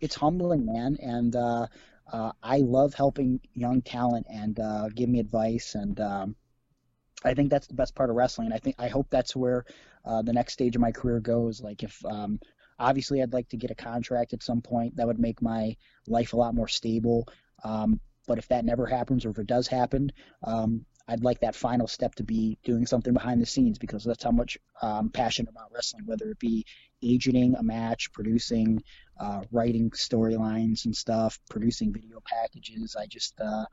it's 0.00 0.14
humbling, 0.14 0.64
man, 0.64 0.96
and 1.00 1.34
uh, 1.34 1.66
uh, 2.12 2.32
I 2.42 2.58
love 2.58 2.94
helping 2.94 3.40
young 3.54 3.82
talent 3.82 4.26
and 4.30 4.58
uh, 4.60 4.88
give 4.94 5.08
me 5.08 5.20
advice 5.20 5.74
and. 5.74 6.00
Um, 6.00 6.36
I 7.24 7.34
think 7.34 7.50
that's 7.50 7.66
the 7.66 7.74
best 7.74 7.94
part 7.94 8.10
of 8.10 8.16
wrestling. 8.16 8.52
I 8.52 8.58
think 8.58 8.76
I 8.78 8.88
hope 8.88 9.08
that's 9.10 9.34
where 9.34 9.64
uh, 10.04 10.22
the 10.22 10.32
next 10.32 10.52
stage 10.52 10.76
of 10.76 10.80
my 10.80 10.92
career 10.92 11.20
goes. 11.20 11.60
Like 11.60 11.82
if 11.82 12.00
um, 12.04 12.38
obviously 12.78 13.22
I'd 13.22 13.32
like 13.32 13.48
to 13.50 13.56
get 13.56 13.70
a 13.70 13.74
contract 13.74 14.32
at 14.32 14.42
some 14.42 14.60
point 14.60 14.96
that 14.96 15.06
would 15.06 15.18
make 15.18 15.42
my 15.42 15.76
life 16.06 16.32
a 16.32 16.36
lot 16.36 16.54
more 16.54 16.68
stable. 16.68 17.28
Um, 17.64 18.00
but 18.26 18.38
if 18.38 18.48
that 18.48 18.64
never 18.64 18.86
happens, 18.86 19.24
or 19.24 19.30
if 19.30 19.38
it 19.38 19.46
does 19.46 19.66
happen, 19.66 20.12
um, 20.44 20.84
I'd 21.08 21.24
like 21.24 21.40
that 21.40 21.56
final 21.56 21.86
step 21.86 22.14
to 22.16 22.24
be 22.24 22.58
doing 22.62 22.84
something 22.84 23.14
behind 23.14 23.40
the 23.40 23.46
scenes 23.46 23.78
because 23.78 24.04
that's 24.04 24.22
how 24.22 24.30
much 24.30 24.58
I'm 24.82 25.08
passionate 25.08 25.50
about 25.50 25.72
wrestling. 25.72 26.04
Whether 26.04 26.30
it 26.30 26.38
be 26.38 26.66
agenting 27.02 27.54
a 27.54 27.62
match, 27.62 28.12
producing, 28.12 28.82
uh, 29.18 29.42
writing 29.50 29.90
storylines 29.90 30.84
and 30.84 30.94
stuff, 30.94 31.40
producing 31.48 31.94
video 31.94 32.20
packages. 32.24 32.94
I 32.94 33.06
just 33.06 33.40
uh, 33.40 33.64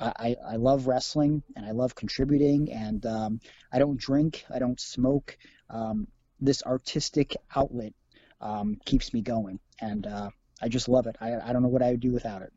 I 0.00 0.36
I 0.44 0.56
love 0.56 0.88
wrestling 0.88 1.42
and 1.54 1.64
I 1.64 1.70
love 1.70 1.94
contributing, 1.94 2.72
and 2.72 3.04
um, 3.06 3.40
I 3.72 3.78
don't 3.78 3.98
drink, 3.98 4.44
I 4.52 4.58
don't 4.58 4.80
smoke. 4.80 5.38
Um, 5.70 6.08
this 6.40 6.62
artistic 6.64 7.36
outlet 7.54 7.92
um, 8.40 8.78
keeps 8.84 9.12
me 9.12 9.20
going, 9.20 9.58
and 9.80 10.06
uh, 10.06 10.30
I 10.62 10.68
just 10.68 10.88
love 10.88 11.06
it. 11.06 11.16
I, 11.20 11.34
I 11.38 11.52
don't 11.52 11.62
know 11.62 11.68
what 11.68 11.82
I 11.82 11.90
would 11.90 12.00
do 12.00 12.12
without 12.12 12.42
it. 12.42 12.52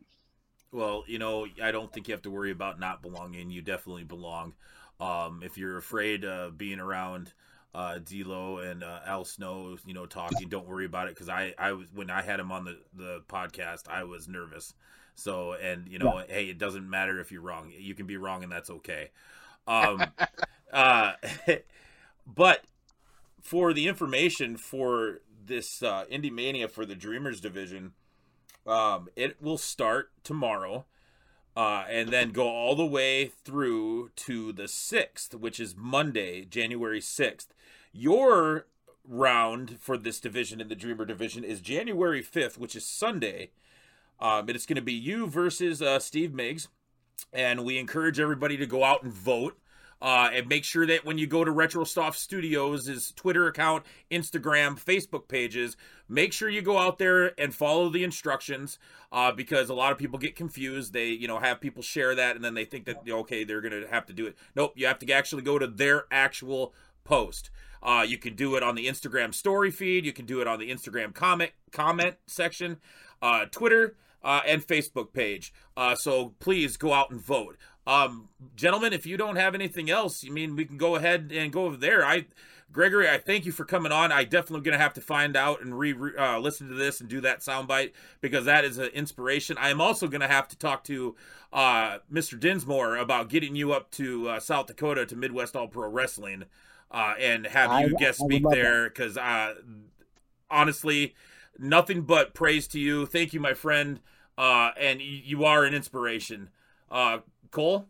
Well, 0.72 1.04
you 1.08 1.20
know, 1.20 1.48
I 1.62 1.72
don't 1.72 1.92
think 1.92 2.08
you 2.08 2.14
have 2.14 2.22
to 2.24 2.32
worry 2.32 2.52
about 2.52 2.80
not 2.80 3.02
belonging. 3.02 3.52
You 3.52 3.62
definitely 3.62 4.06
belong. 4.06 4.54
Um, 5.00 5.42
if 5.44 5.58
you're 5.58 5.78
afraid 5.78 6.24
of 6.24 6.58
being 6.58 6.80
around 6.80 7.34
uh, 7.74 8.00
D'Lo 8.00 8.60
and 8.60 8.84
uh, 8.84 9.00
Al 9.06 9.26
Snow, 9.26 9.78
you 9.86 9.94
know, 9.94 10.06
talking, 10.06 10.48
don't 10.48 10.68
worry 10.68 10.86
about 10.86 11.08
it 11.08 11.16
because 11.16 11.30
I, 11.30 11.54
I 11.58 11.74
was 11.74 11.88
when 11.94 12.10
I 12.10 12.22
had 12.22 12.40
him 12.40 12.52
on 12.52 12.66
the 12.66 12.78
the 12.94 13.22
podcast, 13.28 13.90
I 13.90 14.04
was 14.04 14.28
nervous. 14.28 14.74
So, 15.16 15.54
and 15.54 15.88
you 15.88 16.00
know, 16.00 16.24
hey, 16.30 16.46
it 16.46 16.58
doesn't 16.58 16.90
matter 16.90 17.20
if 17.20 17.32
you're 17.32 17.42
wrong. 17.42 17.72
You 17.78 17.94
can 17.94 18.08
be 18.08 18.18
wrong, 18.18 18.44
and 18.44 18.52
that's 18.52 18.70
okay. 18.70 19.12
Um, 19.68 20.04
uh, 20.74 21.14
but 22.26 22.64
for 23.42 23.74
the 23.74 23.88
information 23.88 24.58
for 24.58 25.22
this 25.46 25.82
uh, 25.84 26.06
Indie 26.12 26.32
Mania 26.32 26.68
for 26.68 26.86
the 26.86 26.96
Dreamers 26.96 27.42
division, 27.42 27.94
um, 28.66 29.10
it 29.16 29.42
will 29.42 29.58
start 29.58 30.12
tomorrow, 30.24 30.86
uh, 31.56 31.86
and 31.90 32.10
then 32.10 32.32
go 32.32 32.48
all 32.48 32.76
the 32.76 32.86
way 32.86 33.32
through 33.44 34.10
to 34.16 34.54
the 34.54 34.68
sixth, 34.68 35.36
which 35.36 35.60
is 35.60 35.76
Monday, 35.76 36.46
January 36.46 37.02
sixth. 37.02 37.54
Your 37.92 38.68
round 39.08 39.78
for 39.80 39.98
this 39.98 40.20
division 40.20 40.62
in 40.62 40.68
the 40.68 40.76
Dreamer 40.76 41.06
division 41.06 41.44
is 41.44 41.60
January 41.60 42.22
fifth, 42.22 42.58
which 42.58 42.76
is 42.76 42.86
Sunday. 42.86 43.50
Um, 44.20 44.42
and 44.42 44.52
it's 44.52 44.68
going 44.68 44.76
to 44.76 44.82
be 44.84 44.94
you 44.94 45.26
versus 45.26 45.82
uh, 45.82 45.98
Steve 45.98 46.34
Miggs, 46.34 46.68
and 47.34 47.66
we 47.66 47.80
encourage 47.80 48.20
everybody 48.20 48.56
to 48.58 48.68
go 48.68 48.84
out 48.84 49.02
and 49.02 49.12
vote. 49.12 49.58
Uh, 50.02 50.30
and 50.34 50.48
make 50.48 50.64
sure 50.64 50.88
that 50.88 51.06
when 51.06 51.18
you 51.18 51.28
go 51.28 51.44
to 51.44 51.52
RetroSoft 51.52 52.16
Studios' 52.16 53.14
Twitter 53.16 53.48
account, 53.48 53.86
Instagram, 54.10 54.84
Facebook 54.84 55.28
pages, 55.28 55.78
make 56.10 56.34
sure 56.34 56.50
you 56.50 56.62
go 56.62 56.78
out 56.80 56.98
there 56.98 57.40
and 57.40 57.54
follow 57.54 57.90
the 57.90 58.04
instructions 58.04 58.80
uh, 59.12 59.32
because 59.32 59.70
a 59.70 59.76
lot 59.76 59.92
of 59.92 59.98
people 59.98 60.18
get 60.18 60.36
confused. 60.36 60.94
They, 60.94 61.10
you 61.10 61.28
know, 61.28 61.38
have 61.38 61.62
people 61.62 61.84
share 61.84 62.16
that 62.16 62.36
and 62.36 62.44
then 62.44 62.56
they 62.56 62.66
think 62.66 62.86
that 62.86 63.08
okay, 63.08 63.44
they're 63.44 63.62
gonna 63.62 63.88
have 63.90 64.08
to 64.08 64.14
do 64.14 64.26
it. 64.26 64.36
Nope, 64.56 64.74
you 64.76 64.88
have 64.88 65.00
to 65.00 65.12
actually 65.12 65.44
go 65.44 65.60
to 65.60 65.68
their 65.68 66.06
actual 66.10 66.74
post. 67.04 67.52
Uh, 67.84 68.06
you 68.08 68.18
can 68.18 68.36
do 68.36 68.56
it 68.56 68.64
on 68.64 68.76
the 68.76 68.88
Instagram 68.88 69.34
story 69.34 69.72
feed. 69.72 70.06
You 70.06 70.14
can 70.14 70.26
do 70.26 70.42
it 70.42 70.48
on 70.48 70.60
the 70.60 70.70
Instagram 70.72 71.14
comment 71.14 71.52
comment 71.72 72.16
section, 72.28 72.78
uh, 73.22 73.46
Twitter, 73.46 73.96
uh, 74.24 74.42
and 74.46 74.66
Facebook 74.66 75.14
page. 75.14 75.54
Uh, 75.76 75.96
so 75.96 76.34
please 76.40 76.78
go 76.78 76.94
out 76.94 77.10
and 77.10 77.20
vote. 77.20 77.58
Um, 77.88 78.30
gentlemen, 78.56 78.94
if 78.94 79.06
you 79.06 79.18
don't 79.18 79.38
have 79.38 79.56
anything 79.56 79.90
else, 79.90 80.24
you 80.24 80.32
mean 80.32 80.56
we 80.56 80.66
can 80.66 80.78
go 80.78 80.96
ahead 80.96 81.32
and 81.34 81.52
go 81.52 81.66
over 81.66 81.78
there. 81.78 82.06
I, 82.06 82.26
Gregory, 82.72 83.10
I 83.10 83.18
thank 83.18 83.46
you 83.46 83.52
for 83.52 83.66
coming 83.66 83.92
on. 83.92 84.12
I 84.12 84.24
definitely 84.24 84.64
gonna 84.64 84.78
have 84.82 84.94
to 84.94 85.02
find 85.02 85.36
out 85.36 85.62
and 85.62 85.78
re, 85.78 85.94
re 85.94 86.12
uh, 86.18 86.40
listen 86.40 86.68
to 86.70 86.76
this 86.76 87.02
and 87.02 87.10
do 87.10 87.20
that 87.22 87.40
soundbite 87.40 87.92
because 88.22 88.46
that 88.46 88.64
is 88.64 88.78
an 88.78 88.90
inspiration. 88.94 89.58
I 89.60 89.70
am 89.70 89.82
also 89.82 90.08
gonna 90.08 90.28
have 90.28 90.48
to 90.50 90.58
talk 90.58 90.84
to 90.86 91.16
uh, 91.52 91.98
Mr. 92.12 92.40
Dinsmore 92.40 92.96
about 92.98 93.30
getting 93.30 93.56
you 93.56 93.74
up 93.74 93.92
to 93.92 94.30
uh, 94.30 94.40
South 94.40 94.68
Dakota 94.68 95.06
to 95.08 95.16
Midwest 95.16 95.56
All 95.56 95.68
Pro 95.68 95.90
Wrestling 95.90 96.46
uh, 96.92 97.16
and 97.20 97.46
have 97.48 97.72
you 97.82 97.96
I- 97.96 98.00
guest 98.00 98.22
I 98.22 98.26
speak 98.26 98.44
there 98.50 98.88
because 98.90 99.18
uh, 99.18 99.56
honestly, 100.50 101.16
nothing 101.58 102.04
but 102.04 102.34
praise 102.34 102.68
to 102.70 102.80
you. 102.80 103.06
Thank 103.06 103.34
you, 103.34 103.40
my 103.40 103.54
friend, 103.54 104.00
uh, 104.38 104.72
and 104.80 105.00
y- 105.00 105.22
you 105.26 105.46
are 105.46 105.66
an 105.66 105.74
inspiration. 105.74 106.50
Uh, 106.90 107.20
Cole. 107.52 107.88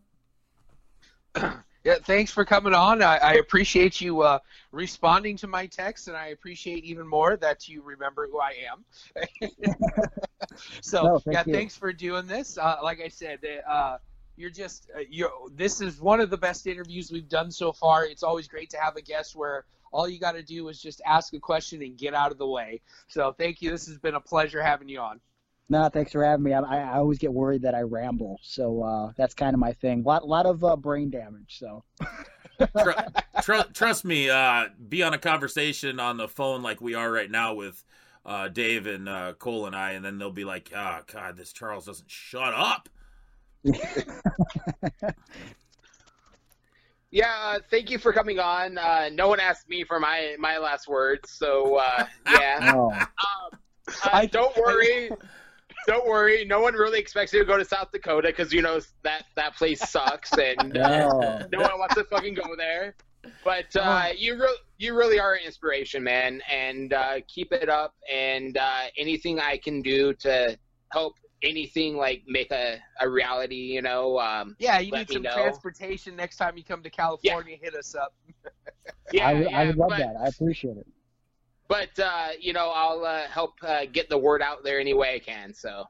Yeah, 1.84 1.96
thanks 2.04 2.30
for 2.30 2.44
coming 2.44 2.74
on. 2.74 3.02
I, 3.02 3.16
I 3.16 3.32
appreciate 3.34 4.00
you 4.00 4.20
uh, 4.20 4.38
responding 4.70 5.36
to 5.38 5.48
my 5.48 5.66
text, 5.66 6.06
and 6.06 6.16
I 6.16 6.28
appreciate 6.28 6.84
even 6.84 7.08
more 7.08 7.36
that 7.38 7.68
you 7.68 7.82
remember 7.82 8.28
who 8.30 8.38
I 8.38 8.54
am. 8.70 8.84
so, 10.80 11.02
No, 11.02 11.18
thank 11.18 11.34
yeah, 11.34 11.42
you. 11.44 11.52
thanks 11.52 11.76
for 11.76 11.92
doing 11.92 12.28
this. 12.28 12.56
Uh, 12.56 12.76
like 12.84 13.00
I 13.00 13.08
said, 13.08 13.40
uh, 13.68 13.98
you're 14.36 14.50
just 14.50 14.90
uh, 14.96 15.00
you. 15.10 15.28
This 15.56 15.80
is 15.80 16.00
one 16.00 16.20
of 16.20 16.30
the 16.30 16.36
best 16.38 16.68
interviews 16.68 17.10
we've 17.10 17.28
done 17.28 17.50
so 17.50 17.72
far. 17.72 18.04
It's 18.04 18.22
always 18.22 18.46
great 18.46 18.70
to 18.70 18.78
have 18.78 18.94
a 18.94 19.02
guest 19.02 19.34
where 19.34 19.64
all 19.90 20.08
you 20.08 20.20
got 20.20 20.32
to 20.32 20.42
do 20.42 20.68
is 20.68 20.80
just 20.80 21.02
ask 21.04 21.34
a 21.34 21.40
question 21.40 21.82
and 21.82 21.98
get 21.98 22.14
out 22.14 22.30
of 22.30 22.38
the 22.38 22.46
way. 22.46 22.80
So, 23.08 23.32
thank 23.32 23.60
you. 23.60 23.70
This 23.70 23.88
has 23.88 23.98
been 23.98 24.14
a 24.14 24.20
pleasure 24.20 24.62
having 24.62 24.88
you 24.88 25.00
on. 25.00 25.20
No, 25.68 25.88
thanks 25.88 26.12
for 26.12 26.22
having 26.24 26.44
me. 26.44 26.52
I, 26.52 26.60
I 26.60 26.96
always 26.98 27.18
get 27.18 27.32
worried 27.32 27.62
that 27.62 27.74
I 27.74 27.80
ramble, 27.80 28.38
so 28.42 28.82
uh, 28.82 29.12
that's 29.16 29.32
kind 29.32 29.54
of 29.54 29.60
my 29.60 29.72
thing. 29.72 30.02
lot 30.02 30.26
lot 30.26 30.44
of 30.44 30.62
uh, 30.64 30.76
brain 30.76 31.08
damage. 31.10 31.58
So 31.58 31.82
Tr- 32.82 32.90
tr- 33.42 33.72
trust 33.72 34.04
me, 34.04 34.28
uh, 34.28 34.66
be 34.88 35.02
on 35.02 35.14
a 35.14 35.18
conversation 35.18 35.98
on 35.98 36.16
the 36.18 36.28
phone 36.28 36.62
like 36.62 36.80
we 36.80 36.94
are 36.94 37.10
right 37.10 37.30
now 37.30 37.54
with 37.54 37.82
uh, 38.26 38.48
Dave 38.48 38.86
and 38.86 39.08
uh, 39.08 39.32
Cole 39.38 39.66
and 39.66 39.74
I, 39.74 39.92
and 39.92 40.04
then 40.04 40.18
they'll 40.18 40.30
be 40.30 40.44
like, 40.44 40.70
"Oh 40.76 41.00
God, 41.10 41.36
this 41.36 41.52
Charles 41.52 41.86
doesn't 41.86 42.10
shut 42.10 42.52
up." 42.54 42.88
Yeah, 47.14 47.30
uh, 47.44 47.58
thank 47.70 47.90
you 47.90 47.98
for 47.98 48.10
coming 48.14 48.38
on. 48.38 48.78
Uh, 48.78 49.10
no 49.12 49.28
one 49.28 49.38
asked 49.38 49.68
me 49.68 49.84
for 49.84 50.00
my 50.00 50.34
my 50.38 50.56
last 50.56 50.88
words, 50.88 51.30
so 51.30 51.76
uh, 51.76 52.06
yeah. 52.26 52.72
oh, 52.74 52.90
Uh, 52.90 53.56
I- 54.04 54.24
don't 54.26 54.56
worry. 54.56 55.10
Don't 55.86 56.06
worry. 56.06 56.44
No 56.44 56.60
one 56.60 56.74
really 56.74 56.98
expects 56.98 57.32
you 57.32 57.40
to 57.40 57.44
go 57.44 57.56
to 57.56 57.64
South 57.64 57.90
Dakota 57.92 58.28
because 58.28 58.52
you 58.52 58.62
know 58.62 58.80
that 59.02 59.24
that 59.36 59.56
place 59.56 59.88
sucks 59.90 60.32
and 60.32 60.78
uh, 60.78 61.08
no. 61.08 61.46
no 61.52 61.60
one 61.60 61.78
wants 61.78 61.94
to 61.96 62.04
fucking 62.04 62.34
go 62.34 62.56
there. 62.56 62.94
But 63.44 63.74
uh, 63.76 64.08
you 64.16 64.40
re- 64.40 64.58
you 64.78 64.96
really 64.96 65.18
are 65.20 65.34
an 65.34 65.40
inspiration, 65.44 66.02
man, 66.02 66.40
and 66.50 66.92
uh, 66.92 67.14
keep 67.28 67.52
it 67.52 67.68
up. 67.68 67.94
And 68.12 68.56
uh, 68.56 68.84
anything 68.96 69.40
I 69.40 69.56
can 69.58 69.82
do 69.82 70.12
to 70.14 70.58
help 70.90 71.14
anything 71.42 71.96
like 71.96 72.22
make 72.26 72.50
a, 72.50 72.78
a 73.00 73.08
reality, 73.08 73.56
you 73.56 73.82
know. 73.82 74.18
Um, 74.18 74.56
Yeah, 74.58 74.78
you 74.78 74.92
need 74.92 75.10
some 75.10 75.22
know. 75.22 75.34
transportation 75.34 76.16
next 76.16 76.36
time 76.36 76.56
you 76.56 76.64
come 76.64 76.82
to 76.82 76.90
California. 76.90 77.56
Hit 77.60 77.74
us 77.74 77.94
up. 77.94 78.14
yeah, 79.12 79.28
I, 79.28 79.32
yeah, 79.32 79.58
I 79.58 79.66
would 79.66 79.76
love 79.76 79.90
but, 79.90 79.98
that. 79.98 80.16
I 80.20 80.26
appreciate 80.28 80.76
it. 80.76 80.86
But 81.68 81.98
uh, 81.98 82.28
you 82.40 82.52
know, 82.52 82.70
I'll 82.74 83.04
uh, 83.04 83.28
help 83.28 83.54
uh, 83.62 83.86
get 83.90 84.08
the 84.08 84.18
word 84.18 84.42
out 84.42 84.64
there 84.64 84.80
any 84.80 84.94
way 84.94 85.14
I 85.14 85.18
can. 85.18 85.54
So. 85.54 85.84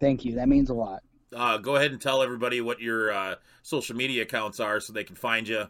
Thank 0.00 0.24
you. 0.24 0.34
That 0.34 0.48
means 0.48 0.68
a 0.68 0.74
lot. 0.74 1.04
Uh, 1.34 1.58
go 1.58 1.76
ahead 1.76 1.92
and 1.92 2.00
tell 2.00 2.22
everybody 2.22 2.60
what 2.60 2.80
your 2.80 3.12
uh, 3.12 3.36
social 3.62 3.94
media 3.94 4.22
accounts 4.22 4.58
are 4.58 4.80
so 4.80 4.92
they 4.92 5.04
can 5.04 5.14
find 5.14 5.46
you. 5.46 5.66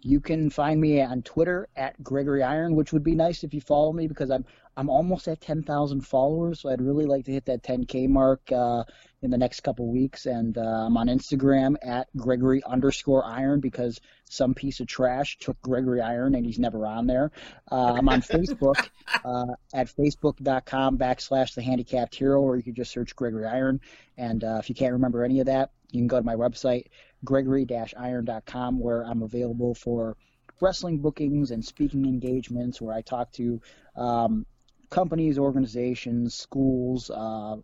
You 0.00 0.20
can 0.20 0.50
find 0.50 0.80
me 0.80 1.00
on 1.02 1.22
Twitter 1.22 1.68
at 1.76 2.02
Gregory 2.02 2.42
Iron, 2.42 2.74
which 2.74 2.92
would 2.92 3.02
be 3.04 3.14
nice 3.14 3.44
if 3.44 3.52
you 3.52 3.60
follow 3.60 3.92
me 3.92 4.06
because 4.06 4.30
I'm 4.30 4.44
I'm 4.78 4.90
almost 4.90 5.26
at 5.26 5.40
10,000 5.40 6.02
followers, 6.02 6.60
so 6.60 6.68
I'd 6.68 6.82
really 6.82 7.06
like 7.06 7.24
to 7.24 7.32
hit 7.32 7.46
that 7.46 7.62
10k 7.62 8.08
mark 8.08 8.40
uh, 8.52 8.84
in 9.22 9.30
the 9.30 9.38
next 9.38 9.60
couple 9.60 9.90
weeks. 9.90 10.26
And 10.26 10.58
uh, 10.58 10.60
I'm 10.60 10.96
on 10.98 11.06
Instagram 11.06 11.76
at 11.82 12.08
Gregory 12.16 12.62
underscore 12.64 13.24
Iron 13.24 13.60
because 13.60 14.00
some 14.28 14.52
piece 14.52 14.80
of 14.80 14.86
trash 14.86 15.38
took 15.38 15.58
Gregory 15.62 16.02
Iron 16.02 16.34
and 16.34 16.44
he's 16.44 16.58
never 16.58 16.86
on 16.86 17.06
there. 17.06 17.32
Uh, 17.72 17.94
I'm 17.94 18.08
on 18.10 18.20
Facebook 18.20 18.88
uh, 19.24 19.54
at 19.72 19.88
facebook.com 19.88 20.98
backslash 20.98 21.54
the 21.54 21.62
handicapped 21.62 22.14
hero, 22.14 22.42
or 22.42 22.56
you 22.56 22.62
can 22.62 22.74
just 22.74 22.92
search 22.92 23.16
Gregory 23.16 23.46
Iron. 23.46 23.80
And 24.18 24.44
uh, 24.44 24.58
if 24.58 24.68
you 24.68 24.74
can't 24.74 24.92
remember 24.92 25.24
any 25.24 25.40
of 25.40 25.46
that, 25.46 25.70
you 25.90 26.00
can 26.00 26.08
go 26.08 26.18
to 26.18 26.24
my 26.24 26.34
website 26.34 26.86
gregory-iron.com 27.24 28.78
where 28.78 29.02
I'm 29.02 29.22
available 29.22 29.74
for 29.74 30.16
wrestling 30.60 30.98
bookings 30.98 31.50
and 31.50 31.64
speaking 31.64 32.06
engagements 32.06 32.80
where 32.80 32.94
I 32.94 33.02
talk 33.02 33.32
to 33.32 33.60
um, 33.96 34.46
companies, 34.90 35.38
organizations, 35.38 36.34
schools, 36.34 37.10
uh, 37.10 37.56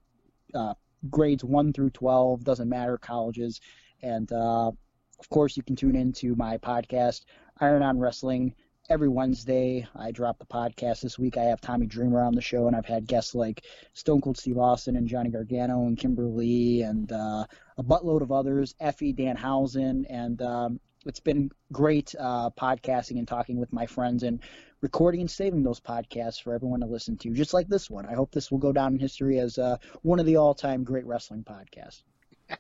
uh, 0.55 0.75
grades 1.11 1.45
1 1.45 1.73
through 1.73 1.91
12, 1.91 2.45
doesn't 2.45 2.69
matter, 2.69 2.99
colleges. 2.99 3.61
And 4.03 4.31
uh, 4.33 4.69
of 4.69 5.29
course, 5.31 5.57
you 5.57 5.63
can 5.63 5.77
tune 5.77 5.97
into 5.97 6.35
my 6.35 6.59
podcast, 6.59 7.25
Iron 7.61 7.83
on 7.83 7.99
Wrestling, 7.99 8.55
every 8.89 9.09
Wednesday. 9.09 9.87
I 9.95 10.11
drop 10.11 10.39
the 10.39 10.47
podcast 10.47 11.01
this 11.01 11.19
week. 11.19 11.37
I 11.37 11.45
have 11.45 11.61
Tommy 11.61 11.87
Dreamer 11.87 12.23
on 12.23 12.35
the 12.35 12.41
show, 12.41 12.67
and 12.67 12.77
I've 12.77 12.87
had 12.87 13.07
guests 13.07 13.35
like 13.35 13.65
Stone 13.95 14.21
Cold 14.21 14.37
Steve 14.37 14.59
Austin 14.59 14.97
and 14.97 15.09
Johnny 15.09 15.31
Gargano 15.31 15.87
and 15.87 15.97
Kimberly 15.97 16.83
and 16.83 17.11
uh, 17.11 17.47
a 17.79 17.83
buttload 17.83 18.23
of 18.23 18.33
others, 18.33 18.75
Effy, 18.81 19.15
Dan 19.15 19.37
Danhausen, 19.37 20.05
and 20.11 20.43
um, 20.43 20.81
it's 21.07 21.21
been 21.21 21.51
great 21.73 22.15
uh, 22.19 22.51
podcasting 22.51 23.19
and 23.19 23.27
talking 23.27 23.59
with 23.59 23.73
my 23.73 23.87
friends 23.87 24.23
and 24.23 24.41
recording 24.81 25.21
and 25.21 25.31
saving 25.31 25.63
those 25.63 25.81
podcasts 25.81 26.43
for 26.43 26.55
everyone 26.55 26.81
to 26.81 26.87
listen 26.87 27.17
to, 27.19 27.31
just 27.31 27.55
like 27.55 27.69
this 27.69 27.89
one. 27.89 28.07
I 28.07 28.15
hope 28.15 28.33
this 28.33 28.51
will 28.51 28.59
go 28.59 28.73
down 28.73 28.95
in 28.95 28.99
history 28.99 29.39
as 29.39 29.59
uh, 29.59 29.79
one 30.03 30.21
of 30.21 30.27
the 30.27 30.37
all-time 30.37 30.85
great 30.85 31.07
wrestling 31.07 31.45
podcasts. 31.45 32.03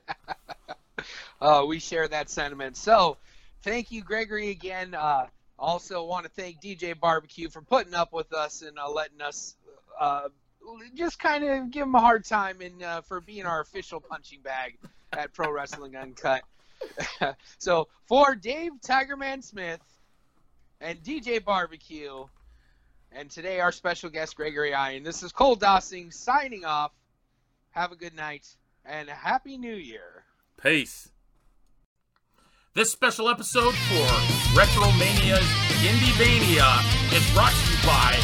Uh, 1.40 1.64
we 1.66 1.80
share 1.80 2.06
that 2.06 2.30
sentiment. 2.30 2.76
So, 2.76 3.16
thank 3.62 3.90
you, 3.90 4.02
Gregory, 4.02 4.50
again. 4.50 4.94
Uh, 4.94 5.26
also, 5.58 6.04
want 6.04 6.24
to 6.26 6.30
thank 6.30 6.62
DJ 6.62 6.96
Barbecue 6.96 7.48
for 7.48 7.60
putting 7.60 7.94
up 7.94 8.12
with 8.12 8.32
us 8.32 8.62
and 8.62 8.78
uh, 8.78 8.88
letting 8.88 9.20
us 9.20 9.56
uh, 9.98 10.28
just 10.94 11.18
kind 11.18 11.42
of 11.42 11.72
give 11.72 11.82
him 11.82 11.94
a 11.96 12.00
hard 12.00 12.24
time 12.24 12.60
and 12.60 13.04
for 13.06 13.20
being 13.20 13.46
our 13.46 13.60
official 13.60 13.98
punching 14.00 14.42
bag. 14.42 14.78
at 15.12 15.32
Pro 15.32 15.50
Wrestling 15.50 15.96
Uncut. 15.96 16.42
so 17.58 17.88
for 18.06 18.34
Dave 18.34 18.72
Tigerman 18.86 19.42
Smith 19.42 19.80
and 20.80 21.02
DJ 21.02 21.42
Barbecue, 21.44 22.24
and 23.12 23.30
today 23.30 23.60
our 23.60 23.72
special 23.72 24.10
guest 24.10 24.36
Gregory 24.36 24.74
Iron. 24.74 25.02
This 25.02 25.22
is 25.22 25.32
Cole 25.32 25.56
Dossing 25.56 26.12
signing 26.12 26.64
off. 26.64 26.92
Have 27.70 27.92
a 27.92 27.96
good 27.96 28.14
night 28.14 28.46
and 28.84 29.08
Happy 29.08 29.56
New 29.56 29.74
Year. 29.76 30.24
Peace. 30.60 31.10
This 32.74 32.90
special 32.90 33.28
episode 33.28 33.74
for 33.74 34.06
Retromania's 34.58 35.44
Indievania 35.84 37.12
is 37.12 37.30
brought 37.34 37.52
to 37.52 37.70
you 37.70 37.76
by 37.86 38.16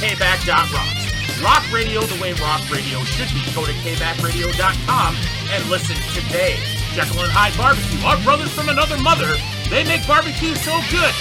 Kback.Rocks. 0.00 1.42
Rock 1.42 1.64
radio 1.72 2.02
the 2.02 2.20
way 2.20 2.32
rock 2.34 2.60
radio 2.70 3.00
should 3.00 3.32
be. 3.34 3.40
Go 3.54 3.64
to 3.64 3.72
kbackradio.com 3.72 5.16
and 5.50 5.70
listen 5.70 5.96
today. 6.12 6.83
Jekyll 6.94 7.26
and 7.26 7.32
Hyde 7.34 7.56
Barbecue, 7.58 7.98
our 8.06 8.16
brothers 8.22 8.54
from 8.54 8.68
another 8.70 8.96
mother, 9.02 9.34
they 9.68 9.82
make 9.82 10.06
barbecue 10.06 10.54
so 10.54 10.70
good. 10.94 11.12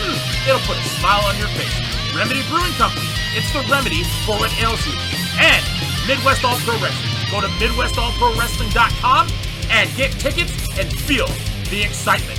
Mm, 0.00 0.18
It'll 0.46 0.62
put 0.70 0.78
a 0.78 0.86
smile 1.02 1.26
on 1.26 1.34
your 1.36 1.50
face. 1.58 1.74
Remedy 2.14 2.42
Brewing 2.46 2.72
Company, 2.78 3.10
it's 3.34 3.50
the 3.50 3.62
remedy 3.70 4.02
for 4.26 4.38
what 4.38 4.54
ails 4.62 4.78
you. 4.86 4.94
And 5.42 5.62
Midwest 6.06 6.44
All 6.46 6.56
Pro 6.62 6.78
Wrestling. 6.78 7.10
Go 7.30 7.40
to 7.42 7.50
MidwestAllProWrestling.com 7.62 9.28
and 9.70 9.86
get 9.96 10.10
tickets 10.18 10.54
and 10.78 10.86
feel 11.06 11.26
the 11.70 11.82
excitement. 11.82 12.38